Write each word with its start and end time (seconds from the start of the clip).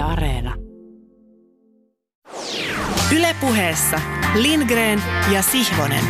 Yle. 0.00 0.52
Ylepuheessa 3.16 4.00
Lindgren 4.34 5.02
ja 5.32 5.42
Sihvonen. 5.42 6.04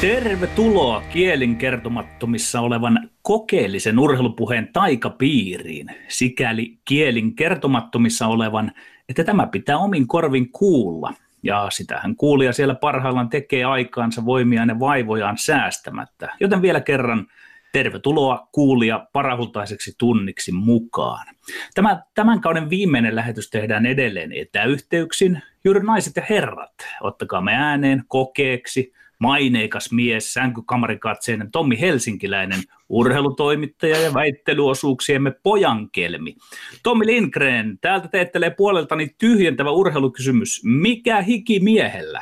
Tervetuloa 0.00 1.02
kielin 1.12 1.56
kertomattomissa 1.56 2.60
olevan 2.60 3.10
kokeellisen 3.22 3.98
urheilupuheen 3.98 4.68
taikapiiriin, 4.72 5.86
sikäli 6.08 6.78
kielin 6.84 7.36
kertomattomissa 7.36 8.26
olevan, 8.26 8.72
että 9.08 9.24
tämä 9.24 9.46
pitää 9.46 9.78
omin 9.78 10.06
korvin 10.06 10.52
kuulla. 10.52 11.14
Ja 11.42 11.66
sitähän 11.70 12.16
kuulija 12.16 12.52
siellä 12.52 12.74
parhaillaan 12.74 13.28
tekee 13.28 13.64
aikaansa 13.64 14.24
voimiaan 14.24 14.68
ja 14.68 14.80
vaivojaan 14.80 15.38
säästämättä. 15.38 16.28
Joten 16.40 16.62
vielä 16.62 16.80
kerran 16.80 17.26
tervetuloa 17.74 18.48
kuulija 18.52 19.06
parahultaiseksi 19.12 19.94
tunniksi 19.98 20.52
mukaan. 20.52 21.26
Tämä, 21.74 22.02
tämän 22.14 22.40
kauden 22.40 22.70
viimeinen 22.70 23.16
lähetys 23.16 23.50
tehdään 23.50 23.86
edelleen 23.86 24.32
etäyhteyksin. 24.32 25.42
Juuri 25.64 25.80
naiset 25.80 26.16
ja 26.16 26.22
herrat, 26.30 26.74
ottakaa 27.00 27.40
me 27.40 27.54
ääneen 27.54 28.04
kokeeksi– 28.08 28.92
maineikas 29.18 29.92
mies, 29.92 30.32
sänkykamarikatseinen 30.32 31.50
Tommi 31.50 31.80
Helsinkiläinen, 31.80 32.60
urheilutoimittaja 32.88 34.00
ja 34.00 34.14
väittelyosuuksiemme 34.14 35.32
pojankelmi. 35.42 36.36
Tommi 36.82 37.06
Lindgren, 37.06 37.78
täältä 37.80 38.08
teettelee 38.08 38.50
puoleltani 38.50 39.08
tyhjentävä 39.18 39.70
urheilukysymys. 39.70 40.60
Mikä 40.64 41.22
hiki 41.22 41.60
miehellä? 41.60 42.20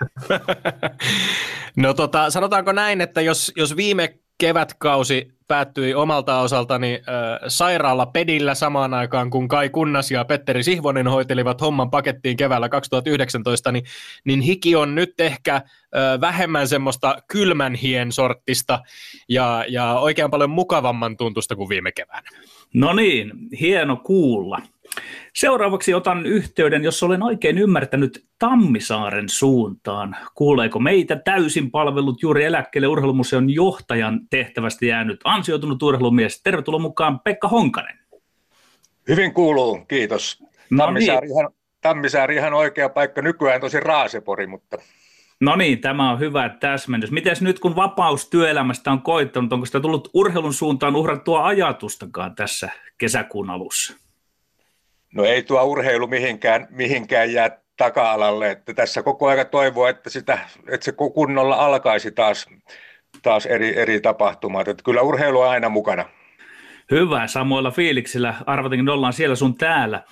no 1.76 1.94
tota, 1.94 2.30
sanotaanko 2.30 2.72
näin, 2.72 3.00
että 3.00 3.20
jos, 3.20 3.52
jos 3.56 3.76
viime 3.76 4.18
kevätkausi 4.38 5.28
päättyi 5.52 5.94
omalta 5.94 6.40
osaltani 6.40 6.94
äh, 6.94 7.40
sairaala 7.48 8.06
pedillä 8.06 8.54
samaan 8.54 8.94
aikaan, 8.94 9.30
kun 9.30 9.48
Kai 9.48 9.68
Kunnas 9.68 10.10
ja 10.10 10.24
Petteri 10.24 10.62
Sihvonen 10.62 11.08
hoitelivat 11.08 11.60
homman 11.60 11.90
pakettiin 11.90 12.36
keväällä 12.36 12.68
2019, 12.68 13.72
niin, 13.72 13.84
niin 14.24 14.40
hiki 14.40 14.76
on 14.76 14.94
nyt 14.94 15.20
ehkä 15.20 15.54
äh, 15.54 15.62
vähemmän 16.20 16.68
semmoista 16.68 17.16
kylmän 17.32 17.74
hien 17.74 18.12
sorttista 18.12 18.78
ja, 19.28 19.64
ja 19.68 19.94
oikein 19.94 20.30
paljon 20.30 20.50
mukavamman 20.50 21.16
tuntusta 21.16 21.56
kuin 21.56 21.68
viime 21.68 21.92
keväänä. 21.92 22.28
No 22.74 22.92
niin, 22.92 23.32
hieno 23.60 23.96
kuulla. 23.96 24.58
Seuraavaksi 25.36 25.94
otan 25.94 26.26
yhteyden, 26.26 26.84
jos 26.84 27.02
olen 27.02 27.22
oikein 27.22 27.58
ymmärtänyt, 27.58 28.24
Tammisaaren 28.38 29.28
suuntaan. 29.28 30.16
Kuuleeko 30.34 30.78
meitä 30.78 31.16
täysin 31.16 31.70
palvelut 31.70 32.22
juuri 32.22 32.44
eläkkeelle 32.44 32.86
urheilumuseon 32.86 33.50
johtajan 33.50 34.20
tehtävästä 34.30 34.86
jäänyt 34.86 35.20
ansioitunut 35.24 35.82
urheilumies? 35.82 36.42
Tervetuloa 36.42 36.80
mukaan 36.80 37.20
Pekka 37.20 37.48
Honkanen. 37.48 37.98
Hyvin 39.08 39.34
kuuluu, 39.34 39.78
kiitos. 39.88 40.44
No 40.70 40.84
Tammisaari, 40.84 41.26
niin. 41.26 41.38
ihan, 41.38 41.52
Tammisaari 41.80 42.36
ihan 42.36 42.54
oikea 42.54 42.88
paikka, 42.88 43.22
nykyään 43.22 43.60
tosi 43.60 43.80
Raasepori, 43.80 44.46
mutta... 44.46 44.78
No 45.40 45.56
niin, 45.56 45.80
tämä 45.80 46.10
on 46.10 46.20
hyvä 46.20 46.48
täsmennys. 46.48 47.10
Miten 47.10 47.36
nyt 47.40 47.58
kun 47.58 47.76
vapaus 47.76 48.30
työelämästä 48.30 48.92
on 48.92 49.02
koittanut, 49.02 49.52
onko 49.52 49.66
sitä 49.66 49.80
tullut 49.80 50.10
urheilun 50.14 50.54
suuntaan 50.54 50.96
uhrattua 50.96 51.46
ajatustakaan 51.46 52.34
tässä 52.34 52.70
kesäkuun 52.98 53.50
alussa? 53.50 54.01
No 55.12 55.24
ei 55.24 55.42
tuo 55.42 55.62
urheilu 55.62 56.06
mihinkään, 56.06 56.66
mihinkään 56.70 57.32
jää 57.32 57.58
taka-alalle, 57.76 58.50
että 58.50 58.74
tässä 58.74 59.02
koko 59.02 59.26
ajan 59.26 59.46
toivoo, 59.46 59.86
että, 59.86 60.10
sitä, 60.10 60.38
että 60.68 60.84
se 60.84 60.92
kunnolla 60.92 61.56
alkaisi 61.56 62.10
taas, 62.10 62.46
taas 63.22 63.46
eri, 63.46 63.78
eri 63.78 64.00
tapahtumat. 64.00 64.68
Että 64.68 64.82
kyllä 64.84 65.02
urheilu 65.02 65.40
on 65.40 65.48
aina 65.48 65.68
mukana. 65.68 66.04
Hyvä, 66.90 67.26
samoilla 67.26 67.70
fiiliksillä. 67.70 68.34
Arvatinkin 68.46 68.88
ollaan 68.88 69.12
siellä 69.12 69.36
sun 69.36 69.54
täällä. 69.54 70.02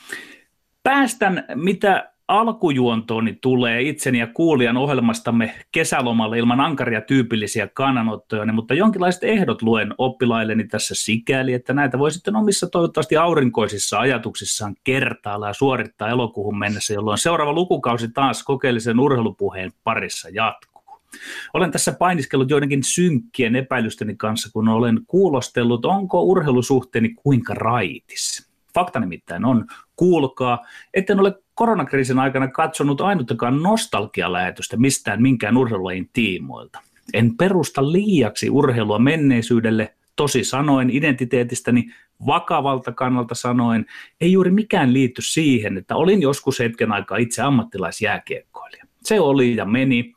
Päästän 0.83 1.45
mitä 1.55 2.09
alkujuontooni 2.31 3.39
tulee 3.41 3.83
itseni 3.83 4.19
ja 4.19 4.27
kuulijan 4.27 4.77
ohjelmastamme 4.77 5.55
kesälomalle 5.73 6.39
ilman 6.39 6.61
ankaria 6.61 7.01
tyypillisiä 7.01 7.68
kannanottoja, 7.74 8.52
mutta 8.52 8.74
jonkinlaiset 8.74 9.24
ehdot 9.24 9.63
luen 9.63 9.95
oppilailleni 9.98 10.64
tässä 10.64 10.95
sikäli, 10.95 11.52
että 11.52 11.73
näitä 11.73 11.98
voi 11.98 12.11
sitten 12.11 12.36
omissa 12.36 12.68
toivottavasti 12.68 13.17
aurinkoisissa 13.17 13.98
ajatuksissaan 13.98 14.74
kertailla 14.85 15.46
ja 15.46 15.52
suorittaa 15.52 16.08
elokuuhun 16.08 16.58
mennessä, 16.58 16.95
jolloin 16.95 17.18
seuraava 17.18 17.52
lukukausi 17.52 18.08
taas 18.08 18.42
kokeellisen 18.42 19.01
urheilupuheen 19.01 19.73
parissa 19.85 20.29
jatkuu. 20.33 21.01
Olen 21.55 21.70
tässä 21.70 21.92
painiskellut 21.92 22.51
joidenkin 22.51 22.85
synkkien 22.85 23.57
epäilysteni 23.57 24.17
kanssa, 24.17 24.51
kun 24.52 24.68
olen 24.68 25.01
kuulostellut, 25.07 25.85
onko 25.85 26.23
urheilusuhteeni 26.23 27.14
kuinka 27.14 27.55
raitis. 27.55 28.49
Fakta 28.75 29.01
nimittäin 29.01 29.45
on, 29.45 29.67
kuulkaa, 29.97 30.67
etten 30.95 31.20
ole 31.20 31.35
koronakriisin 31.55 32.19
aikana 32.19 32.48
katsonut 32.48 33.01
ainuttakaan 33.01 33.63
nostalgialähetystä 33.63 34.77
mistään 34.77 35.23
minkään 35.23 35.57
urheilulajin 35.57 36.11
tiimoilta. 36.13 36.80
En 37.14 37.36
perusta 37.36 37.92
liiaksi 37.92 38.51
urheilua 38.51 38.98
menneisyydelle, 38.98 39.95
tosi 40.17 40.45
sanoen 40.45 40.91
identiteetistäni 40.91 41.91
vakavalta 42.27 42.92
kannalta 42.92 43.35
sanoen, 43.35 43.86
ei 44.20 44.33
juuri 44.33 44.51
mikään 44.51 44.92
liity 44.92 45.23
siihen, 45.23 45.77
että 45.77 45.97
olin 45.97 46.23
joskus 46.23 46.59
hetken 46.59 46.92
aikaa 46.92 47.19
itse 47.19 47.42
ammattilaisjääkiekkoilija. 47.42 48.85
Se 49.03 49.20
oli 49.20 49.57
ja 49.57 49.64
meni. 49.64 50.14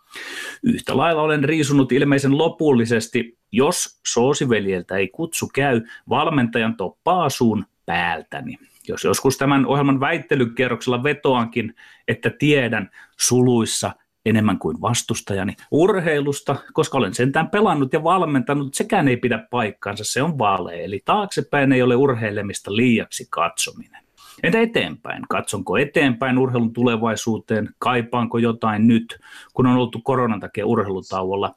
Yhtä 0.64 0.98
lailla 0.98 1.22
olen 1.22 1.44
riisunut 1.44 1.92
ilmeisen 1.92 2.38
lopullisesti, 2.38 3.38
jos 3.52 4.00
soosiveljeltä 4.08 4.96
ei 4.98 5.08
kutsu 5.08 5.50
käy, 5.54 5.82
valmentajan 6.10 6.76
toppaasuun 6.76 7.66
päältäni. 7.86 8.58
Jos 8.88 9.04
joskus 9.04 9.38
tämän 9.38 9.66
ohjelman 9.66 10.00
väittelykierroksella 10.00 11.04
vetoankin, 11.04 11.76
että 12.08 12.30
tiedän 12.30 12.90
suluissa 13.20 13.92
enemmän 14.26 14.60
kuin 14.60 14.82
vastustajani 14.82 15.56
urheilusta, 15.72 16.56
koska 16.74 16.98
olen 16.98 17.14
sentään 17.14 17.50
pelannut 17.50 17.94
ja 17.94 18.04
valmentanut, 18.04 18.74
sekään 18.74 19.08
ei 19.08 19.18
pidä 19.18 19.48
paikkaansa, 19.52 20.04
se 20.04 20.22
on 20.22 20.38
vaale. 20.38 20.84
Eli 20.84 21.02
taaksepäin 21.06 21.72
ei 21.72 21.82
ole 21.82 21.96
urheilemista 21.96 22.76
liiaksi 22.76 23.28
katsominen. 23.30 24.04
Entä 24.44 24.62
eteenpäin? 24.62 25.24
Katsonko 25.30 25.78
eteenpäin 25.78 26.38
urheilun 26.38 26.74
tulevaisuuteen? 26.74 27.70
Kaipaanko 27.80 28.38
jotain 28.38 28.88
nyt, 28.88 29.20
kun 29.54 29.68
on 29.68 29.78
oltu 29.78 30.02
koronan 30.02 30.40
takia 30.40 30.66
urheilutauolla? 30.66 31.56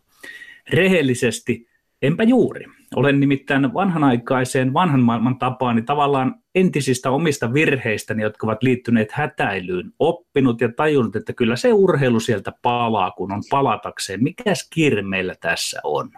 Rehellisesti, 0.71 1.69
enpä 2.03 2.23
juuri. 2.23 2.67
Olen 2.95 3.21
nimittäin 3.21 3.75
vanhanaikaiseen 3.75 4.73
vanhan 4.73 5.01
maailman 5.01 5.39
tapaani 5.39 5.83
tavallaan 5.83 6.35
entisistä 6.55 7.11
omista 7.11 7.53
virheistäni, 7.53 8.23
jotka 8.23 8.47
ovat 8.47 8.63
liittyneet 8.63 9.13
hätäilyyn, 9.13 9.93
oppinut 9.99 10.61
ja 10.61 10.73
tajunnut, 10.77 11.17
että 11.17 11.33
kyllä 11.33 11.57
se 11.57 11.73
urheilu 11.73 12.21
sieltä 12.21 12.53
palaa, 12.63 13.11
kun 13.11 13.33
on 13.33 13.43
palatakseen. 13.51 14.23
Mikäs 14.23 14.69
kiire 14.71 15.03
meillä 15.03 15.35
tässä 15.41 15.81
on? 15.85 16.11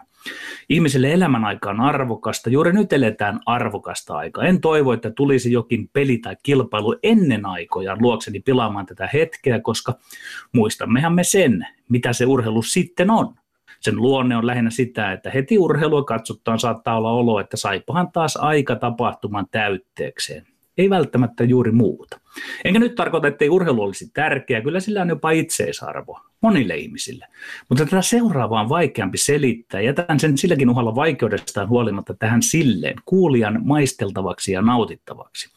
Ihmiselle 0.69 1.13
elämän 1.13 1.45
aika 1.45 1.69
on 1.69 1.81
arvokasta. 1.81 2.49
Juuri 2.49 2.73
nyt 2.73 2.93
eletään 2.93 3.39
arvokasta 3.45 4.17
aikaa. 4.17 4.43
En 4.43 4.61
toivo, 4.61 4.93
että 4.93 5.11
tulisi 5.11 5.51
jokin 5.51 5.89
peli 5.93 6.17
tai 6.17 6.35
kilpailu 6.43 6.95
ennen 7.03 7.45
aikoja 7.45 7.97
luokseni 7.99 8.39
pilaamaan 8.39 8.85
tätä 8.85 9.09
hetkeä, 9.13 9.59
koska 9.59 9.93
muistammehan 10.51 11.13
me 11.13 11.23
sen, 11.23 11.67
mitä 11.89 12.13
se 12.13 12.25
urheilu 12.25 12.61
sitten 12.61 13.09
on 13.09 13.33
sen 13.81 13.95
luonne 13.95 14.37
on 14.37 14.47
lähinnä 14.47 14.69
sitä, 14.69 15.11
että 15.11 15.29
heti 15.29 15.57
urheilua 15.57 16.03
katsottaan 16.03 16.59
saattaa 16.59 16.97
olla 16.97 17.11
olo, 17.11 17.39
että 17.39 17.57
saipahan 17.57 18.11
taas 18.11 18.37
aika 18.37 18.75
tapahtuman 18.75 19.45
täytteekseen. 19.51 20.45
Ei 20.79 20.89
välttämättä 20.89 21.43
juuri 21.43 21.71
muuta. 21.71 22.19
Enkä 22.65 22.79
nyt 22.79 22.95
tarkoita, 22.95 23.27
että 23.27 23.45
ei 23.45 23.49
urheilu 23.49 23.81
olisi 23.81 24.11
tärkeää, 24.13 24.61
kyllä 24.61 24.79
sillä 24.79 25.01
on 25.01 25.09
jopa 25.09 25.31
itseisarvo 25.31 26.19
monille 26.41 26.75
ihmisille. 26.75 27.27
Mutta 27.69 27.85
tätä 27.85 28.01
seuraavaa 28.01 28.61
on 28.61 28.69
vaikeampi 28.69 29.17
selittää. 29.17 29.81
Jätän 29.81 30.19
sen 30.19 30.37
silläkin 30.37 30.69
uhalla 30.69 30.95
vaikeudestaan 30.95 31.69
huolimatta 31.69 32.13
tähän 32.13 32.41
silleen, 32.41 32.95
kuulijan 33.05 33.61
maisteltavaksi 33.63 34.51
ja 34.51 34.61
nautittavaksi. 34.61 35.49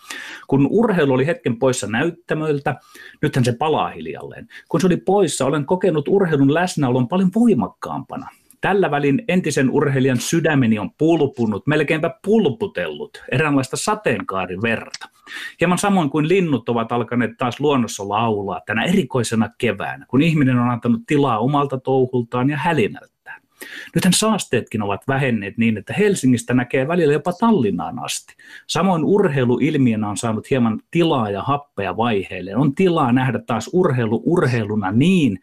Kun 0.47 0.67
urheilu 0.71 1.13
oli 1.13 1.27
hetken 1.27 1.59
poissa 1.59 1.87
näyttämöiltä, 1.87 2.77
nythän 3.23 3.45
se 3.45 3.53
palaa 3.53 3.91
hiljalleen. 3.91 4.49
Kun 4.69 4.81
se 4.81 4.87
oli 4.87 4.97
poissa, 4.97 5.47
olen 5.47 5.67
kokenut 5.67 6.09
urheilun 6.09 6.55
läsnäolon 6.55 7.09
paljon 7.09 7.31
voimakkaampana. 7.35 8.29
Tällä 8.63 8.91
välin 8.91 9.25
entisen 9.29 9.71
urheilijan 9.71 10.21
sydämeni 10.21 10.79
on 10.79 10.91
pulpunut, 10.99 11.67
melkeinpä 11.67 12.11
pulputellut, 12.25 13.23
eräänlaista 13.33 13.77
sateenkaarin 13.77 14.63
verta. 14.63 15.09
Hieman 15.61 15.79
samoin 15.79 16.11
kuin 16.11 16.29
linnut 16.29 16.69
ovat 16.69 16.93
alkaneet 16.93 17.31
taas 17.39 17.61
luonnossa 17.61 18.09
laulaa 18.09 18.61
tänä 18.67 18.85
erikoisena 18.85 19.51
keväänä, 19.59 20.07
kun 20.09 20.23
ihminen 20.23 20.59
on 20.59 20.71
antanut 20.71 21.01
tilaa 21.07 21.39
omalta 21.39 21.79
touhultaan 21.79 22.51
ja 22.51 22.57
hälinältään. 22.57 23.43
Nythän 23.95 24.13
saasteetkin 24.13 24.83
ovat 24.83 25.09
vähenneet 25.09 25.59
niin, 25.59 25.77
että 25.77 25.93
Helsingistä 25.93 26.55
näkee 26.55 26.89
välillä 26.89 27.13
jopa 27.13 27.33
Tallinnaan 27.33 27.99
asti. 27.99 28.35
Samoin 28.67 29.05
urheilu 29.05 29.59
ilmiönä 29.59 30.09
on 30.09 30.17
saanut 30.17 30.51
hieman 30.51 30.81
tilaa 30.91 31.31
ja 31.31 31.43
happea 31.43 31.97
vaiheille. 31.97 32.57
On 32.57 32.75
tilaa 32.75 33.13
nähdä 33.13 33.39
taas 33.39 33.71
urheilu 33.73 34.23
urheiluna 34.27 34.93
niin, 34.93 35.39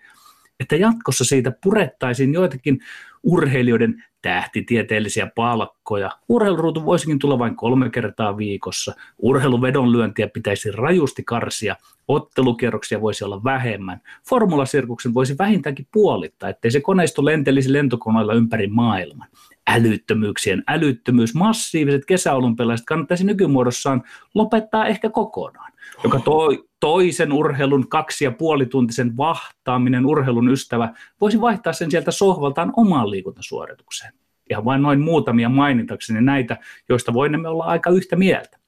että 0.60 0.76
jatkossa 0.76 1.26
siitä 1.26 1.52
purettaisiin 1.64 2.34
joitakin 2.34 2.80
urheilijoiden 3.24 4.04
tähtitieteellisiä 4.22 5.32
palkkoja. 5.36 6.12
Urheiluruutu 6.30 6.86
voisikin 6.86 7.20
tulla 7.20 7.40
vain 7.40 7.56
kolme 7.56 7.90
kertaa 7.90 8.38
viikossa. 8.38 8.94
Urheiluvedonlyöntiä 9.18 10.28
pitäisi 10.28 10.72
rajusti 10.72 11.24
karsia. 11.24 11.76
Ottelukierroksia 12.08 13.02
voisi 13.02 13.24
olla 13.24 13.44
vähemmän. 13.44 14.02
Formulasirkuksen 14.30 15.14
voisi 15.14 15.38
vähintäänkin 15.38 15.88
puolittaa, 15.92 16.50
ettei 16.50 16.72
se 16.72 16.82
koneisto 16.82 17.26
lentelisi 17.26 17.74
lentokoneilla 17.74 18.34
ympäri 18.34 18.68
maailman. 18.68 19.28
Älyttömyyksien 19.68 20.64
älyttömyys, 20.68 21.36
massiiviset 21.36 22.06
kesäolympialaiset 22.06 22.86
kannattaisi 22.86 23.24
nykymuodossaan 23.24 24.04
lopettaa 24.34 24.88
ehkä 24.88 25.10
kokonaan, 25.10 25.72
joka 26.04 26.20
toi, 26.20 26.69
toisen 26.80 27.34
urheilun 27.34 27.90
kaksi 27.90 28.26
ja 28.26 28.32
puoli 28.32 28.66
tuntisen 28.66 29.18
vahtaaminen 29.18 30.06
urheilun 30.06 30.50
ystävä 30.50 30.94
voisi 31.22 31.42
vaihtaa 31.42 31.74
sen 31.74 31.92
sieltä 31.92 32.12
sohvaltaan 32.12 32.74
omaan 32.78 33.12
liikuntasuoritukseen. 33.12 34.14
Ihan 34.50 34.66
vain 34.66 34.82
noin 34.82 35.00
muutamia 35.00 35.50
mainitakseni 35.50 36.22
näitä, 36.22 36.58
joista 36.90 37.14
voimme 37.14 37.50
olla 37.50 37.64
aika 37.64 37.90
yhtä 37.90 38.16
mieltä. 38.16 38.60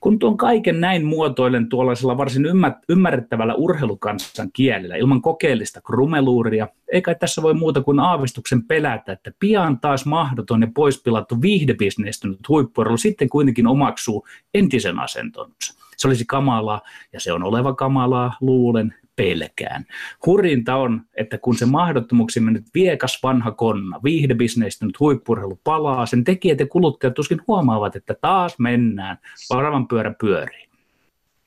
Kun 0.00 0.18
tuon 0.18 0.36
kaiken 0.36 0.80
näin 0.80 1.04
muotoilen 1.04 1.68
tuollaisella 1.68 2.18
varsin 2.18 2.46
ymmärrettävällä 2.88 3.54
urheilukansan 3.54 4.50
kielellä, 4.52 4.96
ilman 4.96 5.22
kokeellista 5.22 5.80
krumeluuria, 5.80 6.68
eikä 6.92 7.14
tässä 7.14 7.42
voi 7.42 7.54
muuta 7.54 7.82
kuin 7.82 8.00
aavistuksen 8.00 8.62
pelätä, 8.62 9.12
että 9.12 9.32
pian 9.38 9.80
taas 9.80 10.06
mahdoton 10.06 10.60
ja 10.60 10.68
poispilattu 10.74 11.42
viihdebisnestynyt 11.42 12.48
huippuurheilu 12.48 12.96
sitten 12.96 13.28
kuitenkin 13.28 13.66
omaksuu 13.66 14.26
entisen 14.54 14.98
asentonsa. 14.98 15.85
Se 15.96 16.08
olisi 16.08 16.24
kamalaa, 16.24 16.80
ja 17.12 17.20
se 17.20 17.32
on 17.32 17.42
oleva 17.42 17.74
kamalaa, 17.74 18.36
luulen, 18.40 18.94
pelkään. 19.16 19.84
Hurinta 20.26 20.76
on, 20.76 21.00
että 21.14 21.38
kun 21.38 21.56
se 21.56 21.66
mahdottomuksi 21.66 22.40
mennyt 22.40 22.64
viekas 22.74 23.20
vanha 23.22 23.50
konna, 23.50 24.00
viihdebisneistynyt 24.04 25.00
huippurheilu 25.00 25.60
palaa, 25.64 26.06
sen 26.06 26.24
tekijät 26.24 26.60
ja 26.60 26.66
kuluttajat 26.66 27.14
tuskin 27.14 27.40
huomaavat, 27.46 27.96
että 27.96 28.14
taas 28.20 28.58
mennään, 28.58 29.18
varavan 29.50 29.88
pyörä 29.88 30.14
pyörii. 30.20 30.66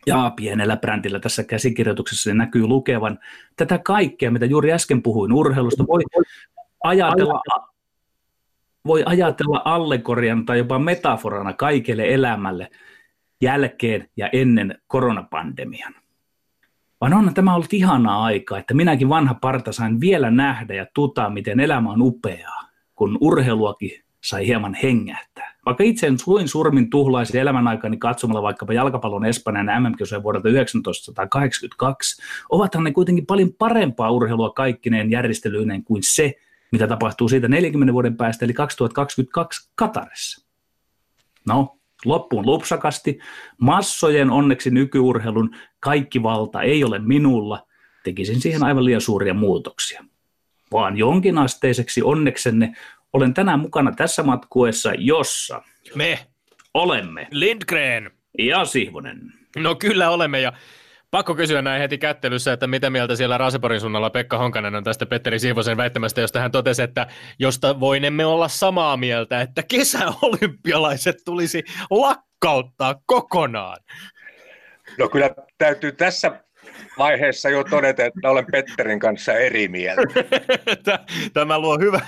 Ja 0.06 0.32
pienellä 0.36 0.78
brändillä 0.78 1.20
tässä 1.20 1.44
käsikirjoituksessa 1.44 2.24
se 2.24 2.34
näkyy 2.34 2.68
lukevan 2.68 3.20
tätä 3.56 3.78
kaikkea, 3.78 4.32
mitä 4.32 4.46
juuri 4.46 4.72
äsken 4.72 5.04
puhuin 5.04 5.34
urheilusta. 5.34 5.88
Voi 5.88 6.02
ajatella, 6.84 7.42
voi 8.86 9.04
ajatella 9.06 9.62
allegorian 9.66 10.46
tai 10.46 10.58
jopa 10.58 10.80
metaforana 10.80 11.54
kaikelle 11.54 12.14
elämälle 12.14 12.70
jälkeen 13.42 14.10
ja 14.18 14.30
ennen 14.34 14.78
koronapandemian. 14.88 15.94
Vaan 17.02 17.14
on 17.14 17.34
tämä 17.34 17.56
ollut 17.56 17.74
ihanaa 17.74 18.24
aikaa, 18.24 18.58
että 18.58 18.74
minäkin 18.74 19.10
vanha 19.10 19.34
parta 19.34 19.72
sain 19.72 20.00
vielä 20.02 20.32
nähdä 20.32 20.74
ja 20.74 20.86
tuta, 20.94 21.30
miten 21.30 21.60
elämä 21.60 21.92
on 21.92 22.02
upeaa, 22.02 22.64
kun 22.96 23.18
urheiluakin 23.22 23.92
sai 24.24 24.48
hieman 24.48 24.74
hengähtää. 24.74 25.56
Vaikka 25.66 25.84
itse 25.84 26.08
en 26.08 26.20
suin 26.20 26.48
surmin 26.48 26.90
tuhlaisi 26.90 27.40
elämän 27.40 27.68
aikani 27.68 27.98
katsomalla 27.98 28.42
vaikkapa 28.42 28.74
jalkapallon 28.74 29.26
Espanjan 29.26 29.84
MM-kisoja 29.84 30.24
vuodelta 30.24 30.50
1982, 30.50 32.22
ovathan 32.50 32.84
ne 32.84 32.92
kuitenkin 32.92 33.26
paljon 33.26 33.54
parempaa 33.54 34.12
urheilua 34.12 34.50
kaikkineen 34.50 35.12
järjestelyinen 35.12 35.84
kuin 35.84 36.04
se, 36.04 36.36
mitä 36.72 36.88
tapahtuu 36.88 37.30
siitä 37.30 37.48
40 37.48 37.94
vuoden 37.94 38.18
päästä, 38.18 38.46
eli 38.46 38.54
2022 38.54 39.72
Katarissa. 39.76 40.46
No, 41.48 41.79
loppuun 42.06 42.46
lupsakasti. 42.46 43.20
Massojen 43.62 44.30
onneksi 44.30 44.70
nykyurheilun 44.70 45.56
kaikki 45.80 46.24
valta 46.24 46.62
ei 46.62 46.84
ole 46.84 47.00
minulla. 47.00 47.68
Tekisin 48.04 48.42
siihen 48.42 48.64
aivan 48.64 48.86
liian 48.86 49.02
suuria 49.02 49.34
muutoksia. 49.34 50.06
Vaan 50.72 50.98
jonkinasteiseksi 50.98 52.02
onneksenne 52.02 52.74
olen 53.14 53.34
tänään 53.34 53.60
mukana 53.60 53.92
tässä 53.92 54.24
matkuessa, 54.24 54.92
jossa 54.98 55.62
me 55.96 56.20
olemme 56.74 57.28
Lindgren 57.32 58.12
ja 58.38 58.66
Sihvonen. 58.66 59.34
No 59.58 59.76
kyllä 59.76 60.10
olemme 60.10 60.42
ja 60.42 60.54
Pakko 61.12 61.36
kysyä 61.36 61.62
näin 61.62 61.82
heti 61.82 61.98
kättelyssä, 61.98 62.54
että 62.54 62.68
mitä 62.68 62.90
mieltä 62.90 63.16
siellä 63.16 63.38
Raaseporin 63.38 63.80
suunnalla 63.80 64.10
Pekka 64.10 64.38
Honkanen 64.38 64.76
on 64.76 64.84
tästä 64.84 65.06
Petteri 65.06 65.40
Siivosen 65.40 65.78
väittämästä, 65.78 66.22
josta 66.22 66.40
hän 66.40 66.52
totesi, 66.52 66.82
että 66.82 67.08
josta 67.40 67.80
voinemme 67.80 68.26
olla 68.26 68.48
samaa 68.48 68.98
mieltä, 68.98 69.42
että 69.42 69.64
kesäolympialaiset 69.64 71.16
tulisi 71.26 71.64
lakkauttaa 71.90 72.96
kokonaan. 73.06 73.78
No 74.98 75.10
kyllä 75.10 75.30
täytyy 75.58 75.92
tässä 75.92 76.32
vaiheessa 76.98 77.50
jo 77.50 77.64
todeta, 77.64 78.06
että 78.06 78.30
olen 78.30 78.46
Petterin 78.52 79.00
kanssa 79.00 79.34
eri 79.34 79.68
mieltä. 79.68 80.02
Tämä 81.34 81.60
luo 81.60 81.78
hyvä, 81.80 82.00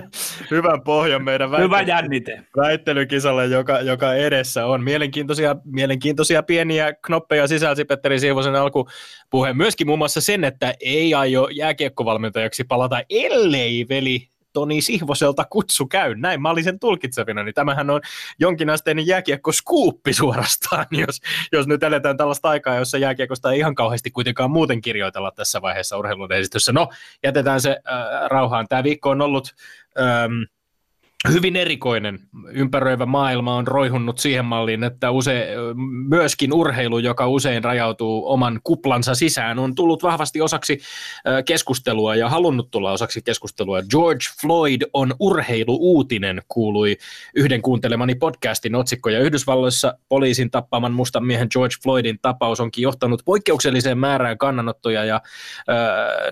hyvän 0.50 0.82
pohjan 0.82 1.24
meidän 1.24 1.50
väittely, 1.50 1.66
hyvä 1.66 1.80
jännite. 1.80 2.42
väittelykisalle, 2.56 3.46
joka, 3.46 3.80
joka 3.80 4.14
edessä 4.14 4.66
on. 4.66 4.84
Mielenkiintoisia, 4.84 5.56
mielenkiintoisia 5.64 6.42
pieniä 6.42 6.92
knoppeja 6.92 7.46
sisälsi 7.46 7.84
Petteri 7.84 8.20
Siivosen 8.20 8.54
alkupuhe. 8.54 9.52
Myöskin 9.52 9.86
muun 9.86 9.98
muassa 9.98 10.20
sen, 10.20 10.44
että 10.44 10.74
ei 10.80 11.14
aio 11.14 11.48
jääkiekkovalmentajaksi 11.52 12.64
palata, 12.64 13.02
ellei 13.10 13.86
veli 13.88 14.28
Toni 14.58 14.82
Sihvoselta 14.82 15.44
kutsu 15.44 15.86
käy. 15.86 16.14
Näin 16.14 16.42
mä 16.42 16.50
olin 16.50 16.64
sen 16.64 16.78
tulkitsevina, 16.78 17.42
niin 17.42 17.54
tämähän 17.54 17.90
on 17.90 18.00
jonkinasteinen 18.38 19.06
jääkiekko-skuuppi 19.06 20.12
suorastaan, 20.12 20.86
jos, 21.06 21.20
jos 21.52 21.66
nyt 21.66 21.82
eletään 21.82 22.16
tällaista 22.16 22.48
aikaa, 22.48 22.74
jossa 22.74 22.98
jääkiekosta 22.98 23.52
ei 23.52 23.58
ihan 23.58 23.74
kauheasti 23.74 24.10
kuitenkaan 24.10 24.50
muuten 24.50 24.80
kirjoitella 24.80 25.30
tässä 25.30 25.62
vaiheessa 25.62 25.98
urheilun 25.98 26.28
No, 26.72 26.88
jätetään 27.22 27.60
se 27.60 27.70
äh, 27.70 28.30
rauhaan. 28.30 28.68
Tämä 28.68 28.84
viikko 28.84 29.10
on 29.10 29.20
ollut... 29.20 29.54
Ähm, 30.00 30.42
hyvin 31.32 31.56
erikoinen. 31.56 32.18
Ympäröivä 32.50 33.06
maailma 33.06 33.56
on 33.56 33.66
roihunnut 33.66 34.18
siihen 34.18 34.44
malliin, 34.44 34.84
että 34.84 35.10
use, 35.10 35.48
myöskin 36.08 36.52
urheilu, 36.52 36.98
joka 36.98 37.28
usein 37.28 37.64
rajautuu 37.64 38.30
oman 38.30 38.60
kuplansa 38.64 39.14
sisään, 39.14 39.58
on 39.58 39.74
tullut 39.74 40.02
vahvasti 40.02 40.40
osaksi 40.40 40.80
keskustelua 41.44 42.14
ja 42.14 42.28
halunnut 42.28 42.70
tulla 42.70 42.92
osaksi 42.92 43.22
keskustelua. 43.22 43.82
George 43.90 44.24
Floyd 44.40 44.82
on 44.92 45.14
urheiluuutinen, 45.20 46.42
kuului 46.48 46.96
yhden 47.34 47.62
kuuntelemani 47.62 48.14
podcastin 48.14 48.74
otsikko. 48.74 49.10
Ja 49.10 49.20
Yhdysvalloissa 49.20 49.98
poliisin 50.08 50.50
tappaman 50.50 50.92
mustan 50.92 51.24
miehen 51.24 51.48
George 51.52 51.74
Floydin 51.82 52.18
tapaus 52.22 52.60
onkin 52.60 52.82
johtanut 52.82 53.22
poikkeukselliseen 53.24 53.98
määrään 53.98 54.38
kannanottoja 54.38 55.04
ja 55.04 55.20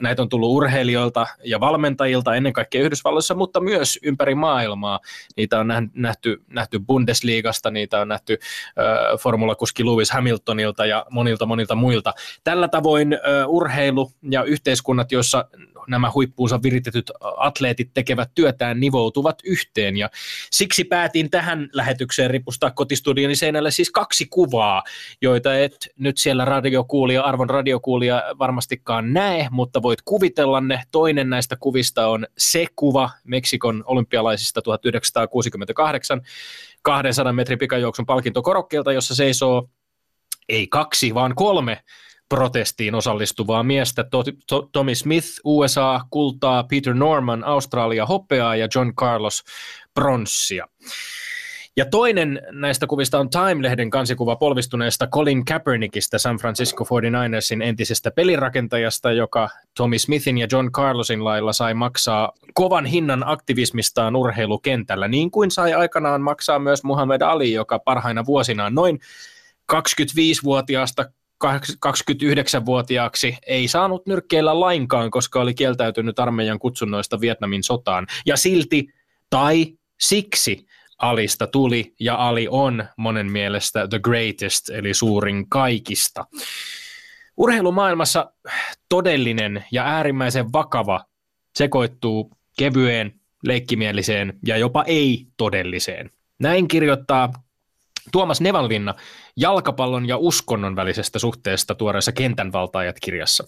näitä 0.01 0.23
on 0.23 0.29
tullut 0.29 0.51
urheilijoilta 0.51 1.27
ja 1.45 1.61
valmentajilta 1.61 2.35
ennen 2.35 2.53
kaikkea 2.53 2.83
Yhdysvalloissa, 2.83 3.35
mutta 3.35 3.61
myös 3.61 3.99
ympäri 4.03 4.35
maailmaa 4.35 4.76
maailmaa. 4.77 5.01
Niitä 5.37 5.61
on 5.61 5.67
nähty, 5.95 6.43
nähty 6.49 6.79
Bundesliigasta, 6.79 7.71
niitä 7.71 8.01
on 8.01 8.09
nähty 8.09 8.39
äh, 8.79 9.19
formulakuski 9.21 9.85
Lewis 9.85 10.11
Hamiltonilta 10.11 10.87
ja 10.87 11.07
monilta 11.11 11.47
monilta 11.47 11.75
muilta. 11.75 12.15
Tällä 12.45 12.69
tavoin 12.69 13.13
äh, 13.13 13.49
urheilu 13.49 14.13
ja 14.31 14.43
yhteiskunnat, 14.43 15.13
joissa 15.13 15.45
nämä 15.89 16.11
huippuunsa 16.15 16.63
viritetyt 16.63 17.11
atleetit 17.37 17.91
tekevät 17.95 18.31
työtään, 18.35 18.81
nivoutuvat 18.81 19.39
yhteen. 19.45 19.97
Ja 19.97 20.11
siksi 20.51 20.85
päätin 20.85 21.31
tähän 21.31 21.69
lähetykseen 21.73 22.31
ripustaa 22.31 22.71
kotistudioni 22.71 23.37
seinälle 23.37 23.71
siis 23.71 23.91
kaksi 23.91 24.27
kuvaa, 24.31 24.83
joita 25.23 25.59
et 25.59 25.89
nyt 25.99 26.19
siellä 26.19 26.45
radiokuulija, 26.45 27.23
arvon 27.23 27.51
radiokuulija 27.51 28.23
varmastikaan 28.39 29.13
näe, 29.13 29.49
mutta 29.51 29.83
voit 29.83 30.03
kuvitella 30.05 30.61
ne. 30.61 30.83
Toinen 30.91 31.31
näistä 31.31 31.57
kuvista 31.61 32.07
on 32.07 32.27
se 32.39 32.67
kuva 32.77 33.11
Meksikon 33.25 33.85
olympialaisista 33.87 34.63
1968 34.73 36.21
200 36.83 37.33
metrin 37.33 37.59
pikajuoksun 37.59 38.07
palkintokorokkeelta, 38.07 38.93
jossa 38.93 39.15
seisoo 39.15 39.69
ei 40.49 40.67
kaksi, 40.67 41.15
vaan 41.15 41.35
kolme 41.35 41.83
protestiin 42.29 42.95
osallistuvaa 42.95 43.63
miestä. 43.63 44.05
Tommy 44.73 44.95
Smith, 44.95 45.27
USA, 45.45 46.01
kultaa, 46.11 46.65
Peter 46.65 46.95
Norman, 46.95 47.45
Australia, 47.45 48.07
hopeaa 48.07 48.57
ja 48.57 48.69
John 48.75 48.95
Carlos, 48.95 49.45
pronssia. 49.95 50.69
Ja 51.79 51.85
toinen 51.85 52.43
näistä 52.51 52.87
kuvista 52.87 53.19
on 53.19 53.31
Time-lehden 53.31 53.91
kansikuva 53.91 54.37
polvistuneesta 54.37 55.07
Colin 55.07 55.45
Kaepernickista, 55.45 56.19
San 56.19 56.37
Francisco 56.37 56.85
49ersin 56.85 57.63
entisestä 57.63 58.11
pelirakentajasta, 58.11 59.13
joka 59.13 59.49
Tommy 59.77 59.99
Smithin 59.99 60.39
ja 60.39 60.47
John 60.53 60.73
Carlosin 60.73 61.25
lailla 61.25 61.53
sai 61.53 61.75
maksaa 61.75 62.33
kovan 62.55 62.87
hinnan 62.87 63.23
aktivismistaan 63.27 64.17
urheilukentällä, 64.17 65.09
niin 65.09 65.31
kuin 65.31 65.51
sai 65.51 65.75
aikanaan 65.75 66.23
maksaa 66.23 66.59
myös 66.59 66.85
Muhammad 66.85 67.21
Ali, 67.21 67.53
joka 67.53 67.79
parhaina 67.79 68.27
vuosinaan 68.27 68.75
noin 68.75 69.01
25-vuotiaasta 69.73 71.05
29-vuotiaaksi 71.45 73.39
ei 73.47 73.69
saanut 73.69 74.07
nyrkkeillä 74.07 74.61
lainkaan, 74.61 75.11
koska 75.11 75.41
oli 75.41 75.55
kieltäytynyt 75.55 76.19
armeijan 76.19 76.59
kutsunnoista 76.59 77.21
Vietnamin 77.21 77.63
sotaan. 77.63 78.07
Ja 78.27 78.37
silti, 78.37 78.89
tai 79.31 79.67
siksi, 80.01 80.67
Alista 80.99 81.47
tuli, 81.47 81.95
ja 82.01 82.15
Ali 82.29 82.49
on 82.51 82.85
monen 82.97 83.33
mielestä 83.33 83.89
the 83.89 83.99
greatest, 83.99 84.71
eli 84.71 84.95
suurin 84.95 85.49
kaikista. 85.49 86.27
Urheilumaailmassa 87.37 88.33
todellinen 88.89 89.65
ja 89.73 89.85
äärimmäisen 89.85 90.53
vakava 90.53 91.05
sekoittuu 91.57 92.33
kevyeen, 92.59 93.21
leikkimieliseen 93.45 94.39
ja 94.47 94.57
jopa 94.57 94.85
ei-todelliseen. 94.87 96.11
Näin 96.39 96.69
kirjoittaa 96.69 97.33
Tuomas 98.13 98.41
Nevanlinna 98.41 98.95
jalkapallon 99.37 100.09
ja 100.09 100.17
uskonnon 100.17 100.77
välisestä 100.77 101.19
suhteesta 101.19 101.75
tuoreessa 101.75 102.13
Kentän 102.13 102.53
valtaajat-kirjassa. 102.53 103.45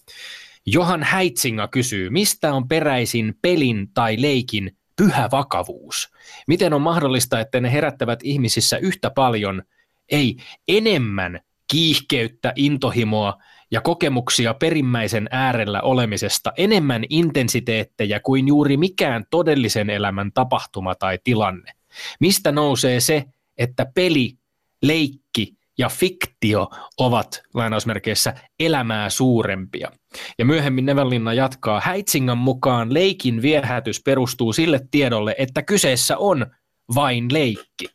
Johan 0.67 1.03
Häitsinga 1.03 1.69
kysyy, 1.69 2.11
mistä 2.11 2.55
on 2.55 2.69
peräisin 2.69 3.35
pelin 3.43 3.89
tai 3.95 4.23
leikin 4.23 4.78
pyhä 4.99 5.29
vakavuus? 5.33 6.13
Miten 6.47 6.73
on 6.73 6.83
mahdollista, 6.83 7.41
että 7.41 7.61
ne 7.61 7.73
herättävät 7.73 8.21
ihmisissä 8.23 8.77
yhtä 8.79 9.11
paljon, 9.11 9.63
ei 10.09 10.37
enemmän 10.69 11.41
kiihkeyttä, 11.71 12.53
intohimoa 12.57 13.39
ja 13.71 13.81
kokemuksia 13.81 14.55
perimmäisen 14.55 15.29
äärellä 15.31 15.81
olemisesta, 15.81 16.53
enemmän 16.57 17.05
intensiteettejä 17.09 18.21
kuin 18.21 18.49
juuri 18.49 18.77
mikään 18.77 19.25
todellisen 19.31 19.91
elämän 19.91 20.33
tapahtuma 20.33 20.95
tai 20.95 21.19
tilanne? 21.25 21.73
Mistä 22.21 22.53
nousee 22.53 23.01
se, 23.01 23.25
että 23.59 23.87
peli, 23.95 24.39
leikki 24.83 25.28
ja 25.79 25.89
fiktio 25.89 26.69
ovat 26.99 27.43
lainausmerkeissä 27.55 28.35
elämää 28.61 29.11
suurempia. 29.11 29.91
Ja 30.39 30.45
myöhemmin 30.45 30.87
Nevellinna 30.87 31.33
jatkaa, 31.33 31.81
Häitsingan 31.81 32.39
mukaan 32.39 32.95
leikin 32.95 33.43
viehätys 33.43 34.03
perustuu 34.05 34.53
sille 34.53 34.81
tiedolle, 34.91 35.35
että 35.39 35.63
kyseessä 35.63 36.19
on 36.19 36.47
vain 36.95 37.33
leikki. 37.33 37.89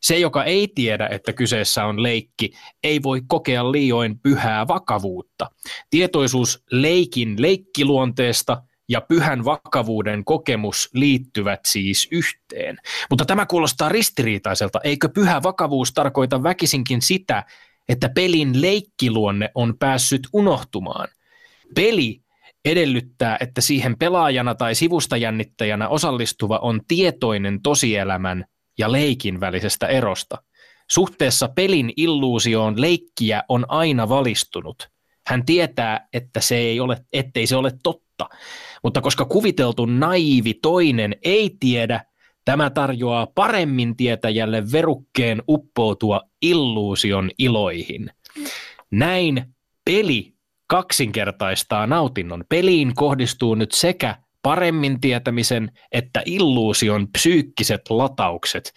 Se, 0.00 0.18
joka 0.18 0.44
ei 0.44 0.68
tiedä, 0.74 1.08
että 1.10 1.32
kyseessä 1.32 1.84
on 1.84 2.02
leikki, 2.02 2.50
ei 2.82 3.02
voi 3.02 3.22
kokea 3.28 3.72
liioin 3.72 4.18
pyhää 4.20 4.68
vakavuutta. 4.68 5.50
Tietoisuus 5.90 6.64
leikin 6.70 7.42
leikkiluonteesta 7.42 8.62
ja 8.88 9.00
pyhän 9.00 9.44
vakavuuden 9.44 10.24
kokemus 10.24 10.90
liittyvät 10.94 11.60
siis 11.66 12.08
yhteen. 12.10 12.78
Mutta 13.10 13.24
tämä 13.24 13.46
kuulostaa 13.46 13.88
ristiriitaiselta. 13.88 14.80
Eikö 14.84 15.08
pyhä 15.08 15.42
vakavuus 15.42 15.92
tarkoita 15.92 16.42
väkisinkin 16.42 17.02
sitä, 17.02 17.44
että 17.88 18.08
pelin 18.08 18.62
leikkiluonne 18.62 19.50
on 19.54 19.74
päässyt 19.78 20.28
unohtumaan? 20.32 21.08
Peli 21.74 22.20
edellyttää, 22.64 23.36
että 23.40 23.60
siihen 23.60 23.98
pelaajana 23.98 24.54
tai 24.54 24.74
sivustajännittäjänä 24.74 25.88
osallistuva 25.88 26.58
on 26.58 26.80
tietoinen 26.88 27.62
tosielämän 27.62 28.44
ja 28.78 28.92
leikin 28.92 29.40
välisestä 29.40 29.86
erosta. 29.86 30.42
Suhteessa 30.90 31.48
pelin 31.48 31.92
illuusioon 31.96 32.80
leikkiä 32.80 33.42
on 33.48 33.64
aina 33.68 34.08
valistunut. 34.08 34.88
Hän 35.28 35.44
tietää, 35.46 36.08
että 36.12 36.40
se 36.40 36.56
ei 36.56 36.80
ole, 36.80 37.04
ettei 37.12 37.46
se 37.46 37.56
ole 37.56 37.72
totta. 37.82 38.28
Mutta 38.82 39.00
koska 39.00 39.24
kuviteltu 39.24 39.86
naivi 39.86 40.54
toinen 40.54 41.16
ei 41.22 41.56
tiedä, 41.60 42.04
tämä 42.44 42.70
tarjoaa 42.70 43.26
paremmin 43.26 43.96
tietäjälle 43.96 44.72
verukkeen 44.72 45.42
uppoutua 45.48 46.20
illuusion 46.42 47.30
iloihin. 47.38 48.10
Näin 48.90 49.54
peli 49.84 50.34
kaksinkertaistaa 50.66 51.86
nautinnon. 51.86 52.44
Peliin 52.48 52.94
kohdistuu 52.94 53.54
nyt 53.54 53.72
sekä 53.72 54.16
paremmin 54.42 55.00
tietämisen 55.00 55.72
että 55.92 56.22
illuusion 56.26 57.08
psyykkiset 57.08 57.80
lataukset. 57.90 58.72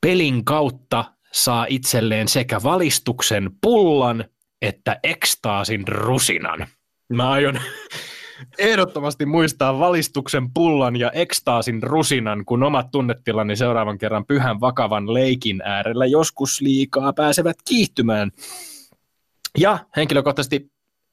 Pelin 0.00 0.44
kautta 0.44 1.04
saa 1.32 1.66
itselleen 1.68 2.28
sekä 2.28 2.62
valistuksen 2.62 3.50
pullan 3.60 4.24
että 4.62 5.00
ekstaasin 5.02 5.88
rusinan. 5.88 6.66
Mä 7.12 7.30
aion 7.30 7.60
ehdottomasti 8.58 9.26
muistaa 9.26 9.78
valistuksen 9.78 10.52
pullan 10.54 10.96
ja 10.96 11.10
ekstaasin 11.10 11.82
rusinan, 11.82 12.44
kun 12.44 12.62
omat 12.62 12.90
tunnetilani 12.90 13.56
seuraavan 13.56 13.98
kerran 13.98 14.26
pyhän 14.26 14.60
vakavan 14.60 15.14
leikin 15.14 15.62
äärellä 15.64 16.06
joskus 16.06 16.60
liikaa 16.60 17.12
pääsevät 17.12 17.56
kiihtymään. 17.68 18.30
Ja 19.58 19.78
henkilökohtaisesti 19.96 20.70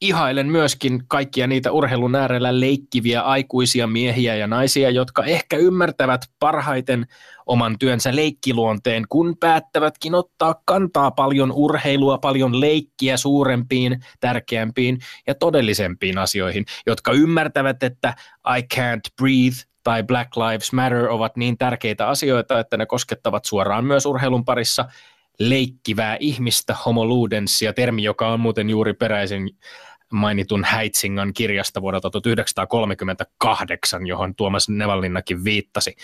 ihailen 0.08 0.48
myöskin 0.48 1.04
kaikkia 1.08 1.48
niitä 1.48 1.72
urheilun 1.72 2.16
äärellä 2.16 2.60
leikkiviä 2.60 3.22
aikuisia 3.22 3.88
miehiä 3.88 4.36
ja 4.36 4.48
naisia, 4.48 4.90
jotka 4.90 5.24
ehkä 5.24 5.58
ymmärtävät 5.58 6.22
parhaiten 6.40 7.08
oman 7.46 7.80
työnsä 7.80 8.16
leikkiluonteen, 8.16 9.06
kun 9.10 9.38
päättävätkin 9.40 10.16
ottaa 10.16 10.56
kantaa 10.66 11.12
paljon 11.12 11.52
urheilua, 11.52 12.18
paljon 12.18 12.62
leikkiä 12.62 13.18
suurempiin, 13.18 14.00
tärkeämpiin 14.20 15.00
ja 15.28 15.36
todellisempiin 15.36 16.18
asioihin, 16.18 16.66
jotka 16.86 17.12
ymmärtävät, 17.12 17.84
että 17.84 18.14
I 18.58 18.62
can't 18.76 19.14
breathe 19.22 19.64
tai 19.84 20.04
Black 20.04 20.38
Lives 20.38 20.74
Matter 20.74 21.10
ovat 21.10 21.38
niin 21.38 21.58
tärkeitä 21.58 22.08
asioita, 22.08 22.60
että 22.60 22.78
ne 22.78 22.86
koskettavat 22.86 23.46
suoraan 23.46 23.86
myös 23.86 24.06
urheilun 24.06 24.46
parissa 24.46 24.86
leikkivää 25.40 26.18
ihmistä, 26.20 26.76
homoludenssia, 26.86 27.74
termi, 27.74 28.04
joka 28.04 28.28
on 28.28 28.40
muuten 28.40 28.70
juuri 28.70 28.94
peräisin 28.94 29.50
mainitun 30.16 30.64
Häitsingan 30.64 31.34
kirjasta 31.34 31.82
vuodelta 31.82 32.10
1938, 32.10 34.08
johon 34.08 34.36
Tuomas 34.36 34.70
Nevallinnakin 34.70 35.44
viittasi. 35.44 35.96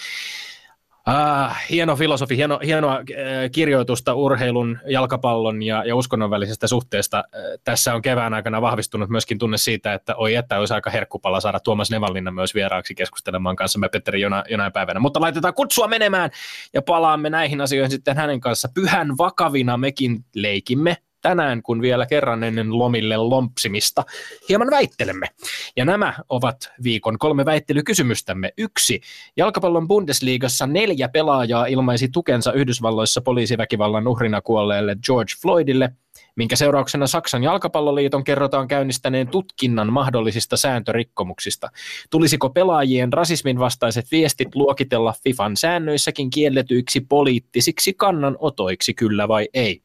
Ah, 1.05 1.57
hieno 1.69 1.95
filosofi, 1.95 2.37
hieno, 2.37 2.59
hienoa 2.65 2.95
äh, 2.95 3.03
kirjoitusta 3.51 4.13
urheilun, 4.13 4.79
jalkapallon 4.87 5.63
ja, 5.63 5.83
ja 5.85 5.95
uskonnon 5.95 6.29
välisestä 6.29 6.67
suhteesta. 6.67 7.17
Äh, 7.17 7.41
tässä 7.63 7.95
on 7.95 8.01
kevään 8.01 8.33
aikana 8.33 8.61
vahvistunut 8.61 9.09
myöskin 9.09 9.37
tunne 9.37 9.57
siitä, 9.57 9.93
että 9.93 10.15
oi 10.15 10.35
että 10.35 10.59
olisi 10.59 10.73
aika 10.73 10.89
herkkupalla 10.89 11.39
saada 11.39 11.59
Tuomas 11.59 11.91
Nevallinna 11.91 12.31
myös 12.31 12.55
vieraaksi 12.55 12.95
keskustelemaan 12.95 13.55
kanssamme 13.55 13.89
Petteri 13.89 14.21
jona, 14.21 14.43
jonain 14.49 14.71
päivänä. 14.71 14.99
Mutta 14.99 15.21
laitetaan 15.21 15.53
kutsua 15.53 15.87
menemään 15.87 16.29
ja 16.73 16.81
palaamme 16.81 17.29
näihin 17.29 17.61
asioihin 17.61 17.91
sitten 17.91 18.17
hänen 18.17 18.39
kanssa. 18.39 18.69
Pyhän 18.73 19.17
vakavina 19.17 19.77
mekin 19.77 20.25
leikimme 20.35 20.97
tänään, 21.21 21.61
kun 21.61 21.81
vielä 21.81 22.05
kerran 22.05 22.43
ennen 22.43 22.77
lomille 22.77 23.17
lompsimista 23.17 24.03
hieman 24.49 24.71
väittelemme. 24.71 25.27
Ja 25.75 25.85
nämä 25.85 26.13
ovat 26.29 26.71
viikon 26.83 27.17
kolme 27.17 27.45
väittelykysymystämme. 27.45 28.53
Yksi. 28.57 29.01
Jalkapallon 29.37 29.87
Bundesliigassa 29.87 30.67
neljä 30.67 31.09
pelaajaa 31.09 31.65
ilmaisi 31.65 32.07
tukensa 32.07 32.53
Yhdysvalloissa 32.53 33.21
poliisiväkivallan 33.21 34.07
uhrina 34.07 34.41
kuolleelle 34.41 34.95
George 35.05 35.33
Floydille, 35.41 35.89
minkä 36.35 36.55
seurauksena 36.55 37.07
Saksan 37.07 37.43
jalkapalloliiton 37.43 38.23
kerrotaan 38.23 38.67
käynnistäneen 38.67 39.27
tutkinnan 39.27 39.93
mahdollisista 39.93 40.57
sääntörikkomuksista. 40.57 41.69
Tulisiko 42.09 42.49
pelaajien 42.49 43.13
rasismin 43.13 43.59
vastaiset 43.59 44.11
viestit 44.11 44.55
luokitella 44.55 45.13
FIFAn 45.23 45.57
säännöissäkin 45.57 46.29
kielletyiksi 46.29 47.01
poliittisiksi 47.01 47.93
kannanotoiksi, 47.93 48.93
kyllä 48.93 49.27
vai 49.27 49.49
ei? 49.53 49.81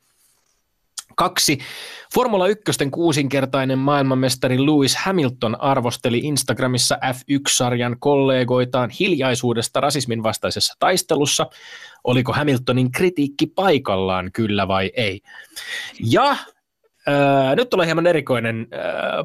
Kaksi. 1.14 1.58
Formula 2.14 2.46
1 2.46 2.62
kuusinkertainen 2.90 3.78
maailmanmestari 3.78 4.66
Lewis 4.66 4.96
Hamilton 4.96 5.60
arvosteli 5.60 6.18
Instagramissa 6.18 6.98
F1-sarjan 7.04 7.96
kollegoitaan 7.98 8.90
hiljaisuudesta 8.90 9.80
rasismin 9.80 10.22
vastaisessa 10.22 10.74
taistelussa. 10.78 11.46
Oliko 12.04 12.32
Hamiltonin 12.32 12.92
kritiikki 12.92 13.46
paikallaan, 13.46 14.30
kyllä 14.32 14.68
vai 14.68 14.92
ei? 14.96 15.20
Ja 16.00 16.36
Öö, 17.08 17.56
nyt 17.56 17.70
tulee 17.70 17.86
hieman 17.86 18.06
erikoinen 18.06 18.66
öö, 18.72 18.80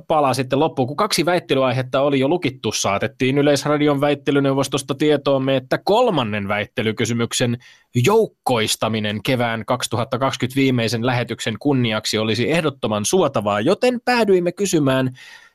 pala 0.07 0.33
sitten 0.33 0.59
loppuun, 0.59 0.87
kun 0.87 0.97
kaksi 0.97 1.25
väittelyaihetta 1.25 2.01
oli 2.01 2.19
jo 2.19 2.27
lukittu. 2.27 2.71
Saatettiin 2.71 3.37
Yleisradion 3.37 4.01
väittelyneuvostosta 4.01 4.95
tietoomme, 4.95 5.55
että 5.55 5.77
kolmannen 5.77 6.47
väittelykysymyksen 6.47 7.57
joukkoistaminen 8.05 9.23
kevään 9.23 9.65
2020 9.65 10.55
viimeisen 10.55 11.05
lähetyksen 11.05 11.55
kunniaksi 11.59 12.17
olisi 12.17 12.51
ehdottoman 12.51 13.05
suotavaa, 13.05 13.61
joten 13.61 14.01
päädyimme 14.05 14.51
kysymään 14.51 15.11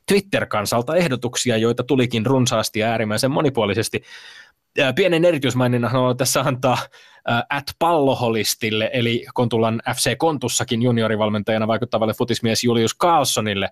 Twitter-kansalta 0.09 0.97
ehdotuksia, 0.97 1.56
joita 1.56 1.85
tulikin 1.85 2.26
runsaasti 2.26 2.78
ja 2.78 2.87
äärimmäisen 2.88 3.30
monipuolisesti. 3.30 4.02
Pienen 4.95 5.25
erityismaininnan 5.25 5.90
haluan 5.90 6.16
tässä 6.16 6.40
antaa 6.40 6.78
at 7.50 7.64
palloholistille, 7.78 8.90
eli 8.92 9.26
Kontulan 9.35 9.83
FC 9.95 10.16
Kontussakin 10.16 10.83
juniorivalmentajana 10.83 11.66
vaikuttavalle 11.66 12.14
futismies 12.14 12.64
Julius 12.64 12.97
Carlsonille, 12.99 13.68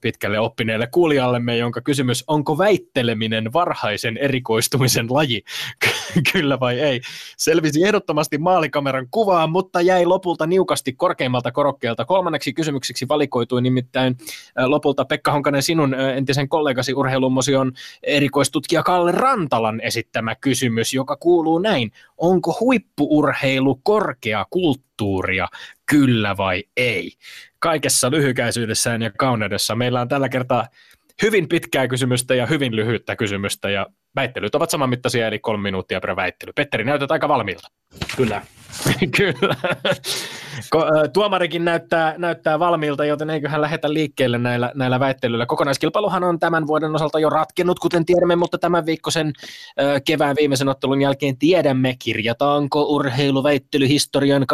pitkälle 0.00 0.38
oppineelle 0.38 0.86
kuulijallemme, 0.86 1.56
jonka 1.56 1.80
kysymys, 1.80 2.24
onko 2.26 2.58
väitteleminen 2.58 3.52
varhaisen 3.52 4.16
erikoistumisen 4.16 5.06
laji? 5.10 5.44
Kyllä 6.32 6.60
vai 6.60 6.80
ei? 6.80 7.00
Selvisi 7.36 7.84
ehdottomasti 7.84 8.38
maalikameran 8.38 9.06
kuvaan, 9.10 9.50
mutta 9.50 9.80
jäi 9.80 10.06
lopulta 10.06 10.46
niukasti 10.46 10.92
korkeimmalta 10.92 11.52
korokkeelta. 11.52 12.04
Kolmanneksi 12.04 12.52
kysymykseksi 12.52 13.08
valikoitui 13.08 13.62
nimittäin 13.62 14.16
lopulta 14.66 15.04
Pekka 15.04 15.32
Honkanen 15.32 15.62
sinun 15.62 15.94
entisen 15.94 16.48
kollegasi 16.48 16.94
urheilumuseon 16.94 17.72
erikoistutkija 18.02 18.82
Kalle 18.82 19.12
Rantalan 19.12 19.80
esittämä 19.80 20.34
kysymys, 20.34 20.94
joka 20.94 21.16
kuuluu 21.16 21.58
näin. 21.58 21.92
Onko 22.24 22.56
huippuurheilu 22.60 23.80
korkea 23.82 24.44
kulttuuria, 24.50 25.48
kyllä 25.86 26.36
vai 26.36 26.64
ei? 26.76 27.12
Kaikessa 27.58 28.10
lyhykäisyydessään 28.10 29.02
ja 29.02 29.10
kauneudessa 29.18 29.74
meillä 29.74 30.00
on 30.00 30.08
tällä 30.08 30.28
kertaa 30.28 30.66
hyvin 31.22 31.48
pitkää 31.48 31.88
kysymystä 31.88 32.34
ja 32.34 32.46
hyvin 32.46 32.76
lyhyttä 32.76 33.16
kysymystä 33.16 33.70
ja 33.70 33.86
väittelyt 34.16 34.54
ovat 34.54 34.70
samanmittaisia 34.70 35.26
eli 35.26 35.38
kolme 35.38 35.62
minuuttia 35.62 36.00
per 36.00 36.16
väittely. 36.16 36.52
Petteri, 36.52 36.84
näytät 36.84 37.10
aika 37.10 37.28
valmiilta. 37.28 37.68
Kyllä. 38.16 38.42
Kyllä. 39.16 39.56
Tuomarikin 41.12 41.64
näyttää, 41.64 42.14
näyttää 42.18 42.58
valmiilta, 42.58 43.04
joten 43.04 43.30
eiköhän 43.30 43.60
lähetä 43.60 43.92
liikkeelle 43.92 44.38
näillä, 44.38 44.72
näillä 44.74 45.00
väittelyillä. 45.00 45.46
Kokonaiskilpailuhan 45.46 46.24
on 46.24 46.38
tämän 46.38 46.66
vuoden 46.66 46.94
osalta 46.94 47.18
jo 47.18 47.30
ratkennut, 47.30 47.78
kuten 47.78 48.04
tiedämme, 48.04 48.36
mutta 48.36 48.58
tämän 48.58 48.86
viikkoisen 48.86 49.32
kevään 50.04 50.36
viimeisen 50.40 50.68
ottelun 50.68 51.00
jälkeen 51.00 51.38
tiedämme, 51.38 51.96
kirjataanko 51.98 52.82
urheiluväittelyhistorian 52.82 54.42
2019-2020 54.42 54.46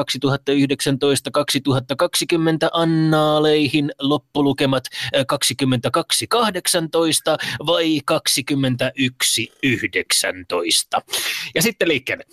annaaleihin 2.73 3.93
loppulukemat 4.01 4.85
2218 5.27 7.37
vai 7.67 8.01
2119. 8.05 11.03
Ja 11.55 11.63
sitten 11.63 11.89
liikkeelle. 11.89 12.25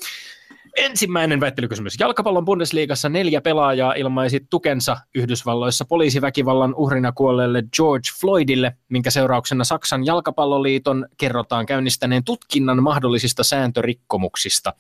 Ensimmäinen 0.77 1.39
väittelykysymys. 1.39 1.99
Jalkapallon 1.99 2.45
Bundesliigassa 2.45 3.09
neljä 3.09 3.41
pelaajaa 3.41 3.93
ilmaisi 3.93 4.39
tukensa 4.49 4.97
Yhdysvalloissa 5.15 5.85
poliisiväkivallan 5.85 6.75
uhrina 6.75 7.11
kuolleelle 7.11 7.63
George 7.75 8.09
Floydille, 8.19 8.77
minkä 8.89 9.11
seurauksena 9.11 9.63
Saksan 9.63 10.05
jalkapalloliiton 10.05 11.07
kerrotaan 11.17 11.65
käynnistäneen 11.65 12.23
tutkinnan 12.23 12.83
mahdollisista 12.83 13.43
sääntörikkomuksista. 13.43 14.73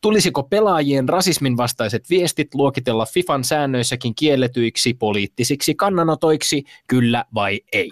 Tulisiko 0.00 0.42
pelaajien 0.42 1.08
rasismin 1.08 1.56
vastaiset 1.56 2.10
viestit 2.10 2.54
luokitella 2.54 3.06
FIFAn 3.06 3.44
säännöissäkin 3.44 4.14
kielletyiksi 4.14 4.94
poliittisiksi 4.94 5.74
kannanotoiksi, 5.74 6.64
kyllä 6.86 7.24
vai 7.34 7.60
ei? 7.72 7.90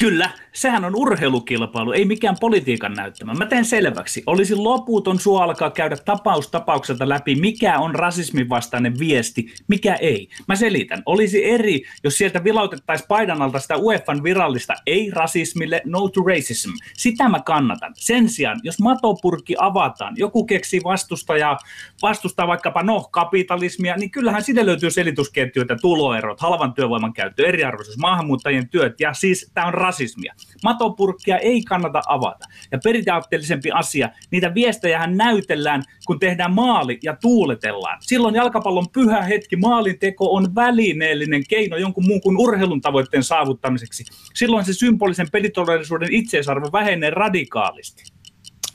Kyllä, 0.00 0.30
sehän 0.52 0.84
on 0.84 0.96
urheilukilpailu, 0.96 1.92
ei 1.92 2.04
mikään 2.04 2.36
politiikan 2.40 2.94
näyttämä. 2.94 3.34
Mä 3.34 3.46
teen 3.46 3.64
selväksi. 3.64 4.22
Olisi 4.26 4.54
loputon 4.54 5.20
sua 5.20 5.44
alkaa 5.44 5.70
käydä 5.70 5.96
tapaus 5.96 6.48
tapaukselta 6.48 7.08
läpi, 7.08 7.34
mikä 7.34 7.78
on 7.78 7.94
rasismin 7.94 8.48
vastainen 8.48 8.98
viesti, 8.98 9.54
mikä 9.68 9.94
ei. 9.94 10.28
Mä 10.48 10.56
selitän. 10.56 11.02
Olisi 11.06 11.44
eri, 11.44 11.82
jos 12.04 12.18
sieltä 12.18 12.44
vilautettaisiin 12.44 13.08
paidan 13.08 13.42
alta 13.42 13.58
sitä 13.58 13.76
UEFan 13.76 14.22
virallista 14.22 14.74
ei 14.86 15.10
rasismille, 15.10 15.82
no 15.84 16.08
to 16.08 16.20
racism. 16.26 16.70
Sitä 16.94 17.28
mä 17.28 17.40
kannatan. 17.40 17.92
Sen 17.96 18.28
sijaan, 18.28 18.60
jos 18.62 18.80
matopurkki 18.80 19.54
avataan, 19.58 20.14
joku 20.16 20.44
keksii 20.46 20.80
vastustajaa, 20.84 21.58
vastustaa 22.02 22.46
vaikkapa 22.46 22.82
no 22.82 23.08
kapitalismia, 23.10 23.96
niin 23.96 24.10
kyllähän 24.10 24.42
sinne 24.42 24.66
löytyy 24.66 24.90
selitysketjuita, 24.90 25.76
tuloerot, 25.76 26.40
halvan 26.40 26.74
työvoiman 26.74 27.12
käyttö, 27.12 27.46
eriarvoisuus, 27.46 27.98
maahanmuuttajien 27.98 28.68
työt 28.68 29.00
ja 29.00 29.12
siis 29.12 29.50
tämä 29.54 29.66
on 29.66 29.83
rasismia. 29.84 30.34
Matopurkkia 30.64 31.38
ei 31.38 31.62
kannata 31.62 32.02
avata. 32.06 32.46
Ja 32.72 32.78
periaatteellisempi 32.84 33.70
asia, 33.70 34.10
niitä 34.30 34.54
viestejähän 34.54 35.16
näytellään, 35.16 35.82
kun 36.06 36.18
tehdään 36.18 36.54
maali 36.54 36.98
ja 37.02 37.16
tuuletellaan. 37.20 37.98
Silloin 38.00 38.34
jalkapallon 38.34 38.90
pyhä 38.92 39.22
hetki, 39.22 39.56
maalinteko 39.56 40.34
on 40.34 40.54
välineellinen 40.54 41.42
keino 41.48 41.76
jonkun 41.76 42.06
muun 42.06 42.20
kuin 42.20 42.36
urheilun 42.36 42.80
tavoitteen 42.80 43.22
saavuttamiseksi. 43.22 44.04
Silloin 44.34 44.64
se 44.64 44.72
symbolisen 44.72 45.30
pelitodellisuuden 45.32 46.12
itseisarvo 46.12 46.68
vähenee 46.72 47.10
radikaalisti 47.10 48.14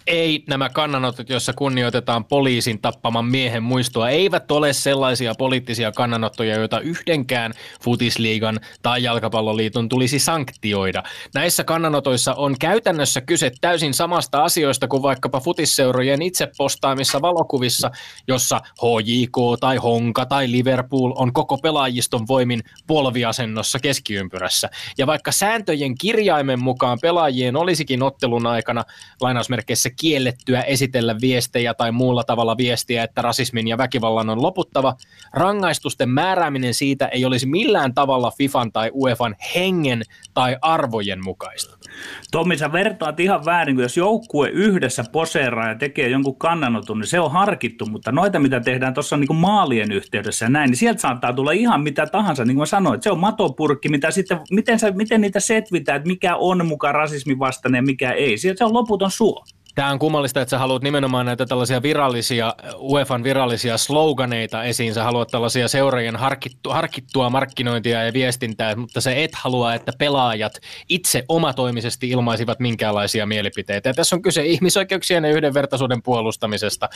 ei 0.09 0.43
nämä 0.47 0.69
kannanotot, 0.69 1.29
joissa 1.29 1.53
kunnioitetaan 1.53 2.25
poliisin 2.25 2.81
tappaman 2.81 3.25
miehen 3.25 3.63
muistoa, 3.63 4.09
eivät 4.09 4.51
ole 4.51 4.73
sellaisia 4.73 5.35
poliittisia 5.35 5.91
kannanottoja, 5.91 6.55
joita 6.55 6.79
yhdenkään 6.79 7.53
futisliigan 7.83 8.59
tai 8.81 9.03
jalkapalloliiton 9.03 9.89
tulisi 9.89 10.19
sanktioida. 10.19 11.03
Näissä 11.33 11.63
kannanotoissa 11.63 12.33
on 12.33 12.55
käytännössä 12.59 13.21
kyse 13.21 13.51
täysin 13.61 13.93
samasta 13.93 14.43
asioista 14.43 14.87
kuin 14.87 15.01
vaikkapa 15.01 15.39
futisseurojen 15.39 16.21
itse 16.21 16.51
postaamissa 16.57 17.21
valokuvissa, 17.21 17.91
jossa 18.27 18.61
HJK 18.81 19.37
tai 19.59 19.77
Honka 19.77 20.25
tai 20.25 20.51
Liverpool 20.51 21.13
on 21.15 21.33
koko 21.33 21.57
pelaajiston 21.57 22.27
voimin 22.27 22.61
polviasennossa 22.87 23.79
keskiympyrässä. 23.79 24.69
Ja 24.97 25.07
vaikka 25.07 25.31
sääntöjen 25.31 25.97
kirjaimen 25.97 26.59
mukaan 26.59 26.97
pelaajien 27.01 27.55
olisikin 27.55 28.03
ottelun 28.03 28.47
aikana 28.47 28.83
lainausmerkeissä 29.21 29.89
kiellettyä 29.99 30.61
esitellä 30.61 31.15
viestejä 31.21 31.73
tai 31.73 31.91
muulla 31.91 32.23
tavalla 32.23 32.57
viestiä, 32.57 33.03
että 33.03 33.21
rasismin 33.21 33.67
ja 33.67 33.77
väkivallan 33.77 34.29
on 34.29 34.41
loputtava. 34.41 34.95
Rangaistusten 35.33 36.09
määrääminen 36.09 36.73
siitä 36.73 37.07
ei 37.07 37.25
olisi 37.25 37.45
millään 37.45 37.93
tavalla 37.93 38.31
FIFAn 38.37 38.71
tai 38.71 38.91
UEFan 38.93 39.35
hengen 39.55 40.01
tai 40.33 40.57
arvojen 40.61 41.23
mukaista. 41.23 41.77
Tommi, 42.31 42.57
sä 42.57 42.71
vertaat 42.71 43.19
ihan 43.19 43.45
väärin, 43.45 43.75
kun 43.75 43.83
jos 43.83 43.97
joukkue 43.97 44.49
yhdessä 44.49 45.03
poseeraa 45.11 45.69
ja 45.69 45.75
tekee 45.75 46.09
jonkun 46.09 46.37
kannanoton, 46.37 46.99
niin 46.99 47.07
se 47.07 47.19
on 47.19 47.31
harkittu, 47.31 47.85
mutta 47.85 48.11
noita, 48.11 48.39
mitä 48.39 48.59
tehdään 48.59 48.93
tuossa 48.93 49.17
niin 49.17 49.35
maalien 49.35 49.91
yhteydessä 49.91 50.45
ja 50.45 50.49
näin, 50.49 50.69
niin 50.69 50.77
sieltä 50.77 51.01
saattaa 51.01 51.33
tulla 51.33 51.51
ihan 51.51 51.81
mitä 51.81 52.05
tahansa, 52.05 52.45
niin 52.45 52.55
kuin 52.55 52.61
mä 52.61 52.65
sanoin, 52.65 53.01
se 53.01 53.11
on 53.11 53.19
matopurkki, 53.19 53.89
mitä 53.89 54.11
sitten, 54.11 54.39
miten, 54.51 54.79
sä, 54.79 54.91
miten 54.91 55.21
niitä 55.21 55.39
setvitään, 55.39 55.95
että 55.95 56.07
mikä 56.07 56.35
on 56.35 56.65
mukaan 56.65 56.95
rasismin 56.95 57.39
vastainen 57.39 57.79
ja 57.79 57.83
mikä 57.83 58.11
ei. 58.11 58.37
Sieltä 58.37 58.57
se 58.57 58.65
on 58.65 58.73
loputon 58.73 59.11
suo. 59.11 59.43
Tämä 59.75 59.91
on 59.91 59.99
kummallista, 59.99 60.41
että 60.41 60.49
sä 60.49 60.59
haluat 60.59 60.83
nimenomaan 60.83 61.25
näitä 61.25 61.45
tällaisia 61.45 61.81
virallisia, 61.81 62.55
UEFan 62.79 63.23
virallisia 63.23 63.77
sloganeita 63.77 64.63
esiin. 64.63 64.93
Sä 64.93 65.03
haluat 65.03 65.27
tällaisia 65.31 65.67
seuraajien 65.67 66.15
harkittu, 66.15 66.69
harkittua 66.69 67.29
markkinointia 67.29 68.03
ja 68.03 68.13
viestintää, 68.13 68.75
mutta 68.75 69.01
se 69.01 69.23
et 69.23 69.35
halua, 69.35 69.73
että 69.73 69.91
pelaajat 69.97 70.53
itse 70.89 71.23
omatoimisesti 71.29 72.09
ilmaisivat 72.09 72.59
minkäänlaisia 72.59 73.25
mielipiteitä. 73.25 73.89
Ja 73.89 73.93
tässä 73.93 74.15
on 74.15 74.21
kyse 74.21 74.45
ihmisoikeuksien 74.45 75.23
ja 75.23 75.31
yhdenvertaisuuden 75.31 76.01
puolustamisesta. 76.01 76.89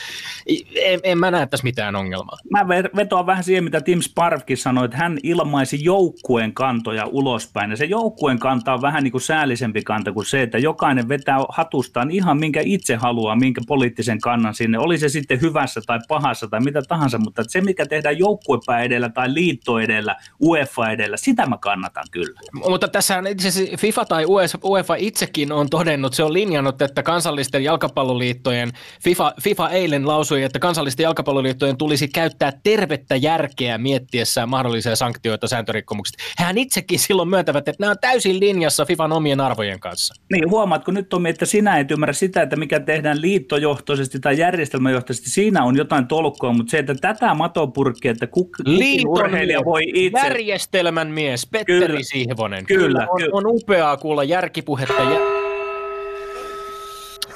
En, 0.76 1.00
en 1.04 1.18
mä 1.18 1.32
näe 1.32 1.46
tässä 1.46 1.64
mitään 1.64 1.96
ongelmaa. 1.96 2.38
Mä 2.52 2.68
vetoan 2.68 3.26
vähän 3.26 3.44
siihen, 3.44 3.64
mitä 3.64 3.82
Tim 3.82 4.02
Sparvkin 4.02 4.58
sanoi, 4.58 4.86
että 4.86 4.98
hän 4.98 5.18
ilmaisi 5.24 5.84
joukkueen 5.84 6.54
kantoja 6.54 7.06
ulospäin. 7.06 7.72
Ja 7.72 7.78
se 7.78 7.86
joukkueen 7.86 8.40
kanta 8.40 8.74
on 8.74 8.82
vähän 8.82 9.04
niin 9.04 9.12
kuin 9.12 9.22
säällisempi 9.22 9.82
kanta 9.82 10.12
kuin 10.12 10.26
se, 10.26 10.42
että 10.42 10.58
jokainen 10.58 11.10
vetää 11.10 11.38
hatustaan 11.50 12.12
ihan 12.12 12.40
minkä 12.40 12.63
itse 12.66 12.96
haluaa, 12.96 13.36
minkä 13.36 13.62
poliittisen 13.68 14.22
kannan 14.22 14.56
sinne, 14.56 14.80
oli 14.80 14.98
se 14.98 15.10
sitten 15.10 15.42
hyvässä 15.42 15.82
tai 15.86 16.00
pahassa 16.08 16.48
tai 16.48 16.60
mitä 16.60 16.82
tahansa, 16.82 17.18
mutta 17.18 17.44
se 17.48 17.62
mikä 17.62 17.86
tehdään 17.86 18.20
joukkuepää 18.20 18.84
edellä 18.84 19.10
tai 19.10 19.34
liitto 19.34 19.80
edellä, 19.80 20.16
UEFA 20.42 20.90
edellä, 20.90 21.18
sitä 21.18 21.46
mä 21.46 21.58
kannatan 21.58 22.04
kyllä. 22.12 22.40
Mutta 22.54 22.88
tässä 22.88 23.24
itse 23.30 23.48
asiassa 23.48 23.78
FIFA 23.78 24.06
tai 24.06 24.26
UEFA 24.64 24.96
itsekin 24.96 25.52
on 25.52 25.70
todennut, 25.70 26.14
se 26.14 26.24
on 26.24 26.34
linjannut, 26.34 26.82
että 26.82 27.04
kansallisten 27.04 27.64
jalkapalloliittojen, 27.64 28.72
FIFA, 29.04 29.34
FIFA 29.42 29.70
eilen 29.70 30.08
lausui, 30.08 30.44
että 30.44 30.60
kansallisten 30.60 31.04
jalkapalloliittojen 31.04 31.78
tulisi 31.78 32.08
käyttää 32.08 32.52
tervettä 32.64 33.16
järkeä 33.16 33.78
miettiessään 33.78 34.50
mahdollisia 34.50 34.96
sanktioita 34.96 35.48
sääntörikkomuksista. 35.48 36.24
Hän 36.38 36.58
itsekin 36.58 37.00
silloin 37.00 37.30
myöntävät, 37.30 37.68
että 37.68 37.84
nämä 37.84 37.92
on 37.92 37.98
täysin 38.02 38.40
linjassa 38.40 38.86
FIFAn 38.86 39.12
omien 39.12 39.42
arvojen 39.42 39.80
kanssa. 39.80 40.14
Niin, 40.32 40.50
huomaatko 40.50 40.92
nyt 40.92 41.10
Tomi, 41.10 41.30
että 41.30 41.46
sinä 41.46 41.80
et 41.80 41.92
ymmärrä 41.92 42.14
sitä, 42.14 42.42
että 42.42 42.53
mikä 42.56 42.80
tehdään 42.80 43.22
liittojohtoisesti 43.22 44.20
tai 44.20 44.38
järjestelmäjohtoisesti, 44.38 45.30
siinä 45.30 45.64
on 45.64 45.76
jotain 45.76 46.08
tolkkoa, 46.08 46.54
mutta 46.54 46.72
se, 46.72 46.80
että 46.80 46.96
tätä 46.96 47.34
matopurkkia, 47.34 48.12
että 48.12 48.28
kukin 48.28 49.08
urheilija 49.08 49.66
voi 49.66 49.84
itse... 49.94 50.20
Järjestelmän 50.20 51.08
mies, 51.08 51.48
Petteri 51.52 51.80
kyllä, 51.80 52.00
Sihvonen. 52.02 52.66
Kyllä, 52.66 52.88
kyllä, 52.88 53.08
on, 53.10 53.18
kyllä. 53.18 53.32
on 53.34 53.44
upeaa 53.48 53.98
kuulla 53.98 54.24
järkipuhetta. 54.24 55.04
Ja... 55.04 55.20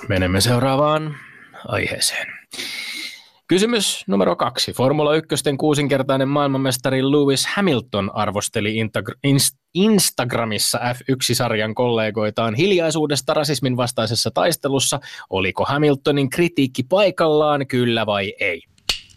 Menemme 0.09 0.41
seuraavaan 0.41 1.15
aiheeseen. 1.67 2.27
Kysymys 3.49 4.03
numero 4.07 4.35
kaksi. 4.35 4.73
Formula 4.73 5.15
1 5.15 5.27
kuusinkertainen 5.57 6.27
maailmanmestari 6.27 7.03
Lewis 7.03 7.47
Hamilton 7.47 8.11
arvosteli 8.13 8.75
Instagramissa 9.73 10.79
F1-sarjan 10.79 11.75
kollegoitaan 11.75 12.55
hiljaisuudesta 12.55 13.33
rasismin 13.33 13.77
vastaisessa 13.77 14.31
taistelussa. 14.33 14.99
Oliko 15.29 15.65
Hamiltonin 15.65 16.29
kritiikki 16.29 16.83
paikallaan, 16.83 17.67
kyllä 17.67 18.05
vai 18.05 18.33
ei? 18.39 18.61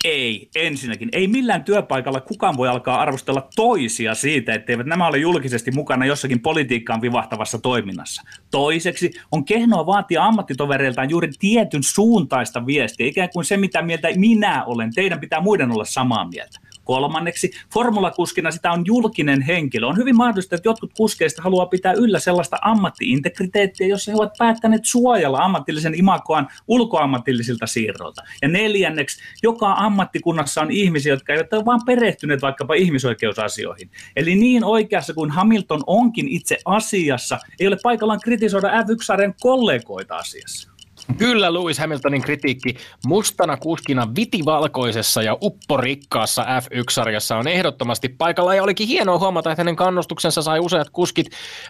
Ei, 0.04 0.48
ensinnäkin. 0.54 1.08
Ei 1.12 1.28
millään 1.28 1.64
työpaikalla 1.64 2.20
kukaan 2.20 2.56
voi 2.56 2.68
alkaa 2.68 3.00
arvostella 3.00 3.48
toisia 3.56 4.14
siitä, 4.14 4.54
etteivät 4.54 4.86
nämä 4.86 5.06
ole 5.06 5.18
julkisesti 5.18 5.70
mukana 5.70 6.06
jossakin 6.06 6.40
politiikkaan 6.40 7.00
vivahtavassa 7.00 7.58
toiminnassa. 7.58 8.22
Toiseksi 8.50 9.10
on 9.32 9.44
kehnoa 9.44 9.86
vaatia 9.86 10.24
ammattitovereiltaan 10.24 11.10
juuri 11.10 11.30
tietyn 11.38 11.82
suuntaista 11.82 12.66
viestiä, 12.66 13.06
ikään 13.06 13.28
kuin 13.32 13.44
se, 13.44 13.56
mitä 13.56 13.82
mieltä 13.82 14.08
minä 14.16 14.64
olen. 14.64 14.94
Teidän 14.94 15.20
pitää 15.20 15.40
muiden 15.40 15.70
olla 15.70 15.84
samaa 15.84 16.28
mieltä. 16.28 16.60
Kolmanneksi, 16.90 17.50
formulakuskina 17.72 18.50
sitä 18.50 18.72
on 18.72 18.82
julkinen 18.86 19.42
henkilö. 19.42 19.86
On 19.86 19.96
hyvin 19.96 20.16
mahdollista, 20.16 20.54
että 20.54 20.68
jotkut 20.68 20.92
kuskeista 20.96 21.42
haluaa 21.42 21.66
pitää 21.66 21.92
yllä 21.92 22.18
sellaista 22.18 22.56
ammattiintegriteettiä, 22.62 23.86
jossa 23.86 24.10
he 24.10 24.16
ovat 24.16 24.32
päättäneet 24.38 24.84
suojella 24.84 25.38
ammatillisen 25.38 25.94
imakoan 25.94 26.48
ulkoammatillisilta 26.68 27.66
siirroilta. 27.66 28.22
Ja 28.42 28.48
neljänneksi, 28.48 29.22
joka 29.42 29.72
ammattikunnassa 29.72 30.60
on 30.60 30.70
ihmisiä, 30.70 31.12
jotka 31.12 31.32
eivät 31.32 31.52
ole 31.52 31.64
vain 31.64 31.80
perehtyneet 31.86 32.42
vaikkapa 32.42 32.74
ihmisoikeusasioihin. 32.74 33.90
Eli 34.16 34.34
niin 34.34 34.64
oikeassa 34.64 35.14
kuin 35.14 35.30
Hamilton 35.30 35.82
onkin 35.86 36.28
itse 36.28 36.58
asiassa, 36.64 37.38
ei 37.60 37.66
ole 37.66 37.76
paikallaan 37.82 38.20
kritisoida 38.20 38.68
F1-sarjan 38.68 39.34
kollegoita 39.40 40.16
asiassa. 40.16 40.69
Kyllä 41.18 41.54
Lewis 41.54 41.78
Hamiltonin 41.78 42.22
kritiikki 42.22 42.76
mustana 43.06 43.56
kuskina 43.56 44.08
vitivalkoisessa 44.16 45.22
ja 45.22 45.36
upporikkaassa 45.42 46.44
F1-sarjassa 46.44 47.36
on 47.36 47.48
ehdottomasti 47.48 48.08
paikalla 48.08 48.54
ja 48.54 48.62
olikin 48.62 48.88
hienoa 48.88 49.18
huomata, 49.18 49.50
että 49.50 49.60
hänen 49.60 49.76
kannustuksensa 49.76 50.42
sai 50.42 50.60
useat 50.60 50.90
kuskit 50.90 51.26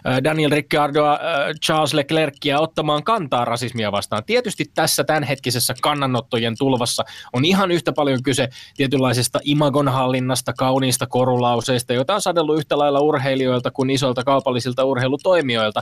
äh, 0.07 0.23
Daniel 0.23 0.51
Ricciardoa, 0.51 1.13
äh, 1.13 1.19
Charles 1.65 1.93
Leclercia 1.93 2.59
ottamaan 2.59 3.03
kantaa 3.03 3.45
rasismia 3.45 3.91
vastaan. 3.91 4.23
Tietysti 4.23 4.65
tässä 4.75 5.03
tämänhetkisessä 5.03 5.73
kannanottojen 5.81 6.57
tulvassa 6.57 7.03
on 7.33 7.45
ihan 7.45 7.71
yhtä 7.71 7.93
paljon 7.93 8.23
kyse 8.23 8.49
tietynlaisesta 8.77 9.39
imagonhallinnasta, 9.43 10.53
kauniista 10.53 11.07
korulauseista, 11.07 11.93
joita 11.93 12.15
on 12.15 12.21
sadellut 12.21 12.57
yhtä 12.57 12.77
lailla 12.77 12.99
urheilijoilta 12.99 13.71
kuin 13.71 13.89
isolta 13.89 14.23
kaupallisilta 14.23 14.83
urheilutoimijoilta, 14.83 15.81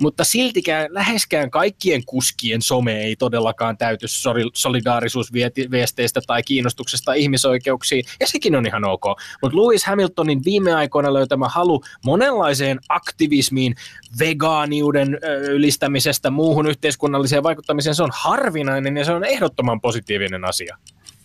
mutta 0.00 0.24
siltikään 0.24 0.86
läheskään 0.90 1.50
kaikkien 1.50 2.04
kuskien 2.04 2.62
some 2.62 2.91
some 2.92 3.02
ei 3.02 3.16
todellakaan 3.16 3.76
täyty 3.76 4.06
solidaarisuusviesteistä 4.54 6.20
tai 6.26 6.42
kiinnostuksesta 6.42 7.12
ihmisoikeuksiin, 7.12 8.04
ja 8.20 8.26
sekin 8.26 8.56
on 8.56 8.66
ihan 8.66 8.84
ok. 8.84 9.04
Mutta 9.42 9.58
Lewis 9.58 9.84
Hamiltonin 9.84 10.44
viime 10.44 10.72
aikoina 10.72 11.12
löytämä 11.12 11.48
halu 11.48 11.82
monenlaiseen 12.04 12.78
aktivismiin, 12.88 13.74
vegaaniuden 14.18 15.18
ylistämisestä, 15.48 16.30
muuhun 16.30 16.66
yhteiskunnalliseen 16.66 17.42
vaikuttamiseen, 17.42 17.94
se 17.94 18.02
on 18.02 18.12
harvinainen 18.14 18.96
ja 18.96 19.04
se 19.04 19.12
on 19.12 19.24
ehdottoman 19.24 19.80
positiivinen 19.80 20.44
asia. 20.44 20.76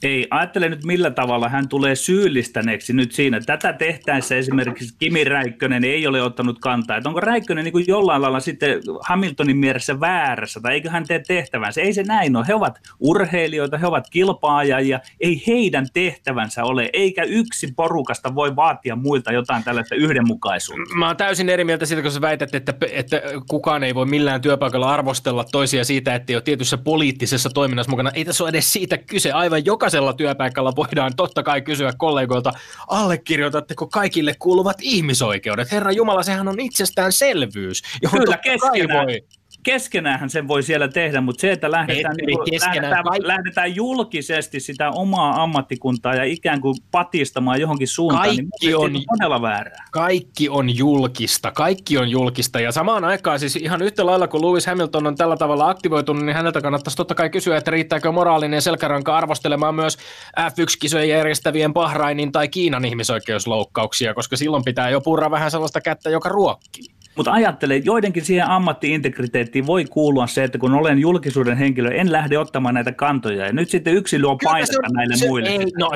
Ei, 0.08 0.28
ajattele 0.32 0.70
nyt 0.70 0.84
millä 0.84 1.12
tavalla 1.12 1.50
hän 1.50 1.70
tulee 1.70 1.96
syyllistäneeksi 1.96 2.93
nyt 2.93 3.12
siinä. 3.12 3.39
Tätä 3.46 3.74
tehtäessä 3.74 4.36
esimerkiksi 4.36 4.96
Kimi 5.00 5.24
Räikkönen 5.24 5.84
ei 5.84 6.08
ole 6.08 6.22
ottanut 6.22 6.60
kantaa. 6.60 6.98
Että 6.98 7.10
onko 7.10 7.20
Räikkönen 7.20 7.63
niin 7.63 7.72
kuin 7.72 7.86
jollain 7.88 8.22
lailla 8.22 8.39
sitten 8.39 8.82
Hamiltonin 9.02 9.58
mielessä 9.58 10.00
väärässä 10.00 10.60
tai 10.60 10.74
eikö 10.74 10.89
hän 10.89 11.08
tee 11.08 11.22
tehtävänsä? 11.28 11.82
Ei 11.82 11.93
se 11.93 12.04
näin 12.04 12.36
ole. 12.36 12.46
He 12.48 12.54
ovat 12.54 12.80
urheilijoita, 13.00 13.78
he 13.78 13.88
ovat 13.88 14.10
kilpaajia. 14.10 15.00
Ei 15.20 15.43
heidän 15.48 15.88
tehtävänsä 15.93 16.63
ole, 16.63 16.89
eikä 16.93 17.24
yksi 17.24 17.74
porukasta 17.76 18.36
voi 18.36 18.56
vaatia 18.56 18.96
muilta 18.96 19.32
jotain 19.32 19.63
tällaista 19.63 19.96
yhdenmukaisuutta. 19.96 20.96
Mä 20.96 21.08
oon 21.08 21.17
täysin 21.17 21.50
eri 21.50 21.63
mieltä 21.63 21.86
siitä, 21.86 22.02
kun 22.02 22.12
sä 22.12 22.22
väität, 22.22 22.56
että, 22.56 22.74
että 22.91 23.22
kukaan 23.50 23.84
ei 23.84 23.96
voi 23.96 24.06
millään 24.06 24.41
työpaikalla 24.41 24.93
arvostella 24.93 25.43
toisia 25.43 25.84
siitä, 25.84 26.15
että 26.15 26.34
ei 26.34 26.36
ole 26.36 26.41
tietyssä 26.41 26.78
poliittisessa 26.78 27.50
toiminnassa 27.50 27.89
mukana. 27.89 28.12
Ei 28.13 28.26
tässä 28.26 28.43
ole 28.43 28.50
edes 28.50 28.74
siitä 28.74 28.98
kyse. 28.98 29.32
Aivan 29.32 29.65
joka 29.65 29.89
jokaisella 29.98 30.14
työpaikalla 30.14 30.76
voidaan 30.76 31.16
totta 31.16 31.44
kai 31.44 31.62
kysyä 31.62 31.94
kollegoilta, 31.98 32.52
allekirjoitatteko 32.88 33.88
kaikille 33.88 34.34
kuuluvat 34.40 34.78
ihmisoikeudet? 34.82 35.72
Herra 35.72 35.92
Jumala, 35.92 36.24
sehän 36.24 36.48
on 36.48 36.60
itsestäänselvyys, 36.60 37.82
johon 38.02 38.20
Kyllä, 38.20 38.38
keskenään. 38.38 39.08
voi 39.08 39.24
keskenään 39.67 40.30
sen 40.30 40.47
voi 40.47 40.63
siellä 40.63 40.88
tehdä, 40.88 41.21
mutta 41.21 41.41
se, 41.41 41.51
että 41.51 41.71
lähdetään, 41.71 42.15
niin 42.15 42.38
kuin, 42.38 42.60
lähdetään, 42.65 43.03
kaikki... 43.03 43.27
lähdetään 43.27 43.75
julkisesti 43.75 44.60
sitä 44.60 44.89
omaa 44.89 45.43
ammattikuntaa 45.43 46.15
ja 46.15 46.23
ikään 46.23 46.62
kuin 46.62 46.75
patistamaan 46.91 47.62
johonkin 47.62 47.88
suuntaan, 47.88 48.30
niin 48.30 48.49
kaikki 48.49 48.65
niin 48.67 48.77
on 48.77 49.17
todella 49.17 49.41
väärää. 49.41 49.86
Kaikki 49.91 50.49
on 50.49 50.77
julkista, 50.77 51.51
kaikki 51.51 51.97
on 51.97 52.10
julkista 52.10 52.60
ja 52.60 52.71
samaan 52.71 53.03
aikaan 53.03 53.39
siis 53.39 53.56
ihan 53.56 53.82
yhtä 53.82 54.06
lailla 54.06 54.27
kuin 54.27 54.45
Lewis 54.45 54.67
Hamilton 54.67 55.08
on 55.08 55.15
tällä 55.15 55.38
tavalla 55.38 55.69
aktivoitunut, 55.69 56.25
niin 56.25 56.36
häneltä 56.36 56.62
kannattaisi 56.62 56.97
totta 56.97 57.15
kai 57.15 57.30
kysyä, 57.30 57.58
että 57.58 57.71
riittääkö 57.71 58.12
moraalinen 58.12 58.62
selkäranka 58.62 59.17
arvostelemaan 59.17 59.75
myös 59.75 59.97
F1-kisoja 60.39 61.06
järjestävien 61.06 61.73
Bahrainin 61.73 62.32
tai 62.32 62.47
Kiinan 62.47 62.86
ihmisoikeusloukkauksia, 62.86 64.13
koska 64.13 64.38
silloin 64.38 64.63
pitää 64.63 64.89
jo 64.89 65.01
purra 65.01 65.32
vähän 65.32 65.51
sellaista 65.51 65.82
kättä, 65.82 66.10
joka 66.10 66.30
ruokkii. 66.30 66.97
Mutta 67.17 67.32
ajattelen, 67.32 67.77
että 67.77 67.88
joidenkin 67.88 68.25
siihen 68.25 68.47
ammattiintegriteettiin 68.47 69.67
voi 69.67 69.86
kuulua 69.86 70.27
se, 70.27 70.43
että 70.43 70.58
kun 70.58 70.73
olen 70.73 70.99
julkisuuden 70.99 71.58
henkilö, 71.58 71.91
en 71.91 72.12
lähde 72.12 72.38
ottamaan 72.38 72.75
näitä 72.75 72.91
kantoja. 72.91 73.45
Ja 73.45 73.53
nyt 73.53 73.69
sitten 73.69 73.93
yksilö 73.93 74.27
on 74.27 74.38
painetta 74.43 74.77
on, 74.88 74.93
näille 74.93 75.17
se, 75.17 75.27
muille. 75.27 75.49
Ei, 75.49 75.65
no 75.77 75.89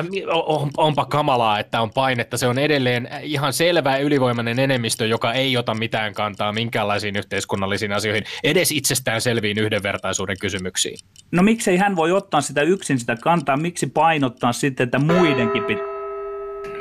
on, 0.46 0.70
onpa 0.76 1.04
kamalaa, 1.04 1.58
että 1.58 1.80
on 1.80 1.90
painetta. 1.90 2.36
Se 2.36 2.46
on 2.46 2.58
edelleen 2.58 3.08
ihan 3.22 3.52
selvä 3.52 3.96
ylivoimainen 3.96 4.58
enemmistö, 4.58 5.06
joka 5.06 5.32
ei 5.32 5.56
ota 5.56 5.74
mitään 5.74 6.14
kantaa 6.14 6.52
minkäänlaisiin 6.52 7.16
yhteiskunnallisiin 7.16 7.92
asioihin, 7.92 8.24
edes 8.44 8.72
itsestään 8.72 9.20
selviin 9.20 9.58
yhdenvertaisuuden 9.58 10.36
kysymyksiin. 10.40 10.98
No 11.32 11.42
miksei 11.42 11.76
hän 11.76 11.96
voi 11.96 12.12
ottaa 12.12 12.40
sitä 12.40 12.62
yksin 12.62 12.98
sitä 12.98 13.16
kantaa, 13.16 13.56
miksi 13.56 13.86
painottaa 13.86 14.52
sitten, 14.52 14.84
että 14.84 14.98
muidenkin 14.98 15.64
pitää 15.64 15.91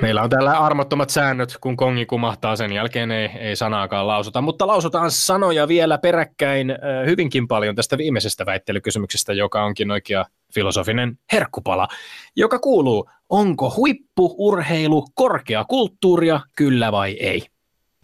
Meillä 0.01 0.21
on 0.21 0.29
täällä 0.29 0.51
armottomat 0.51 1.09
säännöt, 1.09 1.57
kun 1.61 1.77
kongi 1.77 2.05
kumahtaa, 2.05 2.55
sen 2.55 2.73
jälkeen 2.73 3.11
ei, 3.11 3.29
ei 3.39 3.55
sanaakaan 3.55 4.07
lausuta, 4.07 4.41
mutta 4.41 4.67
lausutaan 4.67 5.11
sanoja 5.11 5.67
vielä 5.67 5.97
peräkkäin 5.97 6.75
hyvinkin 7.05 7.47
paljon 7.47 7.75
tästä 7.75 7.97
viimeisestä 7.97 8.45
väittelykysymyksestä, 8.45 9.33
joka 9.33 9.63
onkin 9.63 9.91
oikea 9.91 10.25
filosofinen 10.53 11.19
herkkupala, 11.33 11.87
joka 12.35 12.59
kuuluu, 12.59 13.09
onko 13.29 13.73
huippuurheilu 13.77 15.07
korkea 15.13 15.65
kulttuuria, 15.65 16.39
kyllä 16.55 16.91
vai 16.91 17.11
ei? 17.11 17.45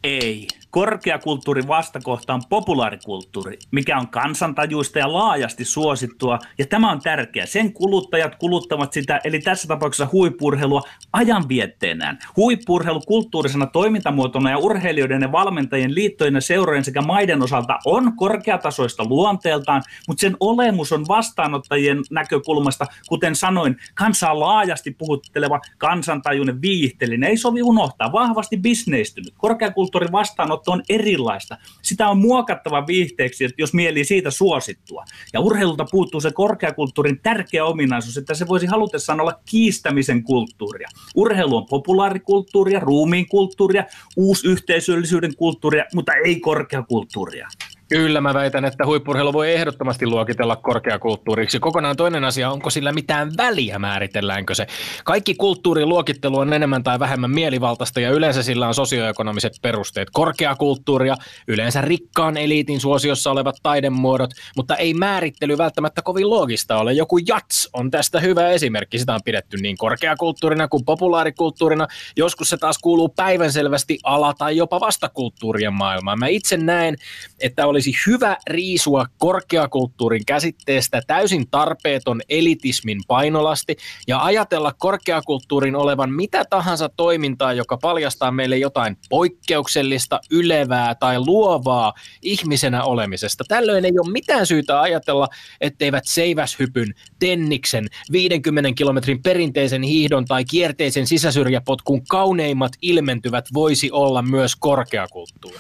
Ei 0.03 0.47
korkeakulttuurin 0.71 1.67
vastakohta 1.67 2.33
on 2.33 2.41
populaarikulttuuri, 2.49 3.59
mikä 3.71 3.97
on 3.97 4.07
kansantajuista 4.07 4.99
ja 4.99 5.13
laajasti 5.13 5.65
suosittua, 5.65 6.39
ja 6.57 6.65
tämä 6.65 6.91
on 6.91 7.01
tärkeää. 7.01 7.45
Sen 7.45 7.73
kuluttajat 7.73 8.35
kuluttavat 8.35 8.93
sitä, 8.93 9.19
eli 9.23 9.39
tässä 9.39 9.67
tapauksessa 9.67 10.09
huippurheilua 10.11 10.81
ajanvietteenään. 11.13 12.19
Huippurheilu 12.35 13.01
kulttuurisena 13.07 13.65
toimintamuotona 13.65 14.49
ja 14.49 14.57
urheilijoiden 14.57 15.21
ja 15.21 15.31
valmentajien 15.31 15.95
liittojen 15.95 16.35
ja 16.35 16.41
seurojen 16.41 16.83
sekä 16.83 17.01
maiden 17.01 17.43
osalta 17.43 17.79
on 17.85 18.15
korkeatasoista 18.15 19.05
luonteeltaan, 19.05 19.83
mutta 20.07 20.21
sen 20.21 20.37
olemus 20.39 20.91
on 20.91 21.05
vastaanottajien 21.07 21.97
näkökulmasta, 22.11 22.85
kuten 23.07 23.35
sanoin, 23.35 23.77
kansaa 23.93 24.39
laajasti 24.39 24.91
puhutteleva 24.91 25.59
kansantajuinen 25.77 26.61
viihteellinen. 26.61 27.29
Ei 27.29 27.37
sovi 27.37 27.61
unohtaa, 27.61 28.11
vahvasti 28.11 28.57
bisneistynyt. 28.57 29.33
Korkeakulttuurin 29.37 30.11
vastaanotto 30.11 30.56
on 30.67 30.83
erilaista. 30.89 31.57
Sitä 31.81 32.09
on 32.09 32.17
muokattava 32.17 32.87
viihteeksi, 32.87 33.49
jos 33.57 33.73
mieli 33.73 34.03
siitä 34.03 34.31
suosittua. 34.31 35.03
Ja 35.33 35.39
urheilulta 35.39 35.85
puuttuu 35.91 36.21
se 36.21 36.31
korkeakulttuurin 36.31 37.19
tärkeä 37.23 37.65
ominaisuus, 37.65 38.17
että 38.17 38.33
se 38.33 38.47
voisi 38.47 38.65
halutessaan 38.65 39.21
olla 39.21 39.39
kiistämisen 39.49 40.23
kulttuuria. 40.23 40.87
Urheilu 41.15 41.57
on 41.57 41.65
populaarikulttuuria, 41.65 42.79
ruumiin 42.79 43.27
kulttuuria, 43.27 43.83
uusyhteisöllisyyden 44.17 45.35
kulttuuria, 45.35 45.85
mutta 45.93 46.13
ei 46.13 46.39
korkeakulttuuria. 46.39 47.47
Kyllä 47.89 48.21
mä 48.21 48.33
väitän, 48.33 48.65
että 48.65 48.85
huippurheilu 48.85 49.33
voi 49.33 49.53
ehdottomasti 49.53 50.05
luokitella 50.07 50.55
korkeakulttuuriksi. 50.55 51.59
Kokonaan 51.59 51.95
toinen 51.95 52.23
asia, 52.23 52.51
onko 52.51 52.69
sillä 52.69 52.91
mitään 52.91 53.31
väliä 53.37 53.79
määritelläänkö 53.79 54.55
se. 54.55 54.67
Kaikki 55.03 55.35
kulttuurin 55.35 55.89
luokittelu 55.89 56.37
on 56.37 56.53
enemmän 56.53 56.83
tai 56.83 56.99
vähemmän 56.99 57.31
mielivaltaista 57.31 57.99
ja 57.99 58.11
yleensä 58.11 58.43
sillä 58.43 58.67
on 58.67 58.73
sosioekonomiset 58.73 59.53
perusteet. 59.61 60.07
Korkeakulttuuria, 60.11 61.15
yleensä 61.47 61.81
rikkaan 61.81 62.37
eliitin 62.37 62.79
suosiossa 62.79 63.31
olevat 63.31 63.55
taidemuodot, 63.63 64.31
mutta 64.55 64.75
ei 64.75 64.93
määrittely 64.93 65.57
välttämättä 65.57 66.01
kovin 66.01 66.29
loogista 66.29 66.77
ole. 66.77 66.93
Joku 66.93 67.17
jats 67.17 67.69
on 67.73 67.91
tästä 67.91 68.19
hyvä 68.19 68.49
esimerkki. 68.49 68.99
Sitä 68.99 69.13
on 69.13 69.19
pidetty 69.25 69.57
niin 69.57 69.77
korkeakulttuurina 69.77 70.67
kuin 70.67 70.85
populaarikulttuurina. 70.85 71.87
Joskus 72.17 72.49
se 72.49 72.57
taas 72.57 72.77
kuuluu 72.77 73.09
päivänselvästi 73.09 73.99
ala- 74.03 74.33
tai 74.33 74.57
jopa 74.57 74.79
vastakulttuurien 74.79 75.73
maailmaan. 75.73 76.19
Mä 76.19 76.27
itse 76.27 76.57
näen, 76.57 76.95
että 77.39 77.67
oli 77.67 77.76
olisi 77.77 77.93
hyvä 78.07 78.37
riisua 78.49 79.05
korkeakulttuurin 79.17 80.25
käsitteestä 80.25 81.01
täysin 81.07 81.49
tarpeeton 81.51 82.21
elitismin 82.29 83.01
painolasti 83.07 83.75
ja 84.07 84.23
ajatella 84.23 84.73
korkeakulttuurin 84.77 85.75
olevan 85.75 86.11
mitä 86.13 86.45
tahansa 86.49 86.89
toimintaa, 86.89 87.53
joka 87.53 87.77
paljastaa 87.77 88.31
meille 88.31 88.57
jotain 88.57 88.97
poikkeuksellista, 89.09 90.19
ylevää 90.31 90.95
tai 90.95 91.19
luovaa 91.19 91.93
ihmisenä 92.21 92.83
olemisesta. 92.83 93.43
Tällöin 93.47 93.85
ei 93.85 93.99
ole 93.99 94.11
mitään 94.11 94.45
syytä 94.47 94.81
ajatella, 94.81 95.27
etteivät 95.61 96.03
seiväshypyn, 96.07 96.93
tenniksen, 97.19 97.87
50 98.11 98.71
kilometrin 98.73 99.23
perinteisen 99.23 99.83
hiihdon 99.83 100.25
tai 100.25 100.45
kierteisen 100.45 101.07
sisäsyrjäpotkun 101.07 102.01
kauneimmat 102.09 102.71
ilmentyvät 102.81 103.45
voisi 103.53 103.91
olla 103.91 104.21
myös 104.21 104.55
korkeakulttuuri. 104.55 105.57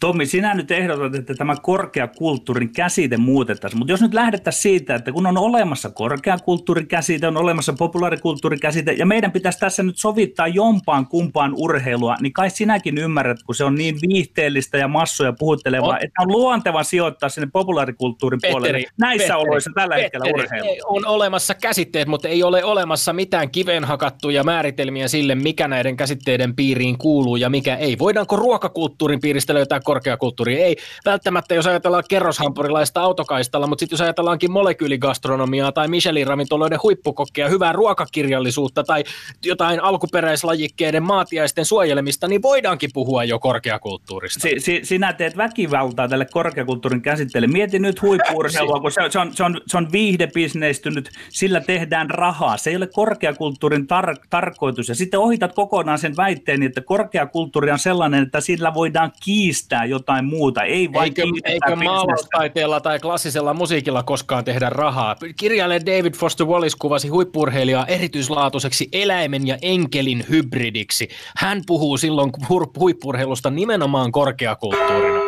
Tommi, 0.00 0.26
sinä 0.26 0.54
nyt 0.54 0.70
ehdotat, 0.70 1.14
että 1.14 1.34
tämä 1.34 1.54
korkeakulttuurin 1.62 2.72
käsite 2.72 3.16
muutettaisiin, 3.16 3.78
mutta 3.78 3.92
jos 3.92 4.02
nyt 4.02 4.14
lähdettäisiin 4.14 4.62
siitä, 4.62 4.94
että 4.94 5.12
kun 5.12 5.26
on 5.26 5.38
olemassa 5.38 5.90
korkeakulttuurin 5.90 6.86
käsite, 6.86 7.26
on 7.26 7.36
olemassa 7.36 7.72
populaarikulttuurin 7.72 8.60
käsite, 8.60 8.92
ja 8.92 9.06
meidän 9.06 9.32
pitäisi 9.32 9.58
tässä 9.58 9.82
nyt 9.82 9.98
sovittaa 9.98 10.48
jompaan 10.48 11.06
kumpaan 11.06 11.54
urheilua, 11.56 12.16
niin 12.20 12.32
kai 12.32 12.50
sinäkin 12.50 12.98
ymmärrät, 12.98 13.42
kun 13.42 13.54
se 13.54 13.64
on 13.64 13.74
niin 13.74 13.98
viihteellistä 14.08 14.78
ja 14.78 14.88
massoja 14.88 15.32
puhuttelevaa, 15.38 15.88
on. 15.88 15.96
että 15.96 16.22
on 16.22 16.32
luonteva 16.32 16.82
sijoittaa 16.82 17.28
sinne 17.28 17.48
populaarikulttuurin 17.52 18.40
Petteri, 18.40 18.52
puolelle 18.52 18.84
näissä 18.98 19.34
Petteri, 19.34 19.48
oloissa 19.48 19.70
tällä 19.74 19.94
Petteri, 19.94 20.28
hetkellä 20.28 20.44
urheilu. 20.44 20.76
On 20.84 21.06
olemassa 21.06 21.54
käsitteet, 21.54 22.08
mutta 22.08 22.28
ei 22.28 22.42
ole 22.42 22.64
olemassa 22.64 23.12
mitään 23.12 23.50
kivenhakattuja 23.50 24.44
määritelmiä 24.44 25.08
sille, 25.08 25.34
mikä 25.34 25.68
näiden 25.68 25.96
käsitteiden 25.96 26.56
piiriin 26.56 26.98
kuuluu 26.98 27.36
ja 27.36 27.50
mikä 27.50 27.76
ei. 27.76 27.98
Voidaanko 27.98 28.36
ruokakulttuurin 28.36 29.20
piiristä 29.20 29.54
löytää 29.54 29.80
korkeakulttuuria. 29.84 30.64
Ei 30.64 30.76
välttämättä, 31.04 31.54
jos 31.54 31.66
ajatellaan 31.66 32.04
kerroshampurilaista 32.08 33.00
autokaistalla, 33.02 33.66
mutta 33.66 33.80
sitten 33.80 33.94
jos 33.94 34.00
ajatellaankin 34.00 34.52
molekyyligastronomiaa 34.52 35.72
tai 35.72 35.88
Michelin-ravintoloiden 35.88 36.78
huippukokkia, 36.82 37.48
hyvää 37.48 37.72
ruokakirjallisuutta 37.72 38.84
tai 38.84 39.04
jotain 39.44 39.80
alkuperäislajikkeiden 39.82 41.02
maatiaisten 41.02 41.64
suojelemista, 41.64 42.28
niin 42.28 42.42
voidaankin 42.42 42.90
puhua 42.94 43.24
jo 43.24 43.38
korkeakulttuurista. 43.38 44.40
Si- 44.40 44.60
si- 44.60 44.80
sinä 44.82 45.12
teet 45.12 45.36
väkivaltaa 45.36 46.08
tälle 46.08 46.26
korkeakulttuurin 46.32 47.02
käsitteelle. 47.02 47.46
Mieti 47.46 47.78
nyt 47.78 48.02
huippuurheilua, 48.02 48.80
kun 48.80 48.92
se, 48.92 49.00
se, 49.10 49.18
on, 49.18 49.34
se, 49.34 49.44
on, 49.44 49.60
se 49.66 49.76
on 49.76 49.92
viihdebisneistynyt, 49.92 51.10
sillä 51.28 51.60
tehdään 51.60 52.10
rahaa. 52.10 52.56
Se 52.56 52.70
ei 52.70 52.76
ole 52.76 52.86
korkeakulttuurin 52.86 53.82
tar- 53.82 54.26
tarkoitus. 54.30 54.88
Ja 54.88 54.94
sitten 54.94 55.20
ohitat 55.20 55.54
kokonaan 55.54 55.98
sen 55.98 56.16
väitteen, 56.16 56.62
että 56.62 56.80
korkeakulttuuri 56.80 57.70
on 57.70 57.78
sellainen, 57.78 58.22
että 58.22 58.40
sillä 58.40 58.74
voidaan 58.74 59.12
kiistää 59.24 59.73
yhtään 59.74 59.90
jotain 59.90 60.24
muuta. 60.24 60.62
Ei 60.62 60.92
vain 60.92 61.04
eikö, 61.04 61.22
eikö 61.44 61.76
maalaustaiteella 61.76 62.80
tai 62.80 62.98
klassisella 62.98 63.54
musiikilla 63.54 64.02
koskaan 64.02 64.44
tehdä 64.44 64.70
rahaa? 64.70 65.16
Kirjailija 65.38 65.86
David 65.86 66.14
Foster 66.14 66.46
Wallace 66.46 66.76
kuvasi 66.78 67.08
huippurheilijaa 67.08 67.86
erityislaatuiseksi 67.86 68.88
eläimen 68.92 69.46
ja 69.46 69.58
enkelin 69.62 70.24
hybridiksi. 70.30 71.08
Hän 71.36 71.62
puhuu 71.66 71.96
silloin 71.96 72.30
huippurheilusta 72.78 73.50
nimenomaan 73.50 74.12
korkeakulttuurina. 74.12 75.20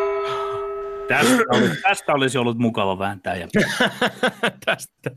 Tästä, 1.07 1.43
olisi, 1.53 1.81
tästä 1.81 2.13
olisi 2.13 2.37
ollut 2.37 2.57
mukava 2.57 2.99
vääntää. 2.99 3.35
Ja... 3.35 3.47
tästä, 4.65 5.11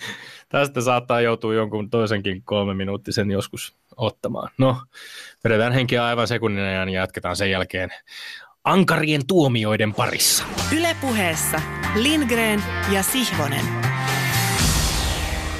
tästä 0.48 0.80
saattaa 0.80 1.20
joutua 1.20 1.54
jonkun 1.54 1.90
toisenkin 1.90 2.42
kolme 2.44 2.74
minuuttisen 2.74 3.30
joskus 3.30 3.74
ottamaan. 3.96 4.50
No, 4.58 4.76
vedetään 5.44 5.72
henkiä 5.72 6.04
aivan 6.04 6.28
sekunnin 6.28 6.64
ajan 6.64 6.88
ja 6.88 7.00
jatketaan 7.00 7.36
sen 7.36 7.50
jälkeen 7.50 7.90
ankarien 8.64 9.26
tuomioiden 9.26 9.94
parissa. 9.94 10.44
Ylepuheessa 10.78 11.60
Lindgren 11.94 12.62
ja 12.92 13.02
Sihvonen. 13.02 13.64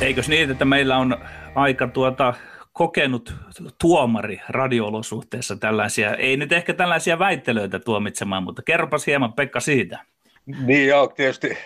Eikös 0.00 0.28
niin, 0.28 0.50
että 0.50 0.64
meillä 0.64 0.96
on 0.96 1.16
aika 1.54 1.86
tuota 1.88 2.34
kokenut 2.72 3.34
tuomari 3.80 4.40
radioolosuhteessa 4.48 5.56
tällaisia, 5.56 6.14
ei 6.14 6.36
nyt 6.36 6.52
ehkä 6.52 6.74
tällaisia 6.74 7.18
väittelyitä 7.18 7.78
tuomitsemaan, 7.78 8.42
mutta 8.42 8.62
kerropas 8.62 9.06
hieman 9.06 9.32
Pekka 9.32 9.60
siitä. 9.60 9.98
Niin 10.66 10.88
joo, 10.88 11.06
tietysti 11.06 11.58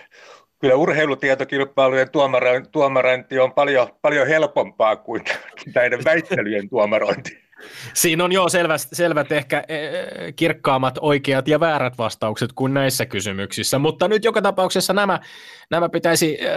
kyllä 0.59 0.75
urheilutietokilpailujen 0.75 2.09
tuomarointi 2.73 3.39
on 3.39 3.53
paljon, 3.53 3.89
paljon 4.03 4.27
helpompaa 4.27 4.97
kuin 4.97 5.25
näiden 5.75 6.05
väittelyjen 6.05 6.69
tuomarointi. 6.69 7.44
Siinä 7.95 8.25
on 8.25 8.33
jo 8.33 8.49
selvät, 8.49 8.89
selvät 8.93 9.33
ehkä 9.33 9.65
e, 9.69 9.77
kirkkaammat 10.33 10.99
oikeat 11.01 11.49
ja 11.49 11.61
väärät 11.61 11.99
vastaukset 11.99 12.53
kuin 12.53 12.75
näissä 12.75 13.07
kysymyksissä, 13.07 13.79
mutta 13.79 14.09
nyt 14.09 14.25
joka 14.25 14.43
tapauksessa 14.43 14.93
nämä, 14.93 15.21
nämä 15.71 15.89
pitäisi 15.89 16.39
äh, 16.41 16.51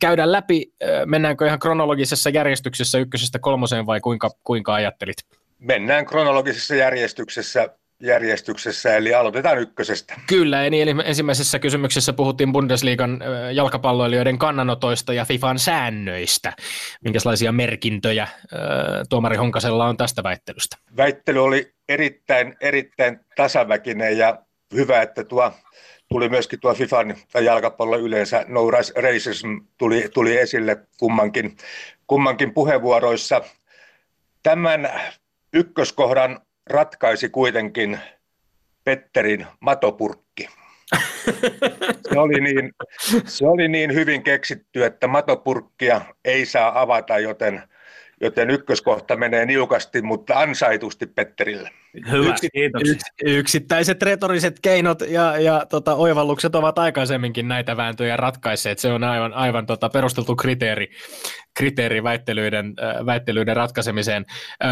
käydä 0.00 0.32
läpi. 0.32 0.72
Äh, 0.82 0.88
mennäänkö 1.06 1.46
ihan 1.46 1.58
kronologisessa 1.58 2.30
järjestyksessä 2.30 2.98
ykkösestä 2.98 3.38
kolmoseen 3.38 3.86
vai 3.86 4.00
kuinka, 4.00 4.30
kuinka 4.44 4.74
ajattelit? 4.74 5.16
Mennään 5.58 6.06
kronologisessa 6.06 6.74
järjestyksessä 6.74 7.68
järjestyksessä, 8.02 8.96
eli 8.96 9.14
aloitetaan 9.14 9.58
ykkösestä. 9.58 10.14
Kyllä, 10.26 10.64
eli 10.64 10.94
ensimmäisessä 11.04 11.58
kysymyksessä 11.58 12.12
puhuttiin 12.12 12.52
Bundesliigan 12.52 13.20
jalkapalloilijoiden 13.52 14.38
kannanotoista 14.38 15.12
ja 15.12 15.24
FIFAn 15.24 15.58
säännöistä. 15.58 16.52
Minkälaisia 17.04 17.52
merkintöjä 17.52 18.28
tuomari 19.08 19.36
Honkasella 19.36 19.86
on 19.86 19.96
tästä 19.96 20.22
väittelystä? 20.22 20.76
Väittely 20.96 21.44
oli 21.44 21.72
erittäin, 21.88 22.56
erittäin 22.60 23.20
tasaväkinen 23.36 24.18
ja 24.18 24.42
hyvä, 24.74 25.02
että 25.02 25.24
tuo 25.24 25.52
tuli 26.08 26.28
myöskin 26.28 26.60
tuo 26.60 26.74
FIFAn 26.74 27.16
tai 27.32 27.44
jalkapallo 27.44 27.98
yleensä 27.98 28.44
no 28.48 28.70
racism 28.96 29.48
tuli, 29.78 30.08
tuli 30.14 30.38
esille 30.38 30.76
kummankin, 30.98 31.56
kummankin 32.06 32.54
puheenvuoroissa. 32.54 33.42
Tämän 34.42 34.90
ykköskohdan 35.52 36.40
ratkaisi 36.70 37.28
kuitenkin 37.28 37.98
Petterin 38.84 39.46
matopurkki. 39.60 40.48
Se 42.12 42.18
oli, 42.18 42.40
niin, 42.40 42.72
se 43.24 43.46
oli 43.46 43.68
niin 43.68 43.94
hyvin 43.94 44.22
keksitty, 44.22 44.84
että 44.84 45.06
matopurkkia 45.06 46.00
ei 46.24 46.46
saa 46.46 46.80
avata, 46.80 47.18
joten, 47.18 47.62
joten 48.20 48.50
ykköskohta 48.50 49.16
menee 49.16 49.46
niukasti, 49.46 50.02
mutta 50.02 50.40
ansaitusti 50.40 51.06
Petterille. 51.06 51.70
Hyvä, 52.10 52.30
Yksi, 52.30 52.48
kiitos. 52.50 52.82
Yks, 52.88 53.02
yksittäiset 53.24 54.02
retoriset 54.02 54.60
keinot 54.60 55.00
ja, 55.08 55.38
ja 55.40 55.66
tota, 55.70 55.94
oivallukset 55.94 56.54
ovat 56.54 56.78
aikaisemminkin 56.78 57.48
näitä 57.48 57.76
vääntöjä 57.76 58.16
ratkaisseet. 58.16 58.78
Se 58.78 58.92
on 58.92 59.04
aivan, 59.04 59.32
aivan 59.32 59.66
tota, 59.66 59.88
perusteltu 59.88 60.36
kriteeri, 60.36 60.90
kriteeri 61.54 62.02
väittelyiden, 62.02 62.74
äh, 62.82 63.06
väittelyiden 63.06 63.56
ratkaisemiseen. 63.56 64.24
Äh, 64.64 64.70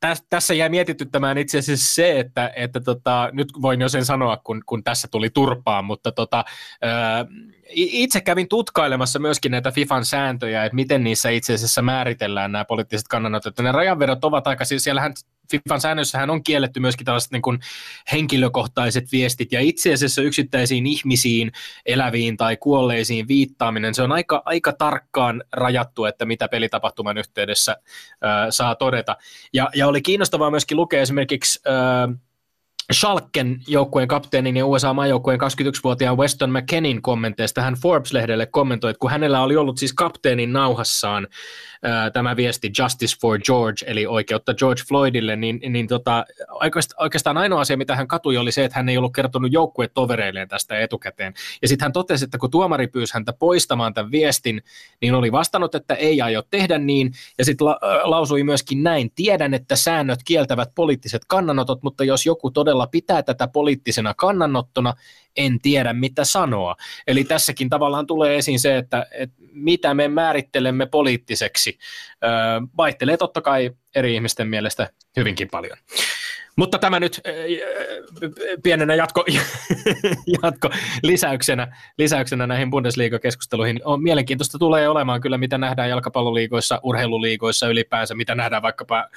täs, 0.00 0.22
tässä 0.30 0.54
jäi 0.54 0.68
mietityttämään 0.68 1.38
itse 1.38 1.58
asiassa 1.58 1.94
se, 1.94 2.18
että, 2.18 2.52
että 2.56 2.80
tota, 2.80 3.30
nyt 3.32 3.48
voin 3.62 3.80
jo 3.80 3.88
sen 3.88 4.04
sanoa, 4.04 4.36
kun, 4.36 4.62
kun 4.66 4.84
tässä 4.84 5.08
tuli 5.10 5.30
turpaan, 5.30 5.84
mutta 5.84 6.12
tota, 6.12 6.44
itse 7.74 8.20
kävin 8.20 8.48
tutkailemassa 8.48 9.18
myöskin 9.18 9.50
näitä 9.50 9.70
FIFAn 9.70 10.04
sääntöjä, 10.04 10.64
että 10.64 10.74
miten 10.76 11.04
niissä 11.04 11.30
itse 11.30 11.54
asiassa 11.54 11.82
määritellään 11.82 12.52
nämä 12.52 12.64
poliittiset 12.64 13.08
kannanotot. 13.08 13.58
Ne 13.58 13.72
rajanvedot 13.72 14.24
ovat 14.24 14.46
aika, 14.46 14.64
siis 14.64 14.84
siellähän 14.84 15.12
FIFAn 15.50 15.80
säännössähän 15.80 16.30
on 16.30 16.44
kielletty 16.44 16.80
myöskin 16.80 17.04
tällaiset 17.04 17.32
niin 17.32 17.42
kuin 17.42 17.58
henkilökohtaiset 18.12 19.12
viestit 19.12 19.52
ja 19.52 19.60
itse 19.60 19.92
asiassa 19.92 20.22
yksittäisiin 20.22 20.86
ihmisiin, 20.86 21.52
eläviin 21.86 22.36
tai 22.36 22.56
kuolleisiin 22.56 23.28
viittaaminen, 23.28 23.94
se 23.94 24.02
on 24.02 24.12
aika, 24.12 24.42
aika 24.44 24.72
tarkkaan 24.72 25.44
rajattu, 25.52 26.04
että 26.04 26.24
mitä 26.24 26.48
pelitapahtuman 26.48 27.18
yhteydessä 27.18 27.72
äh, 27.72 28.46
saa 28.50 28.74
todeta. 28.74 29.16
Ja, 29.52 29.63
ja 29.74 29.88
oli 29.88 30.02
kiinnostavaa 30.02 30.50
myöskin 30.50 30.76
lukea 30.76 31.02
esimerkiksi 31.02 31.60
äh, 31.66 32.16
Schalken 32.92 33.60
joukkueen 33.68 34.08
kapteenin 34.08 34.56
ja 34.56 34.66
USA-maajoukkueen 34.66 35.40
21-vuotiaan 35.40 36.16
Weston 36.16 36.50
McKennin 36.50 37.02
kommenteista 37.02 37.62
hän 37.62 37.74
Forbes-lehdelle 37.74 38.46
kommentoi, 38.46 38.90
että 38.90 38.98
kun 38.98 39.10
hänellä 39.10 39.42
oli 39.42 39.56
ollut 39.56 39.78
siis 39.78 39.92
kapteenin 39.92 40.52
nauhassaan 40.52 41.28
ää, 41.82 42.10
tämä 42.10 42.36
viesti 42.36 42.72
Justice 42.78 43.16
for 43.20 43.38
George, 43.38 43.86
eli 43.86 44.06
oikeutta 44.06 44.54
George 44.54 44.82
Floydille, 44.88 45.36
niin, 45.36 45.60
niin 45.68 45.86
tota, 45.86 46.24
oikeastaan 47.00 47.36
ainoa 47.36 47.60
asia, 47.60 47.76
mitä 47.76 47.96
hän 47.96 48.08
katui, 48.08 48.36
oli 48.36 48.52
se, 48.52 48.64
että 48.64 48.78
hän 48.78 48.88
ei 48.88 48.98
ollut 48.98 49.12
kertonut 49.12 49.52
joukkuetovereilleen 49.52 50.48
tästä 50.48 50.78
etukäteen. 50.78 51.34
Ja 51.62 51.68
sitten 51.68 51.84
hän 51.84 51.92
totesi, 51.92 52.24
että 52.24 52.38
kun 52.38 52.50
tuomari 52.50 52.86
pyysi 52.86 53.14
häntä 53.14 53.32
poistamaan 53.32 53.94
tämän 53.94 54.10
viestin, 54.10 54.62
niin 55.00 55.14
oli 55.14 55.32
vastannut, 55.32 55.74
että 55.74 55.94
ei 55.94 56.20
aio 56.20 56.42
tehdä 56.50 56.78
niin, 56.78 57.12
ja 57.38 57.44
sitten 57.44 57.64
la- 57.64 57.78
lausui 58.02 58.42
myöskin 58.42 58.82
näin, 58.82 59.10
tiedän, 59.14 59.54
että 59.54 59.76
säännöt 59.76 60.20
kieltävät 60.24 60.74
poliittiset 60.74 61.22
kannanotot, 61.28 61.82
mutta 61.82 62.04
jos 62.04 62.26
joku 62.26 62.50
todella 62.50 62.73
pitää 62.86 63.22
tätä 63.22 63.48
poliittisena 63.48 64.14
kannanottona, 64.14 64.94
en 65.36 65.60
tiedä 65.60 65.92
mitä 65.92 66.24
sanoa. 66.24 66.76
Eli 67.06 67.24
tässäkin 67.24 67.68
tavallaan 67.68 68.06
tulee 68.06 68.36
esiin 68.36 68.60
se, 68.60 68.76
että, 68.76 69.06
että 69.10 69.36
mitä 69.52 69.94
me 69.94 70.08
määrittelemme 70.08 70.86
poliittiseksi, 70.86 71.78
öö, 72.24 72.30
vaihtelee 72.76 73.16
totta 73.16 73.40
kai 73.40 73.70
eri 73.94 74.14
ihmisten 74.14 74.48
mielestä 74.48 74.90
hyvinkin 75.16 75.48
paljon. 75.50 75.78
Mutta 76.56 76.78
tämä 76.78 77.00
nyt 77.00 77.20
pienenä 78.62 78.94
jatko, 78.94 79.24
jatko 80.42 80.70
lisäyksenä, 81.02 81.76
lisäyksenä 81.98 82.46
näihin 82.46 82.70
Bundesliga-keskusteluihin 82.70 83.80
on 83.84 84.02
mielenkiintoista 84.02 84.58
tulee 84.58 84.88
olemaan 84.88 85.20
kyllä, 85.20 85.38
mitä 85.38 85.58
nähdään 85.58 85.88
jalkapalloliigoissa, 85.88 86.80
urheiluliigoissa 86.82 87.68
ylipäänsä, 87.68 88.14
mitä 88.14 88.34
nähdään 88.34 88.62
vaikkapa 88.62 89.08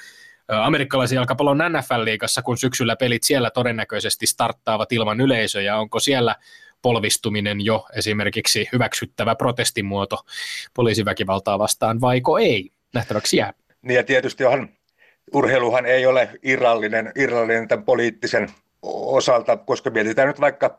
amerikkalaisen 0.48 1.16
jalkapallon 1.16 1.58
NFL-liigassa, 1.58 2.42
kun 2.42 2.58
syksyllä 2.58 2.96
pelit 2.96 3.22
siellä 3.22 3.50
todennäköisesti 3.50 4.26
starttaavat 4.26 4.92
ilman 4.92 5.20
yleisöä, 5.20 5.76
onko 5.76 6.00
siellä 6.00 6.36
polvistuminen 6.82 7.64
jo 7.64 7.86
esimerkiksi 7.96 8.68
hyväksyttävä 8.72 9.34
protestimuoto 9.34 10.18
poliisiväkivaltaa 10.74 11.58
vastaan, 11.58 12.00
vaiko 12.00 12.38
ei? 12.38 12.70
Nähtäväksi 12.94 13.36
jää. 13.36 13.52
Niin 13.82 13.96
ja 13.96 14.04
tietysti 14.04 14.44
onhan, 14.44 14.68
urheiluhan 15.32 15.86
ei 15.86 16.06
ole 16.06 16.30
irrallinen, 16.42 17.12
irrallinen 17.16 17.68
tämän 17.68 17.84
poliittisen, 17.84 18.48
osalta, 18.82 19.56
koska 19.56 19.90
mietitään 19.90 20.28
nyt 20.28 20.40
vaikka 20.40 20.78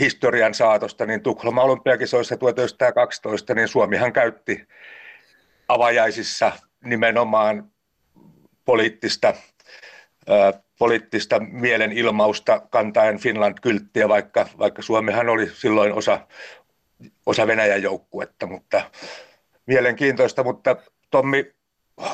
historian 0.00 0.54
saatosta, 0.54 1.06
niin 1.06 1.22
Tukholman 1.22 1.64
olympiakisoissa 1.64 2.36
1912, 2.36 3.54
niin 3.54 3.68
Suomihan 3.68 4.12
käytti 4.12 4.66
avajaisissa 5.68 6.52
nimenomaan 6.84 7.71
poliittista, 8.64 9.34
poliittista 10.78 11.40
mielenilmausta 11.40 12.60
kantaen 12.70 13.18
Finland-kylttiä, 13.18 14.08
vaikka, 14.08 14.48
vaikka 14.58 14.82
Suomihan 14.82 15.28
oli 15.28 15.50
silloin 15.54 15.92
osa, 15.92 16.26
osa 17.26 17.46
Venäjän 17.46 17.82
joukkuetta, 17.82 18.46
mutta 18.46 18.90
mielenkiintoista, 19.66 20.44
mutta 20.44 20.76
Tommi 21.10 21.52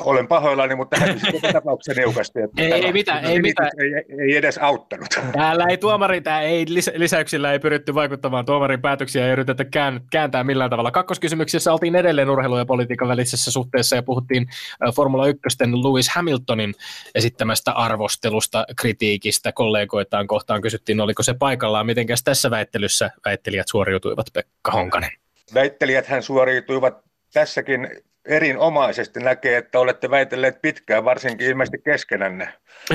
olen 0.01 0.27
pahoillani, 0.27 0.75
mutta 0.75 0.99
hävisin 0.99 1.53
tapauksen 1.53 1.95
niukasti. 1.95 2.41
Että 2.41 2.61
ei, 2.61 2.73
ei 2.73 2.93
mitään, 2.93 3.25
ei 3.25 3.41
mitään. 3.41 3.69
Ei, 3.79 4.15
ei, 4.19 4.35
edes 4.35 4.57
auttanut. 4.57 5.07
Täällä 5.33 5.65
ei 5.69 5.77
tuomari, 5.77 6.21
tää 6.21 6.41
ei 6.41 6.65
lisäyksillä 6.95 7.51
ei 7.51 7.59
pyritty 7.59 7.95
vaikuttamaan 7.95 8.45
tuomarin 8.45 8.81
päätöksiä 8.81 9.25
ei 9.25 9.31
yritetä 9.31 9.65
kääntää 10.11 10.43
millään 10.43 10.69
tavalla. 10.69 10.91
Kakkoskysymyksessä 10.91 11.73
oltiin 11.73 11.95
edelleen 11.95 12.29
urheilu- 12.29 12.57
ja 12.57 12.65
politiikan 12.65 13.07
välisessä 13.07 13.51
suhteessa 13.51 13.95
ja 13.95 14.03
puhuttiin 14.03 14.47
Formula 14.95 15.27
1 15.27 15.39
Lewis 15.59 16.09
Hamiltonin 16.09 16.73
esittämästä 17.15 17.71
arvostelusta, 17.71 18.65
kritiikistä 18.75 19.51
kollegoitaan 19.51 20.27
kohtaan. 20.27 20.61
Kysyttiin, 20.61 21.01
oliko 21.01 21.23
se 21.23 21.33
paikallaan. 21.33 21.85
Mitenkäs 21.85 22.23
tässä 22.23 22.51
väittelyssä 22.51 23.11
väittelijät 23.25 23.67
suoriutuivat, 23.67 24.25
Pekka 24.33 24.71
Honkanen? 24.71 25.11
Väittelijät 25.53 26.07
hän 26.07 26.23
suoriutuivat 26.23 26.97
tässäkin 27.33 27.89
erinomaisesti 28.29 29.19
näkee, 29.19 29.57
että 29.57 29.79
olette 29.79 30.09
väitelleet 30.09 30.61
pitkään, 30.61 31.05
varsinkin 31.05 31.47
ilmeisesti 31.47 31.77
keskenänne. 31.85 32.53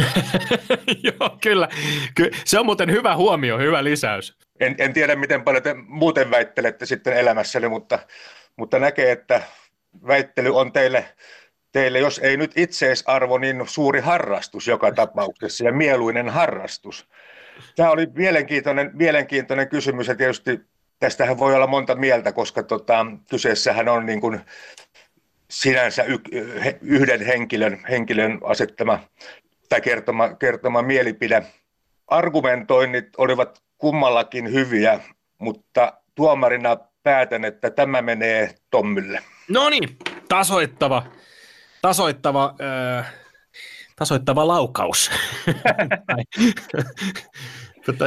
Joo, 1.05 1.39
kyllä. 1.41 1.69
Ky- 2.15 2.31
se 2.45 2.59
on 2.59 2.67
muuten 2.67 2.91
hyvä 2.91 3.17
huomio, 3.17 3.59
hyvä 3.59 3.85
lisäys. 3.85 4.37
En, 4.61 4.75
en 4.79 4.93
tiedä, 4.93 5.17
miten 5.17 5.43
paljon 5.43 5.63
te 5.63 5.75
muuten 5.75 6.31
väittelette 6.31 6.87
sitten 6.87 7.17
elämässäni, 7.17 7.69
mutta, 7.69 7.99
mutta 8.57 8.79
näkee, 8.79 9.13
että 9.13 9.43
väittely 10.07 10.57
on 10.57 10.73
teille, 10.73 11.05
teille, 11.73 11.99
jos 11.99 12.19
ei 12.19 12.37
nyt 12.37 12.53
itseisarvo, 12.57 13.39
niin 13.39 13.63
suuri 13.67 14.01
harrastus 14.01 14.69
joka 14.69 14.93
tapauksessa 14.93 15.65
ja 15.65 15.73
mieluinen 15.73 16.29
harrastus. 16.29 17.09
Tämä 17.77 17.91
oli 17.91 18.07
mielenkiintoinen, 18.15 18.91
mielenkiintoinen 18.93 19.69
kysymys 19.69 20.09
ja 20.09 20.15
tietysti 20.15 20.61
tästähän 20.99 21.39
voi 21.39 21.55
olla 21.55 21.67
monta 21.67 21.95
mieltä, 21.95 22.33
koska 22.33 22.63
tota, 22.63 23.07
kyseessähän 23.31 23.89
on 23.89 24.07
niin 24.07 24.21
kuin 24.21 24.41
sinänsä 25.51 26.05
yhden 26.81 27.27
henkilön, 27.27 27.81
henkilön 27.91 28.41
asettama 28.45 28.99
tai 29.69 29.81
kertoma, 29.81 30.35
kertoma 30.35 30.83
mielipide. 30.83 31.47
Argumentoinnit 32.07 33.09
olivat 33.17 33.63
kummallakin 33.79 34.53
hyviä, 34.53 35.01
mutta 35.39 35.93
tuomarina 36.15 36.77
päätän, 37.03 37.45
että 37.45 37.71
tämä 37.71 38.03
menee 38.03 38.55
Tommille. 38.71 39.23
No 39.49 39.71
niin, 39.71 39.97
tasoittava, 40.29 41.07
tasoittava, 41.83 42.55
äh, 42.99 43.15
tasoittava 43.97 44.47
laukaus. 44.47 45.11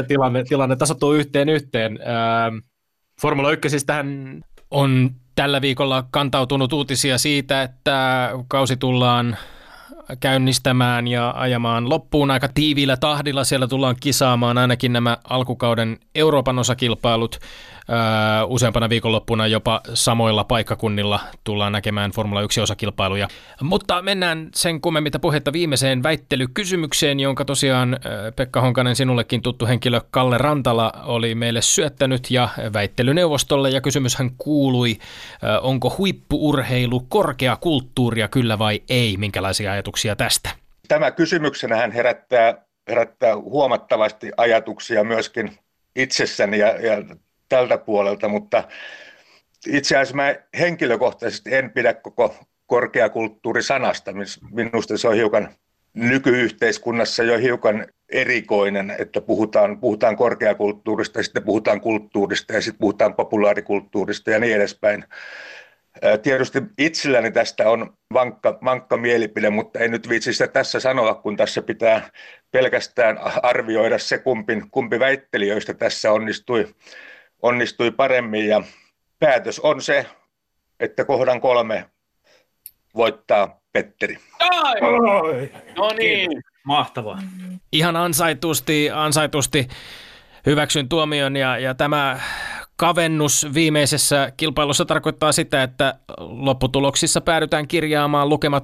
tilanne, 0.08 0.44
tilanne 0.44 0.76
tasoittuu 0.76 1.14
yhteen 1.14 1.50
yhteen. 1.50 2.00
Äh, 2.02 2.08
Formula 3.22 3.52
1 3.52 3.86
tähän 3.86 4.42
on 4.72 5.12
tällä 5.38 5.62
viikolla 5.62 6.04
kantautunut 6.12 6.74
uutisia 6.74 7.18
siitä, 7.18 7.62
että 7.62 8.30
kausi 8.48 8.78
tullaan 8.78 9.38
käynnistämään 10.20 11.08
ja 11.08 11.34
ajamaan 11.38 11.90
loppuun 11.90 12.32
aika 12.32 12.48
tiiviillä 12.54 12.98
tahdilla. 12.98 13.44
Siellä 13.44 13.68
tullaan 13.68 13.96
kisaamaan 14.00 14.58
ainakin 14.58 14.94
nämä 14.94 15.18
alkukauden 15.30 16.00
Euroopan 16.16 16.60
osakilpailut. 16.60 17.40
Useampana 18.48 18.90
viikonloppuna 18.90 19.48
jopa 19.48 19.82
samoilla 19.94 20.44
paikkakunnilla 20.44 21.20
tullaan 21.44 21.72
näkemään 21.72 22.12
Formula 22.12 22.42
1-osakilpailuja. 22.42 23.28
Mutta 23.62 24.02
mennään 24.02 24.50
sen 24.56 24.82
kummemmin 24.82 25.12
puhetta 25.22 25.54
viimeiseen 25.54 26.04
väittelykysymykseen, 26.04 27.20
jonka 27.20 27.46
tosiaan 27.46 28.00
Pekka 28.36 28.62
Honkanen 28.62 28.96
sinullekin 28.96 29.42
tuttu 29.42 29.66
henkilö 29.66 30.02
Kalle 30.12 30.38
Rantala 30.38 30.92
oli 31.06 31.36
meille 31.36 31.62
syöttänyt 31.62 32.32
ja 32.32 32.50
väittelyneuvostolle. 32.74 33.70
Ja 33.70 33.82
kysymyshän 33.82 34.32
kuului, 34.38 34.98
onko 35.62 35.96
huippuurheilu 35.98 37.00
korkea 37.00 37.56
kulttuuria 37.56 38.28
kyllä 38.28 38.60
vai 38.60 38.82
ei? 38.90 39.18
Minkälaisia 39.18 39.72
ajatuksia 39.72 40.16
tästä? 40.16 40.50
Tämä 40.88 41.12
kysymyksenä 41.12 41.90
herättää, 41.94 42.66
herättää 42.88 43.36
huomattavasti 43.36 44.32
ajatuksia 44.38 45.04
myöskin 45.04 45.58
itsessäni 45.96 46.60
ja, 46.60 46.68
ja 46.68 47.04
tältä 47.50 47.78
puolelta, 47.78 48.28
mutta 48.28 48.64
itse 49.68 49.98
asiassa 49.98 50.16
mä 50.16 50.36
henkilökohtaisesti 50.60 51.56
en 51.56 51.72
pidä 51.72 51.94
koko 51.94 52.36
korkeakulttuurisanasta. 52.66 54.12
Minusta 54.52 54.98
se 54.98 55.08
on 55.08 55.16
hiukan 55.16 55.50
nykyyhteiskunnassa 55.94 57.24
jo 57.24 57.38
hiukan 57.38 57.88
erikoinen, 58.10 58.96
että 59.00 59.22
puhutaan, 59.22 59.80
puhutaan 59.80 60.16
korkeakulttuurista 60.16 61.20
ja 61.20 61.24
sitten 61.24 61.44
puhutaan 61.44 61.82
kulttuurista 61.82 62.54
ja 62.54 62.62
sitten 62.62 62.80
puhutaan 62.80 63.14
populaarikulttuurista 63.14 64.32
ja 64.32 64.40
niin 64.40 64.56
edespäin. 64.56 65.04
Tietysti 66.24 66.62
itselläni 66.78 67.32
tästä 67.32 67.70
on 67.70 67.94
vankka, 68.14 68.60
vankka 68.64 68.98
mielipide, 68.98 69.50
mutta 69.50 69.80
en 69.80 69.92
nyt 69.92 70.10
viitsi 70.10 70.34
sitä 70.34 70.48
tässä 70.48 70.80
sanoa, 70.80 71.14
kun 71.14 71.38
tässä 71.38 71.62
pitää 71.62 72.10
pelkästään 72.52 73.18
arvioida 73.44 73.98
se, 73.98 74.18
kumpi, 74.18 74.62
kumpi 74.72 75.00
väittelijöistä 75.00 75.74
tässä 75.74 76.12
onnistui 76.12 76.76
onnistui 77.42 77.92
paremmin 77.92 78.48
ja 78.48 78.64
päätös 79.20 79.60
on 79.60 79.82
se, 79.82 80.06
että 80.80 81.06
kohdan 81.06 81.42
kolme 81.42 81.90
voittaa 82.96 83.60
Petteri. 83.72 84.18
Ai! 84.40 84.82
No 85.76 85.94
niin. 85.98 86.44
Mahtavaa. 86.64 87.20
Ihan 87.72 87.96
ansaitusti, 87.96 88.90
ansaitusti 88.94 89.68
hyväksyn 90.46 90.90
tuomion 90.90 91.36
ja, 91.36 91.58
ja 91.58 91.74
tämä 91.74 92.20
kavennus 92.76 93.48
viimeisessä 93.54 94.32
kilpailussa 94.38 94.86
tarkoittaa 94.86 95.32
sitä, 95.32 95.64
että 95.64 95.96
lopputuloksissa 96.18 97.22
päädytään 97.22 97.68
kirjaamaan 97.68 98.30
lukemat 98.30 98.64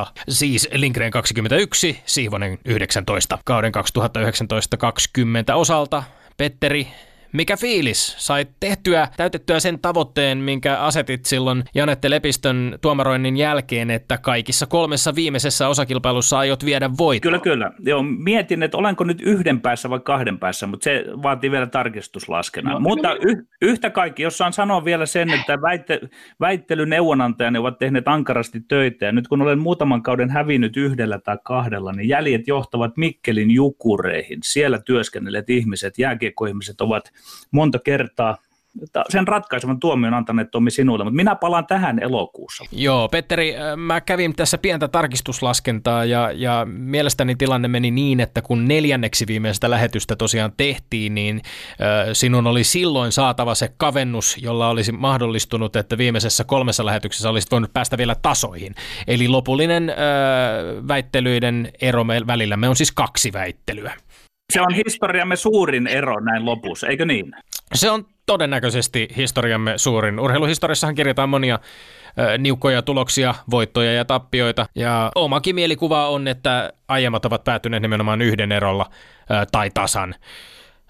21-19, 0.00 0.06
siis 0.28 0.68
Lindgren 0.72 1.10
21, 1.10 2.02
Siivonen 2.06 2.58
19, 2.64 3.38
kauden 3.44 3.72
2019-2020 3.74 5.54
osalta 5.54 6.02
Petteri, 6.40 6.88
mikä 7.32 7.56
fiilis? 7.56 8.14
Sait 8.18 8.48
tehtyä, 8.60 9.08
täytettyä 9.16 9.60
sen 9.60 9.78
tavoitteen, 9.78 10.38
minkä 10.38 10.78
asetit 10.78 11.24
silloin 11.24 11.64
Janette 11.74 12.10
Lepistön 12.10 12.78
tuomaroinnin 12.80 13.36
jälkeen, 13.36 13.90
että 13.90 14.18
kaikissa 14.18 14.66
kolmessa 14.66 15.14
viimeisessä 15.14 15.68
osakilpailussa 15.68 16.38
aiot 16.38 16.64
viedä 16.64 16.90
voit. 16.98 17.22
Kyllä, 17.22 17.38
kyllä. 17.38 17.72
Joo, 17.78 18.02
mietin, 18.02 18.62
että 18.62 18.76
olenko 18.76 19.04
nyt 19.04 19.20
yhden 19.20 19.60
päässä 19.60 19.90
vai 19.90 20.00
kahden 20.00 20.38
päässä, 20.38 20.66
mutta 20.66 20.84
se 20.84 21.04
vaatii 21.22 21.50
vielä 21.50 21.66
tarkistuslaskennan. 21.66 22.74
No, 22.74 22.80
mutta 22.80 23.14
y- 23.14 23.46
yhtä 23.62 23.90
kaikki, 23.90 24.22
jos 24.22 24.38
saan 24.38 24.52
sanoa 24.52 24.84
vielä 24.84 25.06
sen, 25.06 25.30
että 25.30 25.56
väitte- 25.56 26.08
väittelyneuvonantajani 26.40 27.58
ovat 27.58 27.78
tehneet 27.78 28.08
ankarasti 28.08 28.60
töitä, 28.68 29.06
ja 29.06 29.12
nyt 29.12 29.28
kun 29.28 29.42
olen 29.42 29.58
muutaman 29.58 30.02
kauden 30.02 30.30
hävinnyt 30.30 30.76
yhdellä 30.76 31.18
tai 31.18 31.38
kahdella, 31.44 31.92
niin 31.92 32.08
jäljet 32.08 32.48
johtavat 32.48 32.96
Mikkelin 32.96 33.50
jukureihin. 33.50 34.38
Siellä 34.42 34.78
työskennelleet 34.78 35.50
ihmiset, 35.50 35.98
jääkiekkoihmiset 35.98 36.80
ovat 36.80 37.10
monta 37.50 37.78
kertaa 37.78 38.36
sen 39.08 39.28
ratkaisevan 39.28 39.80
tuomion 39.80 40.14
antaneet 40.14 40.50
Tommi 40.50 40.70
sinuille, 40.70 41.04
mutta 41.04 41.16
minä 41.16 41.34
palaan 41.34 41.66
tähän 41.66 41.98
elokuussa. 41.98 42.64
Joo, 42.72 43.08
Petteri, 43.08 43.56
äh, 43.56 43.76
mä 43.76 44.00
kävin 44.00 44.36
tässä 44.36 44.58
pientä 44.58 44.88
tarkistuslaskentaa 44.88 46.04
ja, 46.04 46.30
ja 46.34 46.66
mielestäni 46.70 47.34
tilanne 47.36 47.68
meni 47.68 47.90
niin, 47.90 48.20
että 48.20 48.42
kun 48.42 48.68
neljänneksi 48.68 49.26
viimeistä 49.26 49.70
lähetystä 49.70 50.16
tosiaan 50.16 50.52
tehtiin, 50.56 51.14
niin 51.14 51.40
äh, 51.70 52.08
sinun 52.12 52.46
oli 52.46 52.64
silloin 52.64 53.12
saatava 53.12 53.54
se 53.54 53.72
kavennus, 53.76 54.36
jolla 54.42 54.68
olisi 54.68 54.92
mahdollistunut, 54.92 55.76
että 55.76 55.98
viimeisessä 55.98 56.44
kolmessa 56.44 56.86
lähetyksessä 56.86 57.30
olisit 57.30 57.50
voinut 57.50 57.72
päästä 57.72 57.98
vielä 57.98 58.14
tasoihin. 58.22 58.74
Eli 59.06 59.28
lopullinen 59.28 59.90
äh, 59.90 59.96
väittelyiden 60.88 61.72
ero 61.80 62.06
välillä 62.06 62.56
me 62.56 62.68
on 62.68 62.76
siis 62.76 62.92
kaksi 62.92 63.32
väittelyä. 63.32 63.92
Se 64.50 64.60
on 64.60 64.74
historiamme 64.74 65.36
suurin 65.36 65.86
ero 65.86 66.20
näin 66.20 66.44
lopussa, 66.44 66.86
eikö 66.86 67.04
niin? 67.04 67.32
Se 67.74 67.90
on 67.90 68.04
todennäköisesti 68.26 69.08
historiamme 69.16 69.78
suurin. 69.78 70.20
Urheiluhistoriassahan 70.20 70.94
kirjataan 70.94 71.28
monia 71.28 71.58
niukkoja 72.38 72.82
tuloksia, 72.82 73.34
voittoja 73.50 73.92
ja 73.92 74.04
tappioita. 74.04 74.66
Ja 74.74 75.12
omakin 75.14 75.54
mielikuva 75.54 76.08
on, 76.08 76.28
että 76.28 76.72
aiemmat 76.88 77.24
ovat 77.24 77.44
päättyneet 77.44 77.82
nimenomaan 77.82 78.22
yhden 78.22 78.52
erolla 78.52 78.90
tai 79.52 79.70
tasan. 79.74 80.14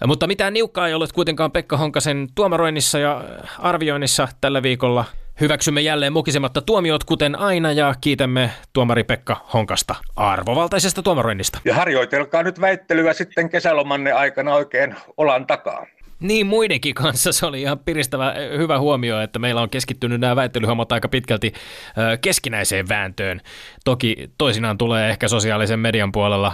Mutta 0.06 0.26
mitään 0.26 0.52
niukkaa 0.52 0.88
ei 0.88 0.94
ollut 0.94 1.12
kuitenkaan 1.12 1.52
Pekka 1.52 1.76
Honkasen 1.76 2.28
tuomaroinnissa 2.34 2.98
ja 2.98 3.24
arvioinnissa 3.58 4.28
tällä 4.40 4.62
viikolla. 4.62 5.04
Hyväksymme 5.40 5.80
jälleen 5.80 6.12
mukisematta 6.12 6.62
tuomiot 6.62 7.04
kuten 7.04 7.38
aina 7.38 7.72
ja 7.72 7.94
kiitämme 8.00 8.50
tuomari 8.72 9.04
Pekka 9.04 9.46
Honkasta 9.52 9.94
arvovaltaisesta 10.16 11.02
tuomaroinnista. 11.02 11.60
Ja 11.64 11.74
harjoitelkaa 11.74 12.42
nyt 12.42 12.60
väittelyä 12.60 13.12
sitten 13.12 13.48
kesälomanne 13.50 14.12
aikana 14.12 14.54
oikein 14.54 14.94
olan 15.16 15.46
takaa. 15.46 15.86
Niin 16.20 16.46
muidenkin 16.46 16.94
kanssa 16.94 17.32
se 17.32 17.46
oli 17.46 17.62
ihan 17.62 17.78
piristävä 17.78 18.34
hyvä 18.58 18.78
huomio, 18.78 19.20
että 19.20 19.38
meillä 19.38 19.60
on 19.60 19.70
keskittynyt 19.70 20.20
nämä 20.20 20.36
väittelyhommat 20.36 20.92
aika 20.92 21.08
pitkälti 21.08 21.52
keskinäiseen 22.20 22.88
vääntöön. 22.88 23.40
Toki 23.84 24.30
toisinaan 24.38 24.78
tulee 24.78 25.10
ehkä 25.10 25.28
sosiaalisen 25.28 25.78
median 25.78 26.12
puolella 26.12 26.52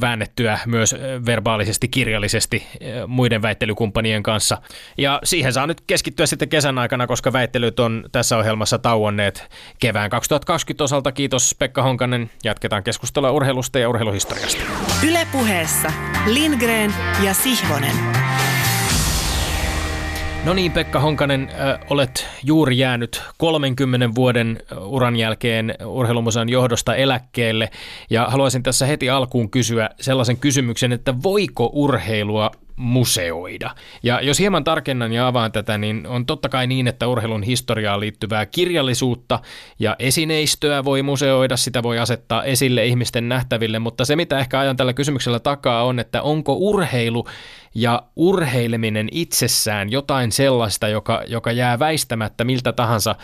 väännettyä 0.00 0.58
myös 0.66 0.94
verbaalisesti, 1.26 1.88
kirjallisesti 1.88 2.66
muiden 3.06 3.42
väittelykumppanien 3.42 4.22
kanssa. 4.22 4.58
Ja 4.98 5.20
siihen 5.24 5.52
saa 5.52 5.66
nyt 5.66 5.80
keskittyä 5.86 6.26
sitten 6.26 6.48
kesän 6.48 6.78
aikana, 6.78 7.06
koska 7.06 7.32
väittelyt 7.32 7.80
on 7.80 8.04
tässä 8.12 8.38
ohjelmassa 8.38 8.78
tauonneet 8.78 9.48
kevään 9.78 10.10
2020 10.10 10.84
osalta. 10.84 11.12
Kiitos 11.12 11.56
Pekka 11.58 11.82
Honkanen. 11.82 12.30
Jatketaan 12.44 12.82
keskustelua 12.82 13.30
urheilusta 13.30 13.78
ja 13.78 13.88
urheiluhistoriasta. 13.88 14.62
Ylepuheessa 15.08 15.92
Lindgren 16.26 16.94
ja 17.24 17.34
Sihvonen. 17.34 17.96
No 20.46 20.54
niin, 20.54 20.72
Pekka 20.72 21.00
Honkanen, 21.00 21.48
äh, 21.60 21.78
olet 21.90 22.26
juuri 22.44 22.78
jäänyt 22.78 23.22
30 23.38 24.14
vuoden 24.14 24.58
uran 24.84 25.16
jälkeen 25.16 25.74
urheilumuseon 25.86 26.48
johdosta 26.48 26.94
eläkkeelle. 26.94 27.70
Ja 28.10 28.26
haluaisin 28.28 28.62
tässä 28.62 28.86
heti 28.86 29.10
alkuun 29.10 29.50
kysyä 29.50 29.90
sellaisen 30.00 30.36
kysymyksen, 30.36 30.92
että 30.92 31.14
voiko 31.22 31.70
urheilua 31.72 32.50
museoida. 32.76 33.70
Ja 34.02 34.20
jos 34.20 34.38
hieman 34.38 34.64
tarkennan 34.64 35.12
ja 35.12 35.26
avaan 35.26 35.52
tätä, 35.52 35.78
niin 35.78 36.06
on 36.06 36.26
totta 36.26 36.48
kai 36.48 36.66
niin, 36.66 36.88
että 36.88 37.06
urheilun 37.06 37.42
historiaan 37.42 38.00
liittyvää 38.00 38.46
kirjallisuutta 38.46 39.40
ja 39.78 39.96
esineistöä 39.98 40.84
voi 40.84 41.02
museoida, 41.02 41.56
sitä 41.56 41.82
voi 41.82 41.98
asettaa 41.98 42.44
esille 42.44 42.86
ihmisten 42.86 43.28
nähtäville, 43.28 43.78
mutta 43.78 44.04
se 44.04 44.16
mitä 44.16 44.38
ehkä 44.38 44.58
ajan 44.58 44.76
tällä 44.76 44.92
kysymyksellä 44.92 45.40
takaa 45.40 45.84
on, 45.84 45.98
että 45.98 46.22
onko 46.22 46.54
urheilu 46.54 47.26
ja 47.76 48.02
urheileminen 48.16 49.08
itsessään 49.12 49.92
jotain 49.92 50.32
sellaista, 50.32 50.88
joka, 50.88 51.22
joka 51.26 51.52
jää 51.52 51.78
väistämättä 51.78 52.44
miltä 52.44 52.72
tahansa 52.72 53.14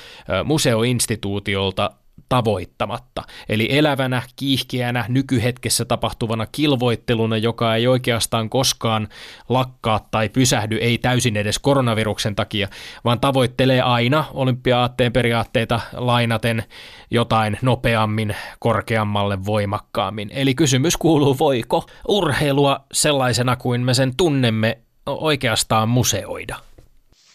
museoinstituutiolta 0.44 1.90
tavoittamatta. 2.32 3.22
Eli 3.48 3.68
elävänä, 3.70 4.22
kiihkeänä, 4.36 5.04
nykyhetkessä 5.08 5.84
tapahtuvana 5.84 6.46
kilvoitteluna, 6.52 7.36
joka 7.36 7.74
ei 7.74 7.86
oikeastaan 7.86 8.50
koskaan 8.50 9.08
lakkaa 9.48 10.08
tai 10.10 10.28
pysähdy, 10.28 10.76
ei 10.76 10.98
täysin 10.98 11.36
edes 11.36 11.58
koronaviruksen 11.58 12.34
takia, 12.34 12.68
vaan 13.04 13.20
tavoittelee 13.20 13.82
aina 13.82 14.24
olympiaatteen 14.34 15.12
periaatteita 15.12 15.80
lainaten 15.92 16.64
jotain 17.10 17.58
nopeammin, 17.62 18.36
korkeammalle, 18.58 19.44
voimakkaammin. 19.44 20.30
Eli 20.32 20.54
kysymys 20.54 20.96
kuuluu, 20.96 21.38
voiko 21.38 21.86
urheilua 22.08 22.84
sellaisena 22.92 23.56
kuin 23.56 23.80
me 23.80 23.94
sen 23.94 24.16
tunnemme 24.16 24.78
oikeastaan 25.06 25.88
museoida? 25.88 26.56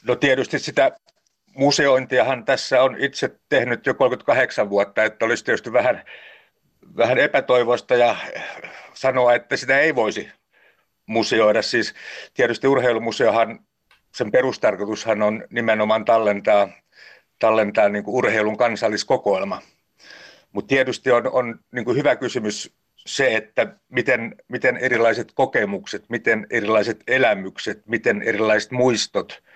No 0.08 0.16
tietysti 0.16 0.60
sitä 0.60 0.92
museointiahan 1.58 2.46
tässä 2.46 2.84
on 2.84 2.96
itse 3.00 3.36
tehnyt 3.50 3.86
jo 3.86 3.94
38 3.94 4.70
vuotta, 4.70 5.04
että 5.04 5.26
olisi 5.26 5.46
tietysti 5.46 5.74
vähän, 5.74 6.04
vähän 6.98 7.18
epätoivoista 7.18 7.96
ja 7.96 8.16
sanoa, 8.94 9.34
että 9.34 9.58
sitä 9.58 9.80
ei 9.80 9.96
voisi 9.96 10.30
museoida. 11.06 11.62
Siis 11.62 11.94
tietysti 12.34 12.68
urheilumuseohan, 12.68 13.60
sen 14.16 14.32
perustarkoitushan 14.32 15.22
on 15.22 15.44
nimenomaan 15.50 16.06
tallentaa, 16.06 16.70
tallentaa 17.40 17.90
niin 17.90 18.04
urheilun 18.08 18.58
kansalliskokoelma. 18.58 19.62
Mutta 20.52 20.70
tietysti 20.70 21.12
on, 21.12 21.32
on 21.32 21.60
niin 21.72 21.96
hyvä 21.96 22.16
kysymys 22.16 22.74
se, 22.96 23.36
että 23.36 23.68
miten, 23.90 24.36
miten 24.48 24.78
erilaiset 24.78 25.32
kokemukset, 25.36 26.06
miten 26.10 26.48
erilaiset 26.50 27.04
elämykset, 27.08 27.82
miten 27.88 28.22
erilaiset 28.22 28.72
muistot– 28.72 29.42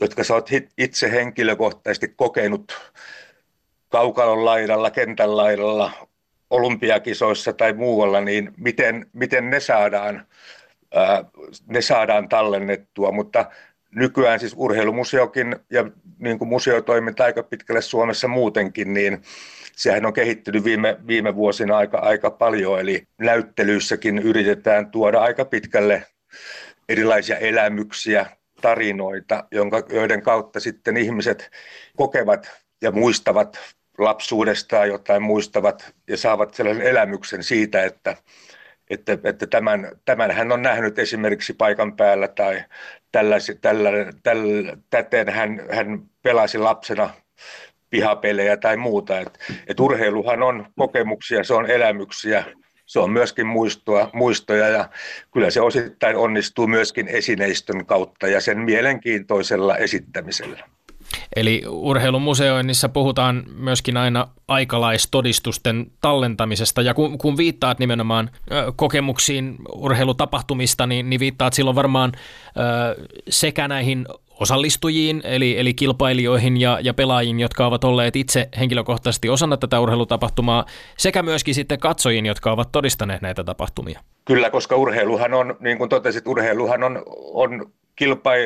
jotka 0.00 0.24
sä 0.24 0.34
oot 0.34 0.48
itse 0.78 1.12
henkilökohtaisesti 1.12 2.08
kokenut 2.16 2.92
kaukalon 3.88 4.44
laidalla, 4.44 4.90
kentän 4.90 5.36
laidalla, 5.36 5.90
olympiakisoissa 6.50 7.52
tai 7.52 7.72
muualla, 7.72 8.20
niin 8.20 8.52
miten, 8.56 9.06
miten 9.12 9.50
ne, 9.50 9.60
saadaan, 9.60 10.26
ää, 10.94 11.24
ne 11.66 11.82
saadaan 11.82 12.28
tallennettua. 12.28 13.12
Mutta 13.12 13.50
nykyään 13.94 14.40
siis 14.40 14.54
urheilumuseokin 14.56 15.56
ja 15.70 15.90
niin 16.18 16.38
kuin 16.38 16.48
museotoiminta 16.48 17.24
aika 17.24 17.42
pitkälle 17.42 17.82
Suomessa 17.82 18.28
muutenkin, 18.28 18.94
niin 18.94 19.22
sehän 19.76 20.06
on 20.06 20.12
kehittynyt 20.12 20.64
viime, 20.64 20.96
viime 21.06 21.34
vuosina 21.34 21.76
aika, 21.76 21.98
aika 21.98 22.30
paljon, 22.30 22.80
eli 22.80 23.08
näyttelyissäkin 23.18 24.18
yritetään 24.18 24.90
tuoda 24.90 25.20
aika 25.20 25.44
pitkälle 25.44 26.06
erilaisia 26.88 27.36
elämyksiä, 27.36 28.26
tarinoita, 28.66 29.44
jonka, 29.50 29.82
joiden 29.88 30.22
kautta 30.22 30.60
sitten 30.60 30.96
ihmiset 30.96 31.50
kokevat 31.96 32.50
ja 32.82 32.90
muistavat 32.92 33.58
lapsuudestaan 33.98 34.88
jotain, 34.88 35.22
muistavat 35.22 35.94
ja 36.08 36.16
saavat 36.16 36.54
sellaisen 36.54 36.86
elämyksen 36.86 37.42
siitä, 37.42 37.84
että, 37.84 38.16
että, 38.90 39.18
että 39.24 39.46
tämän, 39.46 39.92
tämän 40.04 40.30
hän 40.30 40.52
on 40.52 40.62
nähnyt 40.62 40.98
esimerkiksi 40.98 41.52
paikan 41.52 41.96
päällä 41.96 42.28
tai 42.28 42.64
tällaisi, 43.12 43.54
tällä, 43.54 43.90
tällä, 44.22 44.76
täten 44.90 45.28
hän, 45.28 45.62
hän 45.70 46.02
pelasi 46.22 46.58
lapsena 46.58 47.10
pihapelejä 47.90 48.56
tai 48.56 48.76
muuta. 48.76 49.20
Et, 49.20 49.38
et 49.66 49.80
urheiluhan 49.80 50.42
on 50.42 50.66
kokemuksia, 50.78 51.44
se 51.44 51.54
on 51.54 51.70
elämyksiä, 51.70 52.44
se 52.86 52.98
on 52.98 53.10
myöskin 53.10 53.46
muistoa, 53.46 54.10
muistoja 54.12 54.68
ja 54.68 54.88
kyllä 55.32 55.50
se 55.50 55.60
osittain 55.60 56.16
onnistuu 56.16 56.66
myöskin 56.66 57.08
esineistön 57.08 57.86
kautta 57.86 58.26
ja 58.26 58.40
sen 58.40 58.58
mielenkiintoisella 58.58 59.76
esittämisellä. 59.76 60.58
Eli 61.36 61.62
urheilumuseoinnissa 61.68 62.88
puhutaan 62.88 63.44
myöskin 63.58 63.96
aina 63.96 64.28
aikalaistodistusten 64.48 65.86
tallentamisesta, 66.00 66.82
ja 66.82 66.94
kun, 66.94 67.18
kun 67.18 67.36
viittaat 67.36 67.78
nimenomaan 67.78 68.30
kokemuksiin 68.76 69.56
urheilutapahtumista, 69.74 70.86
niin, 70.86 71.10
niin 71.10 71.20
viittaat 71.20 71.52
silloin 71.52 71.76
varmaan 71.76 72.12
ö, 72.14 73.06
sekä 73.28 73.68
näihin 73.68 74.06
osallistujiin, 74.40 75.20
eli, 75.24 75.58
eli 75.58 75.74
kilpailijoihin 75.74 76.56
ja, 76.56 76.78
ja 76.82 76.94
pelaajiin, 76.94 77.40
jotka 77.40 77.66
ovat 77.66 77.84
olleet 77.84 78.16
itse 78.16 78.48
henkilökohtaisesti 78.58 79.28
osana 79.28 79.56
tätä 79.56 79.80
urheilutapahtumaa, 79.80 80.64
sekä 80.98 81.22
myöskin 81.22 81.54
sitten 81.54 81.78
katsojiin, 81.78 82.26
jotka 82.26 82.52
ovat 82.52 82.72
todistaneet 82.72 83.22
näitä 83.22 83.44
tapahtumia. 83.44 84.00
Kyllä, 84.24 84.50
koska 84.50 84.76
urheiluhan 84.76 85.34
on, 85.34 85.56
niin 85.60 85.78
kuin 85.78 85.88
totesit, 85.88 86.26
urheiluhan 86.26 86.82
on, 86.82 87.02
on 87.34 87.72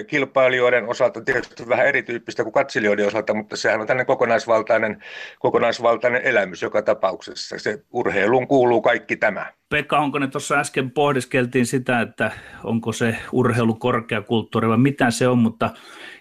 kilpailijoiden 0.07 0.89
osalta 0.89 1.21
tietysti 1.21 1.69
vähän 1.69 1.87
erityyppistä 1.87 2.43
kuin 2.43 2.53
katselijoiden 2.53 3.07
osalta, 3.07 3.35
mutta 3.35 3.57
sehän 3.57 3.81
on 3.81 3.87
tällainen 3.87 4.07
kokonaisvaltainen, 4.07 5.05
kokonaisvaltainen 5.39 6.23
elämys 6.23 6.63
joka 6.63 6.83
tapauksessa. 6.83 7.59
Se 7.59 7.85
urheiluun 7.93 8.49
kuuluu 8.49 8.83
kaikki 8.83 9.17
tämä. 9.17 9.47
Pekka 9.69 10.01
Honkonen, 10.01 10.31
tuossa 10.31 10.55
äsken 10.55 10.91
pohdiskeltiin 10.91 11.67
sitä, 11.67 12.01
että 12.01 12.31
onko 12.65 12.93
se 12.93 13.17
urheilu 13.33 13.75
korkeakulttuuri 13.75 14.69
vai 14.69 14.79
mitä 14.79 15.11
se 15.11 15.29
on, 15.29 15.39
mutta 15.39 15.71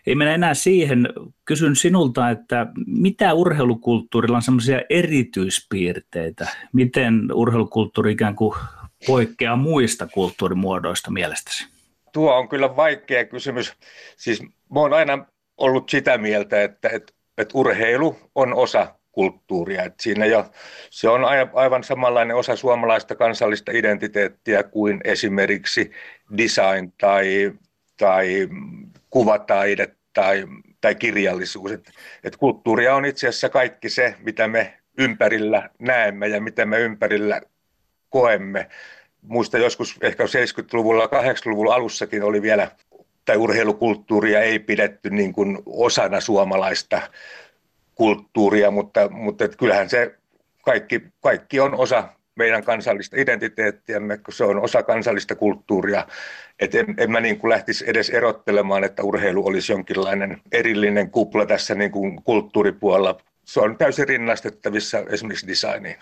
ei 0.07 0.15
mennä 0.15 0.34
enää 0.34 0.53
siihen. 0.53 1.09
Kysyn 1.45 1.75
sinulta, 1.75 2.30
että 2.30 2.67
mitä 2.86 3.34
urheilukulttuurilla 3.34 4.36
on 4.36 4.41
semmoisia 4.41 4.82
erityispiirteitä? 4.89 6.47
Miten 6.73 7.34
urheilukulttuuri 7.34 8.11
ikään 8.11 8.36
kuin 8.36 8.57
poikkeaa 9.07 9.55
muista 9.55 10.07
kulttuurimuodoista 10.07 11.11
mielestäsi? 11.11 11.78
Tuo 12.14 12.36
on 12.36 12.49
kyllä 12.49 12.76
vaikea 12.76 13.26
kysymys. 13.26 13.74
Siis 14.18 14.41
mä 14.43 14.80
oon 14.80 14.93
aina 14.93 15.26
ollut 15.57 15.89
sitä 15.89 16.18
mieltä, 16.18 16.64
että, 16.64 16.89
että, 16.89 17.14
että 17.38 17.57
urheilu 17.57 18.18
on 18.36 18.53
osa 18.53 18.95
kulttuuria. 19.12 19.84
Että 19.84 20.03
siinä 20.03 20.26
jo, 20.26 20.45
se 20.89 21.10
on 21.10 21.22
aivan 21.53 21.84
samanlainen 21.84 22.36
osa 22.36 22.55
suomalaista 22.55 23.16
kansallista 23.16 23.72
identiteettiä 23.72 24.64
kuin 24.64 25.01
esimerkiksi 25.03 25.91
design 26.38 26.93
tai, 26.97 27.51
tai 27.97 28.49
kuvataide 29.10 29.88
tai, 30.14 30.45
tai 30.82 30.95
kirjallisuus. 30.95 31.72
Et, 31.72 31.91
et 32.24 32.38
kulttuuria 32.38 32.95
on 32.95 33.05
itse 33.05 33.28
asiassa 33.28 33.49
kaikki 33.49 33.89
se, 33.89 34.16
mitä 34.20 34.47
me 34.47 34.80
ympärillä 34.97 35.70
näemme 35.80 36.28
ja 36.28 36.41
mitä 36.41 36.66
me 36.66 36.80
ympärillä 36.80 37.41
koemme 38.10 38.70
muista 39.22 39.57
joskus 39.57 39.97
ehkä 40.01 40.24
70-luvulla, 40.24 41.05
80-luvun 41.05 41.74
alussakin 41.74 42.24
oli 42.24 42.41
vielä, 42.41 42.72
tai 43.26 43.38
urheilukulttuuria 43.38 44.41
ei 44.41 44.59
pidetty 44.59 45.09
niin 45.09 45.34
kuin 45.34 45.57
osana 45.65 46.22
suomalaista 46.22 47.01
kulttuuria, 47.95 48.72
mutta, 48.72 49.09
mutta 49.09 49.47
kyllähän 49.47 49.89
se 49.89 50.15
kaikki, 50.61 51.01
kaikki 51.22 51.59
on 51.59 51.76
osa 51.76 52.09
meidän 52.36 52.63
kansallista 52.63 53.15
identiteettiämme, 53.20 54.17
kun 54.17 54.34
se 54.34 54.43
on 54.43 54.59
osa 54.59 54.84
kansallista 54.84 55.36
kulttuuria. 55.36 56.07
Et 56.59 56.76
en, 56.76 56.86
en 56.97 57.11
mä 57.11 57.20
niin 57.20 57.39
kuin 57.39 57.49
lähtisi 57.49 57.86
edes 57.88 58.09
erottelemaan, 58.09 58.84
että 58.84 59.03
urheilu 59.03 59.47
olisi 59.47 59.72
jonkinlainen 59.72 60.41
erillinen 60.51 61.11
kupla 61.11 61.45
tässä 61.45 61.76
niin 61.76 61.91
kuin 61.91 62.24
kulttuuripuolella. 62.24 63.17
Se 63.45 63.59
on 63.59 63.78
täysin 63.78 64.07
rinnastettavissa 64.07 64.99
esimerkiksi 65.09 65.47
designiin. 65.47 65.95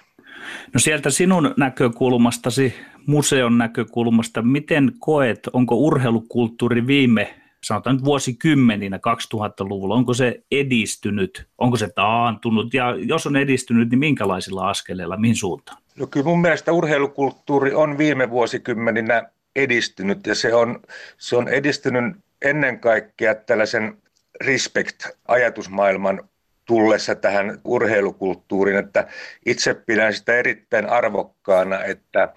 No 0.74 0.80
sieltä 0.80 1.10
sinun 1.10 1.54
näkökulmastasi, 1.58 2.74
museon 3.06 3.58
näkökulmasta, 3.58 4.42
miten 4.42 4.92
koet, 5.00 5.40
onko 5.54 5.76
urheilukulttuuri 5.76 6.88
viime 6.88 7.34
sanotaan 7.64 7.96
nyt 7.96 8.06
vuosikymmeninä 8.06 8.98
2000-luvulla, 8.98 9.96
onko 9.96 10.14
se 10.14 10.44
edistynyt, 10.52 11.48
onko 11.58 11.78
se 11.78 11.90
taantunut 11.96 12.74
ja 12.74 12.96
jos 13.00 13.28
on 13.28 13.36
edistynyt, 13.36 13.90
niin 13.90 14.00
minkälaisilla 14.00 14.70
askeleilla, 14.70 15.18
mihin 15.18 15.36
suuntaan? 15.36 15.82
No 16.00 16.08
kyllä 16.08 16.26
mun 16.26 16.42
mielestä 16.42 16.72
urheilukulttuuri 16.72 17.74
on 17.74 17.98
viime 17.98 18.30
vuosikymmeninä 18.30 19.24
edistynyt 19.56 20.28
ja 20.28 20.36
se 20.36 20.54
on, 20.54 20.80
se 21.18 21.36
on 21.36 21.48
edistynyt 21.48 22.16
ennen 22.42 22.80
kaikkea 22.80 23.36
tällaisen 23.36 23.98
respect-ajatusmaailman 24.44 26.30
tullessa 26.68 27.16
tähän 27.16 27.60
urheilukulttuuriin, 27.64 28.78
että 28.78 29.08
itse 29.46 29.74
pidän 29.74 30.14
sitä 30.14 30.36
erittäin 30.36 30.90
arvokkaana, 30.90 31.84
että 31.84 32.34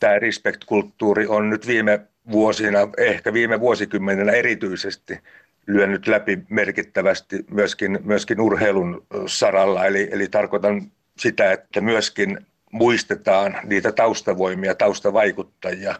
tämä 0.00 0.18
respect-kulttuuri 0.18 1.26
on 1.26 1.50
nyt 1.50 1.66
viime 1.66 2.00
vuosina, 2.30 2.78
ehkä 2.98 3.32
viime 3.32 3.60
vuosikymmenenä 3.60 4.32
erityisesti 4.32 5.18
lyönyt 5.66 6.06
läpi 6.06 6.38
merkittävästi 6.48 7.44
myöskin, 7.50 7.98
myöskin 8.04 8.40
urheilun 8.40 9.06
saralla. 9.26 9.86
Eli, 9.86 10.08
eli 10.12 10.28
tarkoitan 10.28 10.92
sitä, 11.18 11.52
että 11.52 11.80
myöskin 11.80 12.38
muistetaan 12.72 13.56
niitä 13.64 13.92
taustavoimia, 13.92 14.74
taustavaikuttajia, 14.74 15.94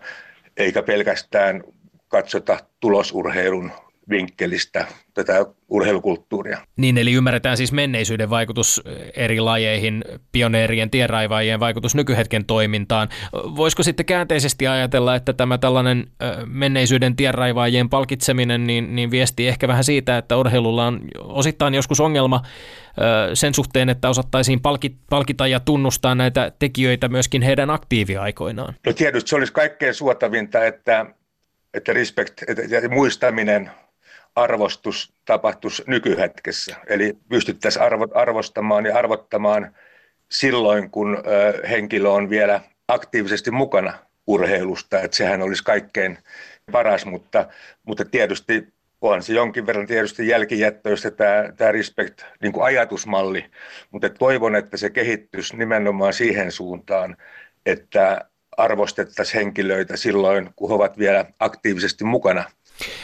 eikä 0.56 0.82
pelkästään 0.82 1.62
katsota 2.08 2.58
tulosurheilun 2.80 3.72
vinkkelistä 4.10 4.86
tätä 5.14 5.46
urheilukulttuuria. 5.68 6.58
Niin, 6.76 6.98
eli 6.98 7.12
ymmärretään 7.12 7.56
siis 7.56 7.72
menneisyyden 7.72 8.30
vaikutus 8.30 8.82
eri 9.14 9.40
lajeihin, 9.40 10.04
pioneerien, 10.32 10.90
tienraivaajien 10.90 11.60
vaikutus 11.60 11.94
nykyhetken 11.94 12.44
toimintaan. 12.44 13.08
Voisiko 13.32 13.82
sitten 13.82 14.06
käänteisesti 14.06 14.66
ajatella, 14.66 15.14
että 15.14 15.32
tämä 15.32 15.58
tällainen 15.58 16.06
menneisyyden 16.46 17.16
tienraivaajien 17.16 17.88
palkitseminen 17.88 18.66
niin, 18.66 18.96
niin 18.96 19.10
viesti 19.10 19.48
ehkä 19.48 19.68
vähän 19.68 19.84
siitä, 19.84 20.18
että 20.18 20.36
urheilulla 20.36 20.86
on 20.86 21.00
osittain 21.18 21.74
joskus 21.74 22.00
ongelma 22.00 22.42
sen 23.34 23.54
suhteen, 23.54 23.88
että 23.88 24.08
osattaisiin 24.08 24.60
palkita 25.10 25.46
ja 25.46 25.60
tunnustaa 25.60 26.14
näitä 26.14 26.52
tekijöitä 26.58 27.08
myöskin 27.08 27.42
heidän 27.42 27.70
aktiiviaikoinaan? 27.70 28.74
No 28.86 28.92
tietysti 28.92 29.30
se 29.30 29.36
olisi 29.36 29.52
kaikkein 29.52 29.94
suotavinta, 29.94 30.64
että, 30.64 31.06
että 31.74 31.92
respect 31.92 32.42
että 32.48 32.88
muistaminen– 32.88 33.70
arvostus 34.36 35.12
tapahtuisi 35.24 35.82
nykyhetkessä. 35.86 36.76
Eli 36.86 37.18
pystyttäisiin 37.28 37.82
arvostamaan 38.14 38.86
ja 38.86 38.98
arvottamaan 38.98 39.74
silloin, 40.30 40.90
kun 40.90 41.22
henkilö 41.70 42.08
on 42.08 42.30
vielä 42.30 42.60
aktiivisesti 42.88 43.50
mukana 43.50 43.94
urheilusta, 44.26 45.00
että 45.00 45.16
sehän 45.16 45.42
olisi 45.42 45.64
kaikkein 45.64 46.18
paras, 46.72 47.06
mutta, 47.06 47.48
mutta 47.82 48.04
tietysti 48.04 48.74
on 49.00 49.22
se 49.22 49.32
jonkin 49.32 49.66
verran 49.66 49.86
tietysti 49.86 50.28
jälkijättöistä 50.28 51.10
tämä, 51.10 51.52
tämä 51.56 51.72
respect 51.72 52.22
niin 52.42 52.52
ajatusmalli, 52.62 53.44
mutta 53.90 54.08
toivon, 54.10 54.56
että 54.56 54.76
se 54.76 54.90
kehittyisi 54.90 55.56
nimenomaan 55.56 56.12
siihen 56.12 56.52
suuntaan, 56.52 57.16
että 57.66 58.24
arvostettaisiin 58.56 59.44
henkilöitä 59.44 59.96
silloin, 59.96 60.50
kun 60.56 60.70
he 60.70 60.74
ovat 60.74 60.98
vielä 60.98 61.24
aktiivisesti 61.40 62.04
mukana 62.04 62.44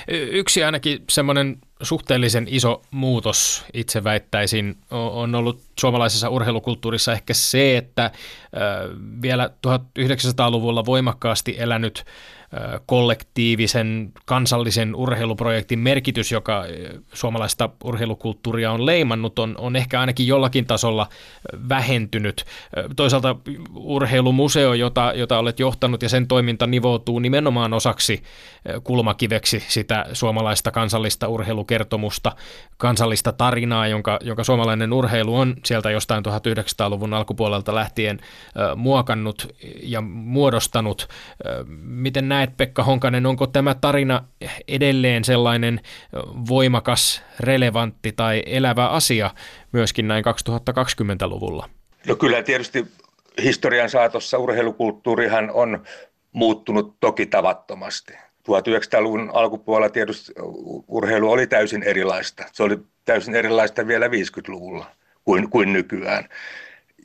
Yksi 0.08 0.64
ainakin 0.64 1.04
semmoinen 1.10 1.58
suhteellisen 1.82 2.46
iso 2.50 2.82
muutos, 2.90 3.64
itse 3.74 4.04
väittäisin, 4.04 4.76
on 4.90 5.34
ollut 5.34 5.62
suomalaisessa 5.78 6.28
urheilukulttuurissa 6.28 7.12
ehkä 7.12 7.34
se, 7.34 7.76
että 7.76 8.10
vielä 9.22 9.50
1900-luvulla 9.66 10.84
voimakkaasti 10.86 11.54
elänyt 11.58 12.04
kollektiivisen 12.86 14.12
kansallisen 14.24 14.94
urheiluprojektin 14.94 15.78
merkitys, 15.78 16.32
joka 16.32 16.64
suomalaista 17.12 17.70
urheilukulttuuria 17.84 18.72
on 18.72 18.86
leimannut, 18.86 19.38
on, 19.38 19.54
on 19.58 19.76
ehkä 19.76 20.00
ainakin 20.00 20.26
jollakin 20.26 20.66
tasolla 20.66 21.08
vähentynyt. 21.68 22.44
Toisaalta 22.96 23.36
urheilumuseo, 23.74 24.74
jota, 24.74 25.12
jota 25.16 25.38
olet 25.38 25.60
johtanut 25.60 26.02
ja 26.02 26.08
sen 26.08 26.26
toiminta 26.26 26.66
nivoutuu 26.66 27.18
nimenomaan 27.18 27.72
osaksi 27.72 28.22
kulmakiveksi 28.84 29.64
sitä 29.68 30.06
suomalaista 30.12 30.70
kansallista 30.70 31.28
urheilukertomusta, 31.28 32.32
kansallista 32.76 33.32
tarinaa, 33.32 33.86
jonka, 33.86 34.18
jonka 34.22 34.44
suomalainen 34.44 34.92
urheilu 34.92 35.36
on 35.36 35.56
sieltä 35.64 35.90
jostain 35.90 36.24
1900-luvun 36.26 37.14
alkupuolelta 37.14 37.74
lähtien 37.74 38.20
muokannut 38.76 39.54
ja 39.82 40.00
muodostanut. 40.00 41.08
Miten 41.82 42.28
näet 42.28 42.39
näet, 42.40 42.56
Pekka 42.56 42.82
Honkanen, 42.82 43.26
onko 43.26 43.46
tämä 43.46 43.74
tarina 43.74 44.24
edelleen 44.68 45.24
sellainen 45.24 45.80
voimakas, 46.48 47.22
relevantti 47.40 48.12
tai 48.12 48.42
elävä 48.46 48.88
asia 48.88 49.30
myöskin 49.72 50.08
näin 50.08 50.24
2020-luvulla? 50.24 51.68
No 52.06 52.16
kyllä 52.16 52.42
tietysti 52.42 52.86
historian 53.42 53.90
saatossa 53.90 54.38
urheilukulttuurihan 54.38 55.50
on 55.54 55.84
muuttunut 56.32 56.96
toki 57.00 57.26
tavattomasti. 57.26 58.12
1900-luvun 58.12 59.30
alkupuolella 59.32 59.88
tietysti 59.88 60.32
urheilu 60.88 61.30
oli 61.30 61.46
täysin 61.46 61.82
erilaista. 61.82 62.44
Se 62.52 62.62
oli 62.62 62.78
täysin 63.04 63.34
erilaista 63.34 63.86
vielä 63.86 64.06
50-luvulla 64.06 64.86
kuin, 65.24 65.50
kuin 65.50 65.72
nykyään. 65.72 66.28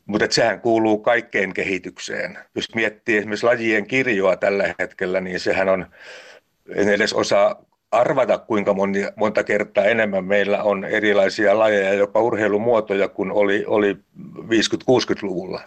Mutta 0.05 0.27
sehän 0.29 0.61
kuuluu 0.61 0.97
kaikkeen 0.97 1.53
kehitykseen. 1.53 2.37
Jos 2.55 2.75
miettii 2.75 3.17
esimerkiksi 3.17 3.45
lajien 3.45 3.87
kirjoa 3.87 4.37
tällä 4.37 4.75
hetkellä, 4.79 5.21
niin 5.21 5.39
sehän 5.39 5.69
on, 5.69 5.85
en 6.75 6.89
edes 6.89 7.13
osaa 7.13 7.65
arvata, 7.91 8.37
kuinka 8.37 8.73
moni, 8.73 9.05
monta 9.15 9.43
kertaa 9.43 9.85
enemmän 9.85 10.25
meillä 10.25 10.63
on 10.63 10.85
erilaisia 10.85 11.59
lajeja, 11.59 11.93
jopa 11.93 12.21
urheilumuotoja, 12.21 13.07
kuin 13.07 13.31
oli, 13.31 13.63
oli 13.67 13.97
50-60-luvulla. 14.29 15.61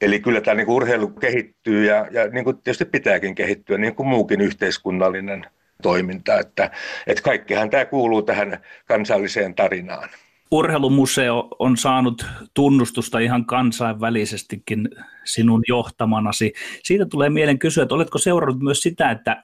Eli 0.00 0.20
kyllä 0.20 0.40
tämä 0.40 0.54
niin 0.54 0.68
urheilu 0.70 1.08
kehittyy 1.08 1.84
ja, 1.84 2.06
ja 2.10 2.28
niin 2.28 2.44
kuin 2.44 2.56
tietysti 2.56 2.84
pitääkin 2.84 3.34
kehittyä, 3.34 3.78
niin 3.78 3.94
kuin 3.94 4.06
muukin 4.06 4.40
yhteiskunnallinen 4.40 5.46
toiminta. 5.82 6.38
Että, 6.38 6.70
että 7.06 7.22
kaikkihan 7.22 7.70
tämä 7.70 7.84
kuuluu 7.84 8.22
tähän 8.22 8.58
kansalliseen 8.86 9.54
tarinaan 9.54 10.08
urheilumuseo 10.50 11.48
on 11.58 11.76
saanut 11.76 12.26
tunnustusta 12.54 13.18
ihan 13.18 13.46
kansainvälisestikin 13.46 14.88
sinun 15.24 15.62
johtamanasi. 15.68 16.52
Siitä 16.84 17.06
tulee 17.06 17.30
mieleen 17.30 17.58
kysyä, 17.58 17.82
että 17.82 17.94
oletko 17.94 18.18
seurannut 18.18 18.62
myös 18.62 18.82
sitä, 18.82 19.10
että 19.10 19.42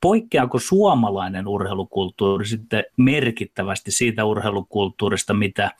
poikkeako 0.00 0.58
suomalainen 0.58 1.48
urheilukulttuuri 1.48 2.46
sitten 2.46 2.84
merkittävästi 2.96 3.90
siitä 3.90 4.24
urheilukulttuurista, 4.24 5.34
mitä 5.34 5.70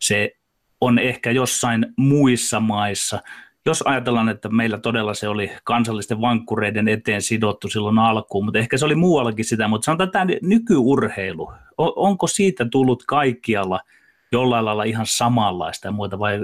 se 0.00 0.32
on 0.80 0.98
ehkä 0.98 1.30
jossain 1.30 1.86
muissa 1.96 2.60
maissa. 2.60 3.20
Jos 3.66 3.82
ajatellaan, 3.82 4.28
että 4.28 4.48
meillä 4.48 4.78
todella 4.78 5.14
se 5.14 5.28
oli 5.28 5.50
kansallisten 5.64 6.20
vankkureiden 6.20 6.88
eteen 6.88 7.22
sidottu 7.22 7.68
silloin 7.68 7.98
alkuun, 7.98 8.44
mutta 8.44 8.58
ehkä 8.58 8.78
se 8.78 8.84
oli 8.84 8.94
muuallakin 8.94 9.44
sitä, 9.44 9.68
mutta 9.68 9.84
sanotaan 9.84 10.10
tämä 10.10 10.26
nykyurheilu, 10.42 11.52
onko 11.78 12.26
siitä 12.26 12.66
tullut 12.70 13.02
kaikkialla– 13.06 13.80
jollain 14.32 14.64
lailla 14.64 14.84
ihan 14.84 15.06
samanlaista 15.06 15.88
ja 15.88 15.92
muuta, 15.92 16.18
vai, 16.18 16.38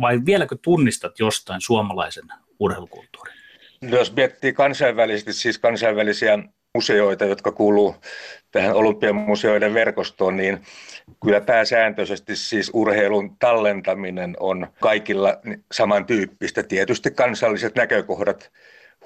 vai 0.00 0.20
vieläkö 0.26 0.56
tunnistat 0.62 1.18
jostain 1.18 1.60
suomalaisen 1.60 2.24
urheilukulttuurin? 2.58 3.34
No, 3.80 3.96
jos 3.98 4.14
miettii 4.16 4.52
kansainvälisesti, 4.52 5.32
siis 5.32 5.58
kansainvälisiä 5.58 6.38
museoita, 6.74 7.24
jotka 7.24 7.52
kuuluu 7.52 7.96
tähän 8.50 8.74
olympiamuseoiden 8.74 9.74
verkostoon, 9.74 10.36
niin 10.36 10.62
kyllä 11.24 11.40
pääsääntöisesti 11.40 12.36
siis 12.36 12.70
urheilun 12.74 13.36
tallentaminen 13.38 14.36
on 14.40 14.66
kaikilla 14.80 15.36
samantyyppistä. 15.72 16.62
Tietysti 16.62 17.10
kansalliset 17.10 17.74
näkökohdat 17.74 18.52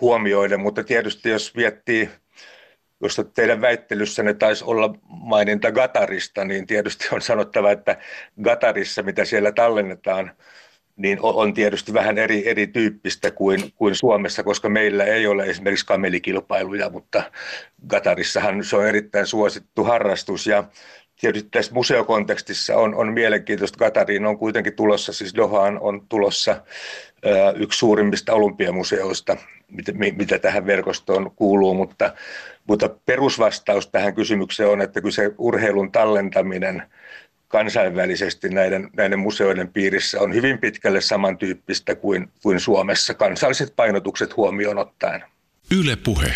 huomioiden, 0.01 0.61
mutta 0.61 0.85
tietysti 0.85 1.29
jos 1.29 1.55
miettii 1.55 2.11
josta 3.01 3.25
teidän 3.25 3.61
väittelyssänne 3.61 4.35
taisi 4.35 4.65
olla 4.65 4.95
maininta 5.09 5.73
Gatarista, 5.73 6.45
niin 6.45 6.67
tietysti 6.67 7.09
on 7.13 7.23
sanottava, 7.23 7.71
että 7.71 7.97
Gatarissa, 8.43 9.03
mitä 9.03 9.25
siellä 9.25 9.53
tallennetaan, 9.53 10.31
niin 10.97 11.19
on 11.21 11.55
tietysti 11.55 11.93
vähän 11.93 12.19
eri, 12.19 12.49
erityyppistä 12.49 13.31
kuin, 13.31 13.73
kuin 13.75 13.95
Suomessa, 13.95 14.43
koska 14.43 14.69
meillä 14.69 15.05
ei 15.05 15.27
ole 15.27 15.45
esimerkiksi 15.45 15.87
kamelikilpailuja, 15.87 16.91
mutta 16.91 17.33
Gatarissahan 17.89 18.65
se 18.65 18.77
on 18.77 18.87
erittäin 18.87 19.27
suosittu 19.27 19.85
harrastus 19.85 20.47
ja 20.47 20.65
tietysti 21.21 21.49
tässä 21.51 21.75
museokontekstissa 21.75 22.77
on, 22.77 22.95
on 22.95 23.13
mielenkiintoista. 23.13 23.79
Katariin 23.79 24.27
on 24.27 24.39
kuitenkin 24.39 24.77
tulossa, 24.77 25.13
siis 25.13 25.35
Dohaan 25.35 25.79
on 25.81 26.07
tulossa 26.09 26.63
yksi 27.57 27.79
suurimmista 27.79 28.33
olympiamuseoista, 28.35 29.37
mitä, 29.69 29.93
mitä 29.93 30.39
tähän 30.39 30.67
verkostoon 30.67 31.31
kuuluu, 31.37 31.75
mutta, 31.75 32.15
mutta 32.69 32.89
perusvastaus 32.89 33.87
tähän 33.87 34.15
kysymykseen 34.15 34.69
on, 34.69 34.81
että 34.83 35.01
kyllä 35.01 35.15
se 35.15 35.31
urheilun 35.39 35.93
tallentaminen 35.93 36.83
kansainvälisesti 37.49 38.49
näiden, 38.49 38.91
näiden 38.97 39.19
museoiden 39.19 39.69
piirissä 39.69 40.21
on 40.21 40.35
hyvin 40.35 40.59
pitkälle 40.59 41.01
samantyyppistä 41.01 41.95
kuin, 41.95 42.29
kuin 42.43 42.61
Suomessa 42.61 43.15
kansalliset 43.15 43.73
painotukset 43.77 44.37
huomioon 44.37 44.79
ottaen. 44.79 45.25
Yle 45.81 45.97
puhe. 45.97 46.33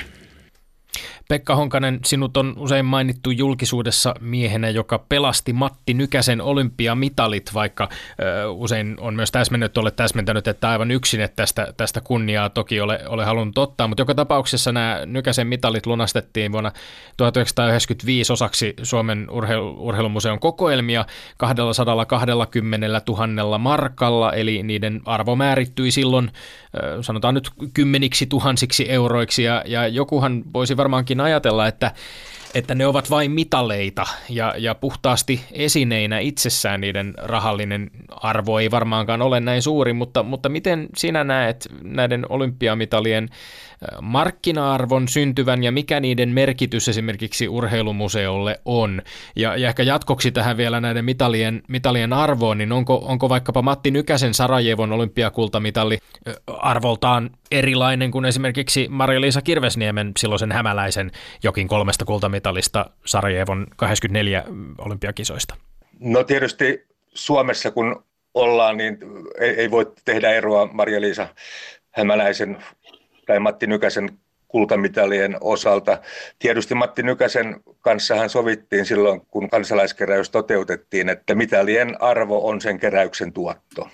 Pekka 1.30 1.56
Honkanen, 1.56 2.00
sinut 2.04 2.36
on 2.36 2.54
usein 2.58 2.84
mainittu 2.84 3.30
julkisuudessa 3.30 4.14
miehenä, 4.20 4.68
joka 4.68 4.98
pelasti 5.08 5.52
Matti 5.52 5.94
Nykäsen 5.94 6.40
olympiamitalit, 6.40 7.50
vaikka 7.54 7.88
ö, 8.20 8.50
usein 8.50 8.96
on 9.00 9.14
myös 9.14 9.30
täsmennyt, 9.32 9.78
olet 9.78 9.96
täsmentänyt, 9.96 10.48
että 10.48 10.70
aivan 10.70 10.90
yksin, 10.90 11.20
että 11.20 11.36
tästä, 11.36 11.74
tästä 11.76 12.00
kunniaa 12.00 12.48
toki 12.48 12.80
ole, 12.80 13.00
ole 13.08 13.24
halunnut 13.24 13.58
ottaa, 13.58 13.88
mutta 13.88 14.00
joka 14.00 14.14
tapauksessa 14.14 14.72
nämä 14.72 15.00
Nykäsen 15.06 15.46
mitalit 15.46 15.86
lunastettiin 15.86 16.52
vuonna 16.52 16.72
1995 17.16 18.32
osaksi 18.32 18.74
Suomen 18.82 19.30
urheilu, 19.30 19.76
urheilumuseon 19.78 20.40
kokoelmia 20.40 21.04
220 21.36 23.02
000 23.08 23.58
markalla, 23.58 24.32
eli 24.32 24.62
niiden 24.62 25.00
arvo 25.04 25.36
määrittyi 25.36 25.90
silloin 25.90 26.30
sanotaan 27.00 27.34
nyt 27.34 27.50
kymmeniksi 27.74 28.26
tuhansiksi 28.26 28.90
euroiksi, 28.90 29.42
ja, 29.42 29.62
ja 29.66 29.88
jokuhan 29.88 30.42
voisi 30.52 30.76
varmaankin 30.76 31.19
ajatella, 31.20 31.66
että 31.66 31.92
että 32.54 32.74
ne 32.74 32.86
ovat 32.86 33.10
vain 33.10 33.30
mitaleita 33.30 34.06
ja, 34.28 34.54
ja 34.58 34.74
puhtaasti 34.74 35.40
esineinä 35.52 36.18
itsessään 36.18 36.80
niiden 36.80 37.14
rahallinen 37.18 37.90
arvo 38.10 38.58
ei 38.58 38.70
varmaankaan 38.70 39.22
ole 39.22 39.40
näin 39.40 39.62
suuri, 39.62 39.92
mutta, 39.92 40.22
mutta 40.22 40.48
miten 40.48 40.88
sinä 40.96 41.24
näet 41.24 41.68
näiden 41.82 42.26
olympiamitalien 42.28 43.28
markkina-arvon 44.02 45.08
syntyvän 45.08 45.64
ja 45.64 45.72
mikä 45.72 46.00
niiden 46.00 46.28
merkitys 46.28 46.88
esimerkiksi 46.88 47.48
urheilumuseolle 47.48 48.60
on? 48.64 49.02
Ja, 49.36 49.56
ja 49.56 49.68
ehkä 49.68 49.82
jatkoksi 49.82 50.32
tähän 50.32 50.56
vielä 50.56 50.80
näiden 50.80 51.04
mitalien, 51.04 51.62
mitalien 51.68 52.12
arvoon, 52.12 52.58
niin 52.58 52.72
onko, 52.72 53.02
onko 53.04 53.28
vaikkapa 53.28 53.62
Matti 53.62 53.90
Nykäsen 53.90 54.34
Sarajevon 54.34 54.92
olympiakultamitali 54.92 55.98
arvoltaan 56.46 57.30
erilainen 57.50 58.10
kuin 58.10 58.24
esimerkiksi 58.24 58.86
Maria-Liisa 58.90 59.42
Kirvesniemen 59.42 60.12
silloisen 60.16 60.52
hämäläisen 60.52 61.10
jokin 61.42 61.68
kolmesta 61.68 62.04
kultamitalista 62.04 62.86
Sarajevon 63.06 63.66
84 63.76 64.44
olympiakisoista? 64.78 65.54
No 66.00 66.24
tietysti 66.24 66.86
Suomessa 67.14 67.70
kun 67.70 68.04
ollaan, 68.34 68.76
niin 68.76 68.98
ei, 69.38 69.50
ei 69.50 69.70
voi 69.70 69.92
tehdä 70.04 70.30
eroa 70.30 70.68
Maria-Liisa 70.72 71.28
Hämäläisen 71.90 72.56
tai 73.26 73.40
Matti 73.40 73.66
Nykäsen 73.66 74.18
kultamitalien 74.48 75.36
osalta. 75.40 75.98
Tietysti 76.38 76.74
Matti 76.74 77.02
Nykäsen 77.02 77.60
kanssa 77.80 78.14
hän 78.14 78.30
sovittiin 78.30 78.86
silloin, 78.86 79.20
kun 79.20 79.50
kansalaiskeräys 79.50 80.30
toteutettiin, 80.30 81.08
että 81.08 81.34
mitalien 81.34 82.02
arvo 82.02 82.48
on 82.48 82.60
sen 82.60 82.80
keräyksen 82.80 83.32
tuotto. 83.32 83.88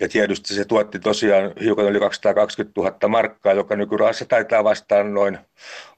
Ja 0.00 0.08
tietysti 0.08 0.54
se 0.54 0.64
tuotti 0.64 0.98
tosiaan 0.98 1.52
hiukan 1.62 1.84
yli 1.84 2.00
220 2.00 2.80
000 2.80 3.08
markkaa, 3.08 3.52
joka 3.52 3.76
nykyrahassa 3.76 4.24
taitaa 4.24 4.64
vastaan 4.64 5.14
noin, 5.14 5.38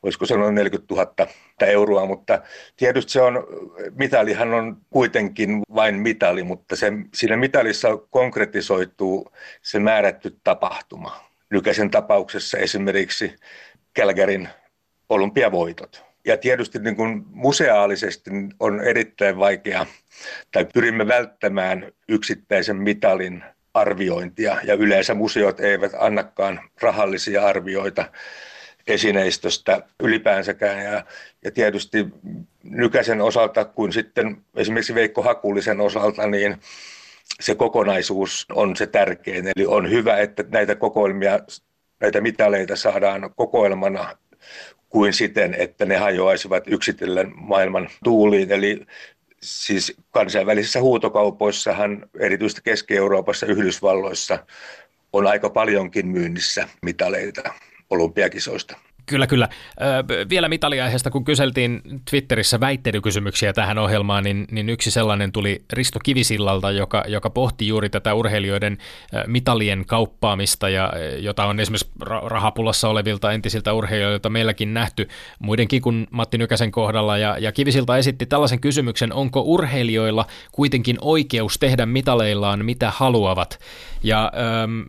olisiko 0.03 0.27
se 0.27 0.37
noin 0.37 0.55
40 0.55 0.95
000 0.95 1.27
euroa, 1.61 2.07
mutta 2.07 2.43
tietysti 2.77 3.13
se 3.13 3.23
on, 3.23 3.47
mitalihan 3.95 4.55
on 4.55 4.77
kuitenkin 4.91 5.63
vain 5.75 5.95
mitali, 5.95 6.43
mutta 6.43 6.77
se, 6.77 6.93
siinä 7.15 7.37
mitalissa 7.37 7.97
konkretisoituu 7.97 9.33
se 9.63 9.79
määrätty 9.79 10.37
tapahtuma. 10.45 11.25
Nykäisen 11.51 11.91
tapauksessa 11.91 12.59
esimerkiksi 12.59 13.37
Kälkärin 13.95 14.49
olympiavoitot. 15.09 16.05
Ja 16.25 16.37
tietysti 16.37 16.79
niin 16.79 16.97
kuin 16.97 17.23
museaalisesti 17.31 18.31
on 18.61 18.81
erittäin 18.81 19.39
vaikea, 19.39 19.87
tai 20.53 20.67
pyrimme 20.75 21.09
välttämään 21.09 21.93
yksittäisen 22.09 22.77
mitalin 22.77 23.45
arviointia, 23.75 24.57
ja 24.65 24.75
yleensä 24.75 25.15
museot 25.15 25.61
eivät 25.61 25.93
annakaan 25.99 26.61
rahallisia 26.81 27.47
arvioita 27.47 28.05
esineistöstä 28.87 29.83
ylipäänsäkään. 30.01 30.85
Ja, 30.85 31.05
ja 31.45 31.51
tietysti 31.51 32.07
Nykäsen 32.63 33.21
osalta, 33.21 33.65
kuin 33.65 33.93
sitten 33.93 34.37
esimerkiksi 34.57 34.95
Veikko 34.95 35.23
Hakulisen 35.23 35.81
osalta, 35.81 36.27
niin 36.27 36.57
se 37.41 37.55
kokonaisuus 37.55 38.47
on 38.53 38.77
se 38.77 38.87
tärkein. 38.87 39.47
Eli 39.57 39.67
on 39.67 39.91
hyvä, 39.91 40.19
että 40.19 40.45
näitä 40.49 40.75
kokoelmia, 40.75 41.41
näitä 42.01 42.21
mitaleita 42.21 42.77
saadaan 42.77 43.31
kokoelmana 43.37 44.17
kuin 44.89 45.13
siten, 45.13 45.55
että 45.55 45.85
ne 45.85 45.97
hajoaisivat 45.97 46.65
yksitellen 46.67 47.33
maailman 47.35 47.89
tuuliin. 48.05 48.53
Eli 48.53 48.87
siis 49.43 49.95
kansainvälisissä 50.11 50.81
huutokaupoissahan, 50.81 52.11
erityisesti 52.21 52.61
Keski-Euroopassa, 52.65 53.47
Yhdysvalloissa, 53.47 54.47
on 55.13 55.27
aika 55.27 55.51
paljonkin 55.51 56.09
myynnissä 56.09 56.69
mitaleita 56.83 57.43
olympiakisoista. 57.91 58.77
Kyllä, 59.13 59.27
kyllä. 59.27 59.49
Vielä 60.31 60.49
mitaliaiheesta, 60.49 61.11
kun 61.11 61.25
kyseltiin 61.25 61.83
Twitterissä 62.11 62.61
väittelykysymyksiä 62.61 63.53
tähän 63.53 63.79
ohjelmaan, 63.79 64.25
niin, 64.25 64.47
niin 64.51 64.69
yksi 64.69 64.91
sellainen 64.91 65.33
tuli 65.33 65.65
Risto 65.73 65.99
Kivisillalta, 66.05 66.71
joka, 66.71 67.05
joka 67.09 67.31
pohti 67.31 67.69
juuri 67.69 67.91
tätä 67.91 68.15
urheilijoiden 68.15 68.79
mitalien 69.27 69.85
kauppaamista, 69.87 70.69
ja 70.69 70.93
jota 71.19 71.45
on 71.45 71.61
esimerkiksi 71.61 71.91
rahapulassa 72.23 72.89
olevilta 72.89 73.33
entisiltä 73.33 73.73
urheilijoilta 73.73 74.31
meilläkin 74.31 74.75
nähty 74.75 75.09
muidenkin 75.39 75.83
kuin 75.83 76.07
Matti 76.11 76.39
Nykäsen 76.39 76.71
kohdalla. 76.71 77.19
Ja, 77.19 77.39
ja 77.39 77.53
Kivisilta 77.53 77.99
esitti 77.99 78.27
tällaisen 78.27 78.61
kysymyksen, 78.61 79.13
onko 79.13 79.41
urheilijoilla 79.41 80.27
kuitenkin 80.53 80.99
oikeus 81.01 81.59
tehdä 81.59 81.87
mitaleillaan 81.87 82.65
mitä 82.65 82.91
haluavat? 82.91 83.59
Ja 84.03 84.33
ähm, 84.37 84.81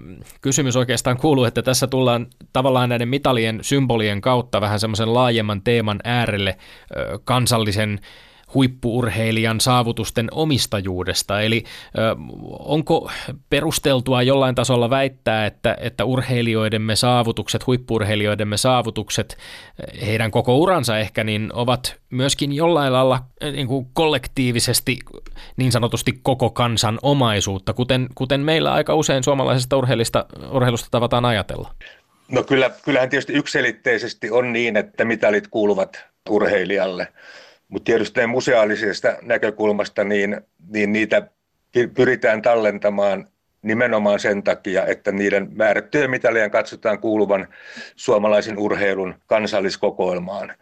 kysymys 0.41 0.75
oikeastaan 0.75 1.17
kuuluu, 1.17 1.45
että 1.45 1.61
tässä 1.61 1.87
tullaan 1.87 2.27
tavallaan 2.53 2.89
näiden 2.89 3.07
mitalien 3.07 3.59
symbolien 3.61 4.12
kautta 4.21 4.61
vähän 4.61 4.79
semmoisen 4.79 5.13
laajemman 5.13 5.61
teeman 5.61 5.99
äärelle 6.03 6.57
kansallisen 7.23 7.99
huippuurheilijan 8.53 9.59
saavutusten 9.59 10.27
omistajuudesta. 10.31 11.41
Eli 11.41 11.63
onko 12.59 13.11
perusteltua 13.49 14.21
jollain 14.21 14.55
tasolla 14.55 14.89
väittää, 14.89 15.45
että, 15.45 15.77
että 15.79 16.05
urheilijoidemme 16.05 16.95
saavutukset, 16.95 17.67
huippuurheilijoidemme 17.67 18.57
saavutukset, 18.57 19.37
heidän 20.05 20.31
koko 20.31 20.57
uransa 20.57 20.99
ehkä, 20.99 21.23
niin 21.23 21.49
ovat 21.53 21.95
myöskin 22.09 22.53
jollain 22.53 22.93
lailla 22.93 23.19
niin 23.51 23.67
kuin 23.67 23.87
kollektiivisesti 23.93 24.97
niin 25.57 25.71
sanotusti 25.71 26.19
koko 26.23 26.49
kansan 26.49 26.99
omaisuutta, 27.01 27.73
kuten, 27.73 28.07
kuten 28.15 28.41
meillä 28.41 28.73
aika 28.73 28.95
usein 28.95 29.23
suomalaisesta 29.23 29.77
urheilusta 30.51 30.89
tavataan 30.91 31.25
ajatella? 31.25 31.71
No 32.31 32.43
kyllä, 32.43 32.71
kyllähän 32.85 33.09
tietysti 33.09 33.33
yksilitteisesti 33.33 34.31
on 34.31 34.53
niin, 34.53 34.77
että 34.77 35.05
mitalit 35.05 35.47
kuuluvat 35.47 36.05
urheilijalle– 36.29 37.07
mutta 37.73 37.85
tietysti 37.85 38.27
museaalisesta 38.27 39.17
näkökulmasta 39.21 40.03
niin, 40.03 40.41
niin 40.69 40.93
niitä 40.93 41.27
pyritään 41.93 42.41
tallentamaan 42.41 43.27
nimenomaan 43.61 44.19
sen 44.19 44.43
takia, 44.43 44.85
että 44.85 45.11
niiden 45.11 45.49
määrättyjen 45.55 46.09
mitalien 46.09 46.51
katsotaan 46.51 46.99
kuuluvan 46.99 47.47
suomalaisen 47.95 48.57
urheilun 48.57 49.15
kansalliskokoelmaan. 49.27 50.53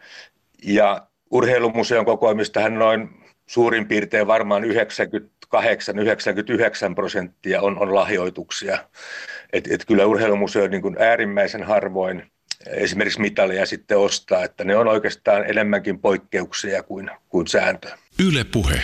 Ja 0.64 1.06
urheilumuseon 1.30 2.04
kokoelmistahan 2.04 2.78
noin 2.78 3.08
suurin 3.46 3.88
piirtein 3.88 4.26
varmaan 4.26 4.62
98-99 4.64 4.66
prosenttia 6.94 7.62
on, 7.62 7.78
on 7.78 7.94
lahjoituksia. 7.94 8.78
Et, 9.52 9.68
et 9.70 9.84
kyllä 9.86 10.06
urheilumuseo 10.06 10.68
niin 10.68 10.82
kuin 10.82 10.96
äärimmäisen 10.98 11.62
harvoin 11.62 12.32
esimerkiksi 12.66 13.20
mitalia 13.20 13.66
sitten 13.66 13.98
ostaa, 13.98 14.44
että 14.44 14.64
ne 14.64 14.76
on 14.76 14.88
oikeastaan 14.88 15.50
enemmänkin 15.50 15.98
poikkeuksia 15.98 16.82
kuin, 16.82 17.10
kuin 17.28 17.46
sääntö. 17.46 17.88
Yle 18.28 18.44
puhe. 18.44 18.80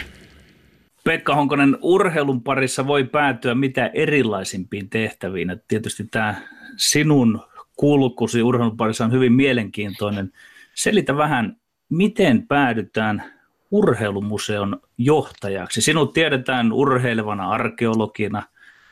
Pekka 1.05 1.35
Honkonen, 1.35 1.79
urheilun 1.83 2.43
parissa 2.43 2.87
voi 2.87 3.05
päätyä 3.05 3.55
mitä 3.55 3.91
erilaisimpiin 3.95 4.91
tehtäviin. 4.91 5.51
Et 5.51 5.65
tietysti 5.69 6.05
tämä 6.11 6.35
sinun 6.77 7.43
kulkusi 7.77 8.43
urheilun 8.43 8.77
parissa 8.77 9.05
on 9.05 9.13
hyvin 9.13 9.33
mielenkiintoinen. 9.33 10.33
Selitä 10.75 11.17
vähän, 11.17 11.57
miten 11.89 12.47
päädytään 12.47 13.23
urheilumuseon 13.71 14.81
johtajaksi. 14.99 15.81
Sinut 15.81 16.13
tiedetään 16.13 16.73
urheilevana 16.73 17.51
arkeologina. 17.51 18.43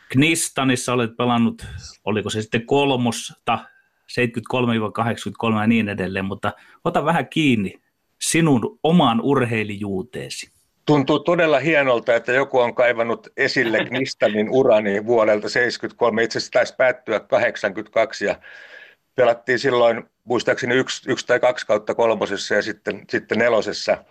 Knistanissa 0.08 0.92
olet 0.92 1.16
pelannut, 1.16 1.66
oliko 2.04 2.30
se 2.30 2.42
sitten 2.42 2.66
kolmosta 2.66 3.58
73-83 5.56 5.60
ja 5.60 5.66
niin 5.66 5.88
edelleen, 5.88 6.24
mutta 6.24 6.52
ota 6.84 7.04
vähän 7.04 7.28
kiinni 7.28 7.80
sinun 8.20 8.78
omaan 8.82 9.20
urheilijuuteesi. 9.20 10.50
Tuntuu 10.86 11.18
todella 11.18 11.58
hienolta, 11.58 12.14
että 12.14 12.32
joku 12.32 12.58
on 12.58 12.74
kaivannut 12.74 13.28
esille 13.36 13.84
Knistanin 13.84 14.50
urani 14.50 15.06
vuodelta 15.06 15.48
73. 15.48 16.22
Itse 16.22 16.38
asiassa 16.38 16.52
taisi 16.52 16.74
päättyä 16.76 17.20
82 17.20 18.24
ja 18.24 18.36
pelattiin 19.14 19.58
silloin 19.58 20.04
muistaakseni 20.24 20.74
yksi, 20.74 21.10
yksi 21.10 21.26
tai 21.26 21.40
kaksi 21.40 21.66
kautta 21.66 21.94
kolmosessa 21.94 22.54
ja 22.54 22.62
sitten, 22.62 23.04
sitten 23.10 23.38
nelosessa. 23.38 24.04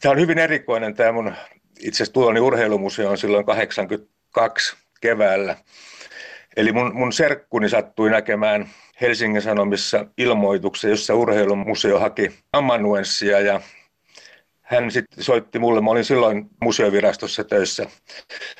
Tämä 0.00 0.12
on 0.12 0.20
hyvin 0.20 0.38
erikoinen 0.38 0.94
tämä 0.94 1.12
mun 1.12 1.32
itse 1.80 1.96
asiassa 1.96 2.12
tuloni 2.12 2.40
urheilumuseo 2.40 3.10
on 3.10 3.18
silloin 3.18 3.46
82 3.46 4.76
keväällä. 5.00 5.56
Eli 6.56 6.72
mun, 6.72 6.94
mun 6.94 7.12
serkkuni 7.12 7.68
sattui 7.68 8.10
näkemään 8.10 8.68
Helsingin 9.00 9.42
Sanomissa 9.42 10.06
ilmoituksen, 10.18 10.90
jossa 10.90 11.14
urheilumuseo 11.14 11.98
haki 11.98 12.30
amanuenssia 12.52 13.40
ja 13.40 13.60
hän 14.70 14.90
sitten 14.90 15.24
soitti 15.24 15.58
mulle, 15.58 15.80
mä 15.80 15.90
olin 15.90 16.04
silloin 16.04 16.50
museovirastossa 16.60 17.44
töissä 17.44 17.86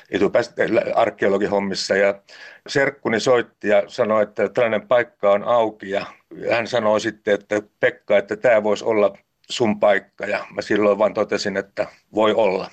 etupäästä 0.09 0.63
arkeologihommissa 0.95 1.95
ja 1.95 2.21
serkkuni 2.67 3.19
soitti 3.19 3.67
ja 3.67 3.83
sanoi, 3.87 4.23
että 4.23 4.49
tällainen 4.49 4.87
paikka 4.87 5.31
on 5.31 5.43
auki 5.43 5.89
ja 5.89 6.05
hän 6.51 6.67
sanoi 6.67 7.01
sitten, 7.01 7.33
että 7.33 7.61
Pekka, 7.79 8.17
että 8.17 8.35
tämä 8.35 8.63
voisi 8.63 8.85
olla 8.85 9.17
sun 9.49 9.79
paikka 9.79 10.25
ja 10.25 10.45
mä 10.55 10.61
silloin 10.61 10.97
vaan 10.97 11.13
totesin, 11.13 11.57
että 11.57 11.87
voi 12.15 12.33
olla. 12.33 12.69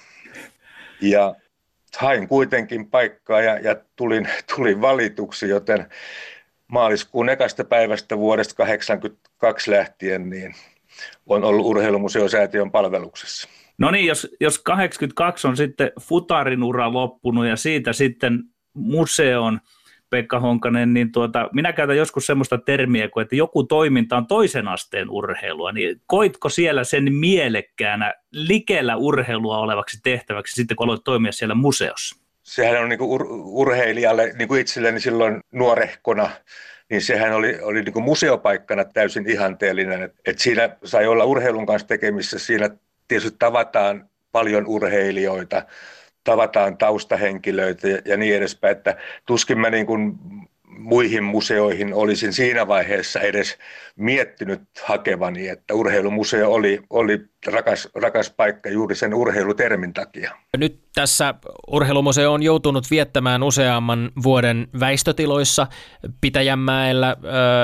Ja 1.01 1.35
hain 1.99 2.29
kuitenkin 2.29 2.91
paikkaa 2.91 3.41
ja, 3.41 3.59
ja 3.59 3.77
tulin, 3.97 4.29
tulin 4.57 4.81
valituksi, 4.81 5.49
joten 5.49 5.87
maaliskuun 6.69 7.29
ekasta 7.29 7.65
päivästä 7.65 8.19
vuodesta 8.19 8.55
1982 8.55 9.71
lähtien 9.71 10.31
niin 10.31 10.55
on 11.27 11.45
ollut 11.45 11.67
urheilumuseosäätiön 11.67 12.71
palveluksessa. 12.71 13.49
No 13.79 13.91
niin, 13.91 14.07
jos, 14.07 14.37
jos 14.41 14.59
82 14.59 15.47
on 15.47 15.57
sitten 15.57 15.93
futarin 16.01 16.63
ura 16.63 16.93
loppunut 16.93 17.47
ja 17.47 17.57
siitä 17.57 17.93
sitten 17.93 18.43
museon 18.75 19.61
Pekka 20.11 20.41
Honkanen, 20.41 20.95
niin 20.95 21.13
tuota, 21.13 21.49
minä 21.53 21.73
käytän 21.73 21.97
joskus 21.97 22.27
semmoista 22.27 22.59
termiä 22.59 23.09
kuin, 23.09 23.23
että 23.23 23.37
joku 23.37 23.65
toiminta 23.65 24.17
on 24.17 24.27
toisen 24.27 24.69
asteen 24.69 25.11
urheilua, 25.11 25.73
niin 25.73 26.01
koitko 26.07 26.49
siellä 26.49 26.85
sen 26.85 27.13
mielekkäänä 27.13 28.15
likellä 28.33 28.97
urheilua 28.97 29.59
olevaksi 29.59 29.99
tehtäväksi 30.03 30.55
sitten, 30.55 30.77
kun 30.77 30.85
aloit 30.85 31.05
toimia 31.05 31.33
siellä 31.33 31.55
museossa? 31.55 32.17
Sehän 32.43 32.83
on 32.83 32.89
niin 32.89 32.99
kuin 32.99 33.21
ur- 33.21 33.29
urheilijalle, 33.31 34.33
niin 34.39 34.49
kuin 34.49 34.61
itselleni 34.61 35.01
silloin 35.01 35.41
nuorehkona, 35.53 36.31
niin 36.91 37.03
sehän 37.03 37.33
oli, 37.33 37.59
oli 37.63 37.83
niin 37.83 37.93
kuin 37.93 38.05
museopaikkana 38.05 38.85
täysin 38.85 39.31
ihanteellinen. 39.31 40.03
Et, 40.03 40.15
et 40.27 40.39
siinä 40.39 40.77
sai 40.85 41.07
olla 41.07 41.25
urheilun 41.25 41.67
kanssa 41.67 41.89
tekemissä, 41.89 42.39
siinä 42.39 42.71
tietysti 43.09 43.37
tavataan 43.39 44.11
paljon 44.33 44.67
urheilijoita, 44.67 45.63
tavataan 46.29 46.77
taustahenkilöitä 46.77 47.89
ja, 48.05 48.17
niin 48.17 48.37
edespäin, 48.37 48.77
että 48.77 48.97
tuskin 49.27 49.59
mä 49.59 49.71
niin 49.71 49.87
kuin 49.87 50.19
muihin 50.79 51.25
museoihin 51.25 51.95
olisin 51.95 52.33
siinä 52.33 52.69
vaiheessa 52.69 53.21
edes 53.21 53.59
miettinyt 53.97 54.63
hakevani, 54.85 55.49
että 55.49 55.75
urheilumuseo 55.75 56.53
oli, 56.53 56.81
oli 56.91 57.21
rakas, 57.47 57.89
rakas 57.95 58.31
paikka 58.31 58.69
juuri 58.69 58.95
sen 58.95 59.15
urheilutermin 59.15 59.93
takia. 59.93 60.33
Nyt 60.57 60.79
tässä 60.95 61.35
urheilumuseo 61.71 62.33
on 62.33 62.43
joutunut 62.43 62.91
viettämään 62.91 63.43
useamman 63.43 64.11
vuoden 64.23 64.69
väistötiloissa 64.81 65.67
Pitäjänmäellä. 66.21 67.17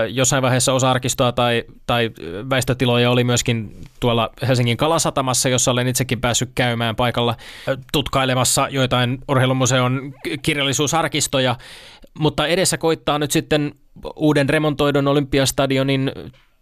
Jossain 0.08 0.42
vaiheessa 0.42 0.72
osa 0.72 0.90
arkistoa 0.90 1.32
tai, 1.32 1.64
tai 1.86 2.10
väistötiloja 2.50 3.10
oli 3.10 3.24
myöskin 3.24 3.76
tuolla 4.00 4.30
Helsingin 4.48 4.76
Kalasatamassa, 4.76 5.48
jossa 5.48 5.70
olen 5.70 5.88
itsekin 5.88 6.20
päässyt 6.20 6.50
käymään 6.54 6.96
paikalla 6.96 7.36
tutkailemassa 7.92 8.68
joitain 8.70 9.18
urheilumuseon 9.28 10.14
kirjallisuusarkistoja. 10.42 11.56
Mutta 12.18 12.46
edessä 12.46 12.78
koittaa 12.78 13.18
nyt 13.18 13.30
sitten 13.30 13.74
uuden 14.16 14.48
remontoidun 14.48 15.08
Olympiastadionin 15.08 16.12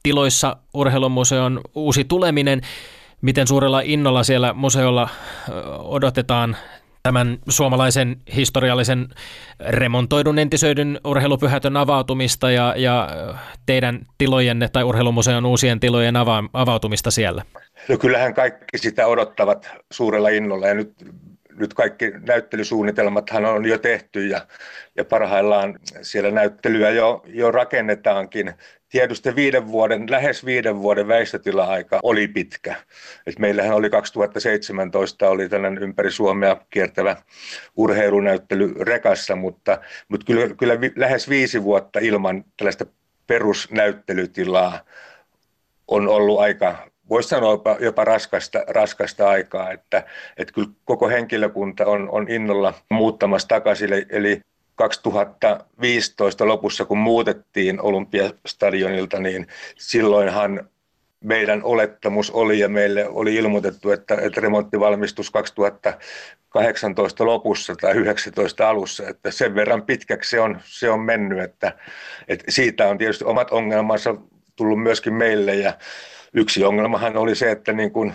tiloissa 0.03 0.57
urheilumuseon 0.75 1.61
uusi 1.75 2.05
tuleminen. 2.05 2.61
Miten 3.23 3.47
suurella 3.47 3.81
innolla 3.81 4.23
siellä 4.23 4.53
museolla 4.53 5.09
odotetaan 5.79 6.57
tämän 7.03 7.39
suomalaisen 7.49 8.17
historiallisen 8.37 9.09
remontoidun 9.69 10.39
entisöidyn 10.39 11.01
urheilupyhätön 11.05 11.77
avautumista 11.77 12.51
ja, 12.51 12.75
ja 12.77 13.09
teidän 13.67 14.01
tilojenne 14.19 14.69
tai 14.69 14.85
urheilumuseon 14.85 15.47
uusien 15.47 15.81
tilojen 15.81 16.17
ava, 16.17 16.45
avautumista 16.53 17.11
siellä? 17.11 17.43
No 17.89 17.99
kyllähän 17.99 18.35
kaikki 18.35 18.79
sitä 18.79 19.07
odottavat 19.07 19.71
suurella 19.93 20.29
innolla 20.29 20.67
ja 20.67 20.75
nyt 20.75 20.93
nyt 21.63 21.75
kaikki 21.75 22.13
näyttelysuunnitelmathan 22.27 23.45
on 23.45 23.65
jo 23.65 23.79
tehty 23.79 24.27
ja, 24.27 24.47
ja 24.97 25.05
parhaillaan 25.05 25.79
siellä 26.03 26.31
näyttelyä 26.31 26.91
jo, 26.91 27.23
jo 27.27 27.51
rakennetaankin. 27.51 28.53
Tietysti 28.89 29.37
viiden 29.37 29.69
vuoden, 29.69 30.11
lähes 30.11 30.45
viiden 30.45 30.83
vuoden 30.83 31.09
väistötila-aika 31.09 32.01
oli 32.03 32.29
pitkä. 32.29 32.75
Et 33.27 33.39
meillähän 33.39 33.77
oli 33.77 33.91
2017 33.91 35.29
oli 35.29 35.49
tällainen 35.49 35.83
ympäri 35.83 36.11
Suomea 36.11 36.57
kiertävä 36.71 37.17
urheilunäyttely 37.77 38.75
rekassa, 38.81 39.37
mutta, 39.37 39.79
mutta 40.09 40.27
kyllä, 40.27 40.55
kyllä 40.55 40.81
vi, 40.81 40.93
lähes 40.97 41.29
viisi 41.29 41.63
vuotta 41.63 41.99
ilman 41.99 42.45
tällaista 42.57 42.87
perusnäyttelytilaa 43.27 44.81
on 45.89 46.09
ollut 46.09 46.41
aika 46.41 46.92
voisi 47.13 47.29
sanoa 47.29 47.51
jopa, 47.51 47.77
jopa 47.81 48.05
raskasta, 48.05 48.65
raskasta 48.67 49.29
aikaa, 49.29 49.71
että, 49.71 50.03
että 50.37 50.53
kyllä 50.55 50.69
koko 50.85 51.09
henkilökunta 51.09 51.87
on, 51.87 52.09
on 52.11 52.31
innolla 52.31 52.75
muuttamassa 52.91 53.49
takaisin, 53.49 53.91
eli 54.09 54.41
2015 54.75 56.47
lopussa, 56.47 56.85
kun 56.85 56.99
muutettiin 56.99 57.81
Olympiastadionilta, 57.81 59.19
niin 59.21 59.47
silloinhan 59.77 60.69
meidän 61.25 61.63
olettamus 61.65 62.31
oli 62.31 62.59
ja 62.59 62.69
meille 62.69 63.09
oli 63.09 63.35
ilmoitettu, 63.35 63.91
että, 63.91 64.15
että 64.21 64.41
remontti 64.41 64.81
valmistus 64.81 65.31
2018 65.31 67.27
lopussa 67.27 67.75
tai 67.77 67.97
19 67.97 68.69
alussa, 68.69 69.09
että 69.09 69.31
sen 69.31 69.55
verran 69.55 69.83
pitkäksi 69.83 70.31
se 70.31 70.41
on, 70.41 70.61
se 70.65 70.91
on 70.91 71.01
mennyt, 71.01 71.41
että, 71.41 71.73
että 72.29 72.45
siitä 72.49 72.89
on 72.89 72.99
tietysti 72.99 73.25
omat 73.25 73.51
ongelmansa 73.51 74.15
tullut 74.57 74.83
myöskin 74.83 75.15
meille 75.15 75.55
ja 75.55 75.75
yksi 76.35 76.65
ongelmahan 76.65 77.17
oli 77.17 77.35
se, 77.35 77.51
että 77.51 77.73
niin 77.73 77.91
kuin 77.91 78.13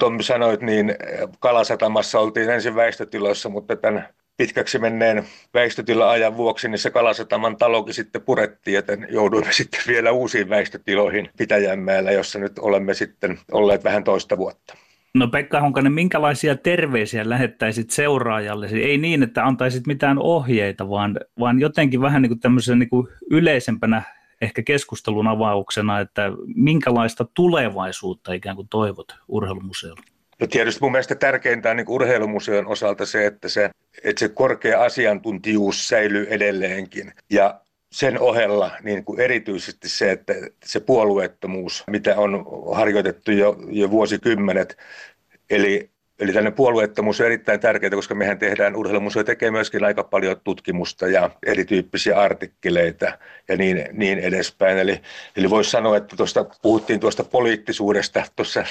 Tommi 0.00 0.22
sanoit, 0.22 0.60
niin 0.60 0.94
Kalasatamassa 1.38 2.20
oltiin 2.20 2.50
ensin 2.50 2.74
väistötiloissa, 2.74 3.48
mutta 3.48 3.76
tämän 3.76 4.08
pitkäksi 4.36 4.78
menneen 4.78 5.24
väistötila-ajan 5.54 6.36
vuoksi, 6.36 6.68
niin 6.68 6.78
se 6.78 6.90
Kalasataman 6.90 7.56
talokin 7.56 7.94
sitten 7.94 8.22
purettiin, 8.22 8.74
joten 8.74 9.06
jouduimme 9.10 9.52
sitten 9.62 9.80
vielä 9.86 10.12
uusiin 10.12 10.48
väistötiloihin 10.48 11.28
Pitäjänmäellä, 11.36 12.12
jossa 12.12 12.38
nyt 12.38 12.58
olemme 12.58 12.94
sitten 12.94 13.38
olleet 13.52 13.84
vähän 13.84 14.04
toista 14.04 14.36
vuotta. 14.36 14.74
No 15.14 15.28
Pekka 15.28 15.60
Honkanen, 15.60 15.92
minkälaisia 15.92 16.56
terveisiä 16.56 17.28
lähettäisit 17.28 17.90
seuraajallesi? 17.90 18.84
Ei 18.84 18.98
niin, 18.98 19.22
että 19.22 19.44
antaisit 19.44 19.86
mitään 19.86 20.18
ohjeita, 20.18 20.88
vaan, 20.88 21.20
vaan 21.38 21.60
jotenkin 21.60 22.00
vähän 22.00 22.22
niin 22.22 22.30
kuin 22.30 22.40
tämmöisen 22.40 22.78
niin 22.78 22.88
kuin 22.88 23.08
yleisempänä 23.30 24.02
ehkä 24.44 24.62
keskustelun 24.62 25.26
avauksena, 25.26 26.00
että 26.00 26.32
minkälaista 26.54 27.26
tulevaisuutta 27.34 28.32
ikään 28.32 28.56
kuin 28.56 28.68
toivot 28.68 29.14
urheilumuseolla? 29.28 30.02
No 30.40 30.46
tietysti 30.46 30.80
mun 30.80 30.92
mielestä 30.92 31.14
tärkeintä 31.14 31.70
on 31.70 31.76
niin 31.76 31.88
urheilumuseon 31.88 32.66
osalta 32.66 33.06
se 33.06 33.26
että, 33.26 33.48
se, 33.48 33.70
että 34.04 34.20
se 34.20 34.28
korkea 34.28 34.82
asiantuntijuus 34.82 35.88
säilyy 35.88 36.26
edelleenkin. 36.30 37.12
Ja 37.30 37.60
sen 37.92 38.20
ohella 38.20 38.70
niin 38.82 39.04
kuin 39.04 39.20
erityisesti 39.20 39.88
se, 39.88 40.10
että 40.10 40.34
se 40.64 40.80
puolueettomuus, 40.80 41.84
mitä 41.90 42.16
on 42.16 42.46
harjoitettu 42.72 43.30
jo, 43.30 43.56
jo 43.70 43.90
vuosikymmenet, 43.90 44.76
eli 45.50 45.93
Eli 46.20 46.32
tällainen 46.32 46.52
puolueettomuus 46.52 47.20
on 47.20 47.26
erittäin 47.26 47.60
tärkeää, 47.60 47.90
koska 47.90 48.14
mehän 48.14 48.38
tehdään, 48.38 48.76
urheilumuseo 48.76 49.24
tekee 49.24 49.50
myöskin 49.50 49.84
aika 49.84 50.04
paljon 50.04 50.40
tutkimusta 50.44 51.08
ja 51.08 51.30
erityyppisiä 51.46 52.20
artikkeleita 52.20 53.18
ja 53.48 53.56
niin, 53.56 53.88
niin 53.92 54.18
edespäin. 54.18 54.78
Eli, 54.78 55.00
eli 55.36 55.50
voisi 55.50 55.70
sanoa, 55.70 55.96
että 55.96 56.16
tuosta, 56.16 56.44
puhuttiin 56.62 57.00
tuosta 57.00 57.24
poliittisuudesta 57.24 58.22
tuossa 58.36 58.64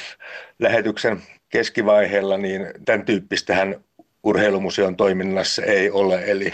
lähetyksen 0.59 1.21
keskivaiheella, 1.49 2.37
niin 2.37 2.67
tämän 2.85 3.05
tyyppistähän 3.05 3.83
urheilumuseon 4.23 4.95
toiminnassa 4.95 5.63
ei 5.63 5.91
ole. 5.91 6.23
Eli 6.25 6.51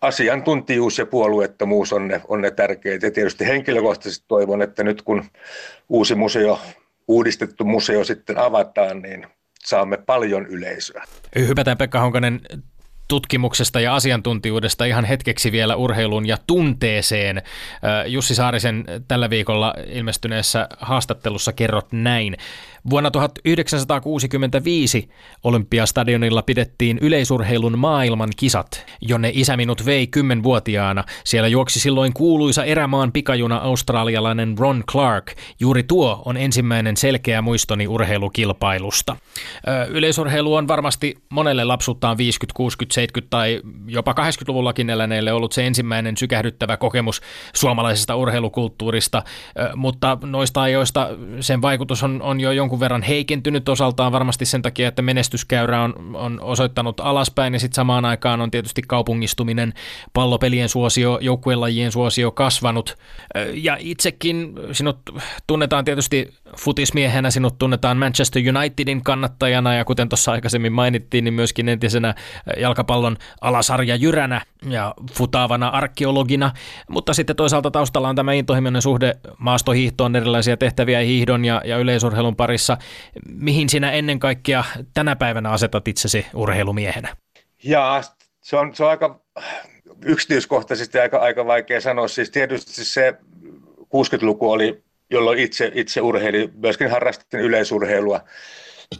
asiantuntijuus 0.00 0.98
ja 0.98 1.06
puolueettomuus 1.06 1.92
on 1.92 2.08
ne, 2.08 2.20
on 2.28 2.40
ne 2.40 2.50
tärkeät. 2.50 3.02
Ja 3.02 3.10
tietysti 3.10 3.46
henkilökohtaisesti 3.46 4.24
toivon, 4.28 4.62
että 4.62 4.84
nyt 4.84 5.02
kun 5.02 5.24
uusi 5.88 6.14
museo, 6.14 6.60
uudistettu 7.08 7.64
museo 7.64 8.04
sitten 8.04 8.38
avataan, 8.38 9.02
niin 9.02 9.26
saamme 9.66 9.96
paljon 9.96 10.46
yleisöä. 10.46 11.04
Hypätään 11.38 11.78
Pekka 11.78 12.00
Honkanen 12.00 12.40
tutkimuksesta 13.08 13.80
ja 13.80 13.94
asiantuntijuudesta 13.94 14.84
ihan 14.84 15.04
hetkeksi 15.04 15.52
vielä 15.52 15.76
urheilun 15.76 16.26
ja 16.26 16.36
tunteeseen. 16.46 17.42
Jussi 18.06 18.34
Saarisen 18.34 18.84
tällä 19.08 19.30
viikolla 19.30 19.74
ilmestyneessä 19.86 20.68
haastattelussa 20.78 21.52
kerrot 21.52 21.92
näin. 21.92 22.36
Vuonna 22.90 23.10
1965 23.10 25.08
Olympiastadionilla 25.44 26.42
pidettiin 26.42 26.98
yleisurheilun 26.98 27.78
maailman 27.78 28.28
kisat, 28.36 28.86
jonne 29.00 29.30
isä 29.34 29.56
minut 29.56 29.86
vei 29.86 30.06
kymmenvuotiaana. 30.06 31.04
Siellä 31.24 31.48
juoksi 31.48 31.80
silloin 31.80 32.12
kuuluisa 32.12 32.64
erämaan 32.64 33.12
pikajuna 33.12 33.56
australialainen 33.56 34.58
Ron 34.58 34.84
Clark. 34.90 35.32
Juuri 35.60 35.82
tuo 35.82 36.22
on 36.24 36.36
ensimmäinen 36.36 36.96
selkeä 36.96 37.42
muistoni 37.42 37.86
urheilukilpailusta. 37.86 39.16
Yleisurheilu 39.88 40.54
on 40.54 40.68
varmasti 40.68 41.14
monelle 41.30 41.64
lapsuuttaan 41.64 42.18
50, 42.18 42.56
60, 42.56 42.94
70 42.94 43.30
tai 43.30 43.60
jopa 43.86 44.12
80-luvullakin 44.12 44.90
eläneille 44.90 45.32
ollut 45.32 45.52
se 45.52 45.66
ensimmäinen 45.66 46.16
sykähdyttävä 46.16 46.76
kokemus 46.76 47.20
suomalaisesta 47.54 48.16
urheilukulttuurista, 48.16 49.22
mutta 49.76 50.18
noista 50.22 50.62
ajoista 50.62 51.08
sen 51.40 51.62
vaikutus 51.62 52.02
on, 52.02 52.22
on 52.22 52.40
jo 52.40 52.52
jonkun 52.52 52.73
verran 52.80 53.02
heikentynyt 53.02 53.68
osaltaan 53.68 54.12
varmasti 54.12 54.44
sen 54.44 54.62
takia, 54.62 54.88
että 54.88 55.02
menestyskäyrä 55.02 55.82
on, 55.82 56.16
on 56.16 56.40
osoittanut 56.40 57.00
alaspäin. 57.00 57.52
Ja 57.52 57.60
sitten 57.60 57.74
samaan 57.74 58.04
aikaan 58.04 58.40
on 58.40 58.50
tietysti 58.50 58.82
kaupungistuminen, 58.82 59.72
pallopelien 60.12 60.68
suosio, 60.68 61.18
joukkuelajien 61.22 61.92
suosio 61.92 62.30
kasvanut. 62.30 62.98
Ja 63.52 63.76
itsekin 63.80 64.54
sinut 64.72 64.98
tunnetaan 65.46 65.84
tietysti 65.84 66.34
futismiehenä, 66.58 67.30
sinut 67.30 67.58
tunnetaan 67.58 67.96
Manchester 67.96 68.42
Unitedin 68.56 69.04
kannattajana. 69.04 69.74
Ja 69.74 69.84
kuten 69.84 70.08
tuossa 70.08 70.32
aikaisemmin 70.32 70.72
mainittiin, 70.72 71.24
niin 71.24 71.34
myöskin 71.34 71.68
entisenä 71.68 72.14
jalkapallon 72.56 73.16
alasarja 73.40 73.96
jyränä 73.96 74.40
ja 74.68 74.94
futaavana 75.12 75.68
arkeologina, 75.68 76.52
mutta 76.88 77.14
sitten 77.14 77.36
toisaalta 77.36 77.70
taustalla 77.70 78.08
on 78.08 78.16
tämä 78.16 78.32
intohimoinen 78.32 78.82
suhde 78.82 79.14
maastohiihtoon, 79.38 80.16
erilaisia 80.16 80.56
tehtäviä 80.56 81.00
hiihdon 81.00 81.44
ja, 81.44 81.62
ja 81.64 81.78
yleisurheilun 81.78 82.36
parissa. 82.36 82.76
Mihin 83.28 83.68
sinä 83.68 83.92
ennen 83.92 84.18
kaikkea 84.18 84.64
tänä 84.94 85.16
päivänä 85.16 85.50
asetat 85.50 85.88
itsesi 85.88 86.26
urheilumiehenä? 86.34 87.16
Ja 87.64 88.02
se 88.40 88.56
on, 88.56 88.74
se 88.74 88.84
on 88.84 88.90
aika 88.90 89.20
yksityiskohtaisesti 90.04 90.98
aika, 90.98 91.18
aika 91.18 91.46
vaikea 91.46 91.80
sanoa. 91.80 92.08
Siis 92.08 92.30
tietysti 92.30 92.84
se 92.84 93.14
60-luku 93.80 94.50
oli, 94.50 94.82
jolloin 95.10 95.38
itse, 95.38 95.72
itse 95.74 96.00
urheilin, 96.00 96.52
myöskin 96.54 96.90
harrastin 96.90 97.40
yleisurheilua 97.40 98.20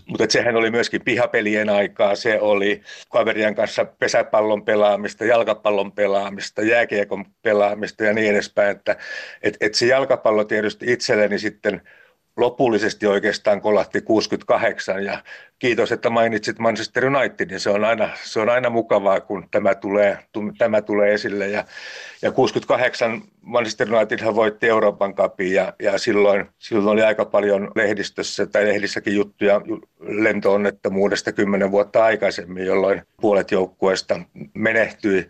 mutta 0.07 0.27
sehän 0.29 0.57
oli 0.57 0.71
myöskin 0.71 1.05
pihapelien 1.05 1.69
aikaa, 1.69 2.15
se 2.15 2.41
oli 2.41 2.83
kaverien 3.09 3.55
kanssa 3.55 3.85
pesäpallon 3.85 4.65
pelaamista, 4.65 5.25
jalkapallon 5.25 5.93
pelaamista, 5.93 6.63
jääkiekon 6.63 7.25
pelaamista 7.43 8.05
ja 8.05 8.13
niin 8.13 8.31
edespäin. 8.31 8.71
Että 8.71 8.97
et, 9.43 9.57
et 9.61 9.75
se 9.75 9.87
jalkapallo 9.87 10.45
tietysti 10.45 10.93
itselleni 10.93 11.39
sitten 11.39 11.83
lopullisesti 12.37 13.07
oikeastaan 13.07 13.61
kolahti 13.61 14.01
68 14.01 15.05
ja 15.05 15.23
kiitos, 15.59 15.93
että 15.93 16.11
mainitsit 16.11 16.59
Manchester 16.59 17.07
Unitedin. 17.07 17.61
Se 17.61 17.71
on 17.71 17.85
aina, 17.85 18.11
se 18.23 18.41
on 18.41 18.49
aina 18.49 18.71
mukavaa, 18.71 19.21
kun 19.21 19.49
tämä 19.51 19.75
tulee, 19.75 20.19
tämä 20.59 20.83
tulee 20.83 21.15
esille. 21.15 21.49
Ja, 21.49 21.65
ja 22.23 22.33
68 22.33 23.23
Manchester 23.43 23.95
United 23.95 24.35
voitti 24.35 24.69
Euroopan 24.69 25.15
Cupin 25.15 25.53
ja, 25.53 25.73
ja 25.83 25.99
silloin, 25.99 26.47
silloin 26.59 26.89
oli 26.89 27.03
aika 27.03 27.25
paljon 27.25 27.71
lehdistössä 27.75 28.47
tai 28.47 28.65
lehdissäkin 28.67 29.15
juttuja 29.15 29.61
lentoonnettomuudesta 30.01 31.33
kymmenen 31.33 31.71
vuotta 31.71 32.05
aikaisemmin, 32.05 32.67
jolloin 32.67 33.03
puolet 33.21 33.51
joukkueesta 33.51 34.21
menehtyi. 34.55 35.29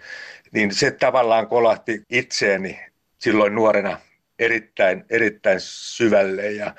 Niin 0.53 0.75
se 0.75 0.91
tavallaan 0.91 1.47
kolahti 1.47 2.03
itseeni 2.11 2.81
silloin 3.19 3.55
nuorena 3.55 3.99
erittäin, 4.39 5.05
erittäin 5.11 5.61
syvälle. 5.61 6.51
Ja, 6.51 6.75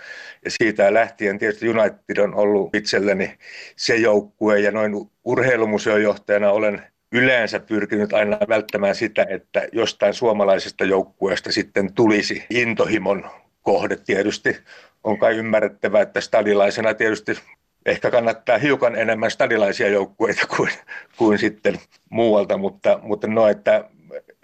ja 0.46 0.52
siitä 0.52 0.94
lähtien 0.94 1.40
tietysti 1.40 1.70
United 1.70 2.18
on 2.18 2.36
ollut 2.36 2.76
itselleni 2.76 3.38
se 3.76 3.96
joukkue. 3.96 4.60
Ja 4.60 4.72
noin 4.72 4.94
urheilumuseojohtajana 5.24 6.52
olen 6.52 6.82
yleensä 7.12 7.60
pyrkinyt 7.60 8.14
aina 8.14 8.38
välttämään 8.50 8.96
sitä, 8.96 9.26
että 9.30 9.68
jostain 9.72 10.14
suomalaisesta 10.14 10.86
joukkueesta 10.86 11.52
sitten 11.52 11.94
tulisi 11.94 12.46
intohimon 12.50 13.30
kohde. 13.62 13.98
Tietysti. 14.06 14.58
On 15.04 15.20
kai 15.20 15.38
ymmärrettävää, 15.38 16.02
että 16.02 16.22
stadilaisena 16.22 16.94
tietysti 16.94 17.40
ehkä 17.86 18.12
kannattaa 18.12 18.58
hiukan 18.58 18.96
enemmän 18.96 19.32
stadilaisia 19.32 19.90
joukkueita 19.90 20.48
kuin, 20.58 20.70
kuin 21.18 21.38
sitten 21.38 21.80
muualta, 22.10 22.58
mutta, 22.58 23.00
mutta 23.04 23.28
no, 23.28 23.48
että 23.48 23.84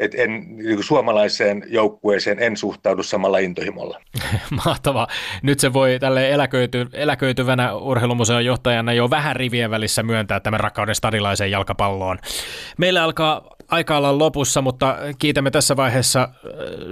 et 0.02 0.16
en, 0.16 0.58
niin 0.58 0.84
suomalaiseen 0.84 1.64
joukkueeseen 1.68 2.40
en 2.40 2.58
suhtaudu 2.58 3.04
samalla 3.04 3.38
intohimolla. 3.38 4.00
Mahtavaa. 4.66 5.08
Nyt 5.44 5.60
se 5.60 5.74
voi 5.74 5.98
tälle 6.00 6.32
eläköity, 6.32 6.88
eläköityvänä 6.94 7.76
urheilumuseon 7.76 8.46
johtajana 8.46 8.94
jo 8.94 9.10
vähän 9.10 9.36
rivien 9.36 9.72
välissä 9.72 10.04
myöntää 10.04 10.40
tämän 10.40 10.60
rakkauden 10.60 10.96
stadilaiseen 10.96 11.52
jalkapalloon. 11.52 12.20
Meillä 12.78 13.04
alkaa 13.04 13.44
aika 13.72 13.98
olla 13.98 14.20
lopussa, 14.20 14.62
mutta 14.62 14.98
kiitämme 15.20 15.52
tässä 15.52 15.76
vaiheessa 15.76 16.22
äh, 16.22 16.30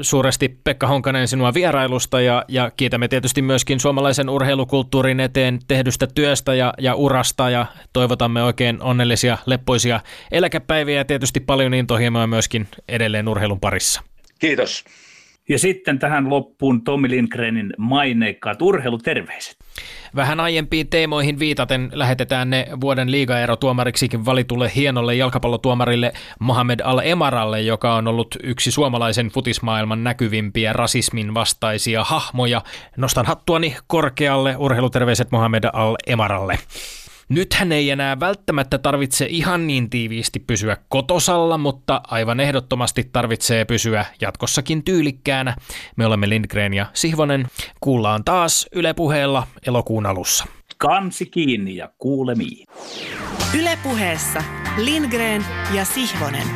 suuresti 0.02 0.60
Pekka 0.64 0.88
Honkanen 0.88 1.28
sinua 1.28 1.54
vierailusta 1.54 2.22
ja, 2.22 2.46
ja 2.48 2.72
kiitämme 2.78 3.08
tietysti 3.08 3.42
myöskin 3.42 3.80
suomalaisen 3.80 4.30
urheilukulttuurin 4.30 5.20
eteen 5.20 5.60
tehdystä 5.68 6.08
työstä 6.16 6.56
ja, 6.56 6.74
ja 6.80 6.96
urasta 6.96 7.50
ja 7.50 7.66
toivotamme 7.94 8.44
oikein 8.44 8.82
onnellisia, 8.82 9.38
leppoisia 9.46 10.00
eläkepäiviä 10.32 10.98
ja 10.98 11.06
tietysti 11.06 11.40
paljon 11.40 11.74
intohimoa 11.74 12.28
myöskin 12.28 12.68
edelleen 12.88 13.28
urheilun 13.28 13.60
parissa. 13.60 14.02
Kiitos. 14.40 14.84
Ja 15.50 15.60
sitten 15.60 16.00
tähän 16.00 16.30
loppuun 16.30 16.84
Tommi 16.84 17.10
Lindgrenin 17.10 17.74
maineikkaat 17.78 18.62
urheiluterveiset. 18.62 19.58
Vähän 20.16 20.40
aiempiin 20.40 20.88
teemoihin 20.88 21.40
viitaten 21.40 21.90
lähetetään 21.94 22.50
ne 22.50 22.68
vuoden 22.82 23.12
liigaerotuomariksikin 23.12 24.26
valitulle 24.26 24.72
hienolle 24.76 25.16
jalkapallotuomarille 25.16 26.14
Mohamed 26.40 26.80
Al-Emaralle, 26.84 27.62
joka 27.62 27.96
on 27.96 28.08
ollut 28.08 28.36
yksi 28.44 28.72
suomalaisen 28.72 29.28
futismaailman 29.28 30.04
näkyvimpiä 30.04 30.74
rasismin 30.74 31.34
vastaisia 31.34 32.04
hahmoja. 32.04 32.62
Nostan 32.98 33.26
hattuani 33.26 33.76
korkealle 33.88 34.58
urheiluterveiset 34.58 35.32
Mohamed 35.32 35.64
Al-Emaralle. 35.74 36.60
Nythän 37.30 37.72
ei 37.72 37.90
enää 37.90 38.20
välttämättä 38.20 38.78
tarvitse 38.78 39.26
ihan 39.30 39.68
niin 39.68 39.90
tiiviisti 39.90 40.40
pysyä 40.40 40.78
kotosalla, 40.90 41.58
mutta 41.58 42.02
aivan 42.08 42.40
ehdottomasti 42.40 43.10
tarvitsee 43.14 43.66
pysyä 43.66 44.06
jatkossakin 44.22 44.84
tyylikkäänä. 44.84 45.56
Me 45.96 46.06
olemme 46.06 46.30
Lindgren 46.30 46.74
ja 46.74 46.86
Sihvonen. 46.94 47.48
Kuullaan 47.80 48.24
taas 48.24 48.68
Yle 48.76 48.94
puheella 48.94 49.48
elokuun 49.68 50.06
alussa. 50.06 50.46
Kansi 50.78 51.26
kiinni 51.26 51.76
ja 51.76 51.90
kuulemiin. 51.98 52.68
Ylepuheessa 53.60 54.44
Lindgren 54.78 55.46
ja 55.74 55.86
Sihvonen. 55.86 56.48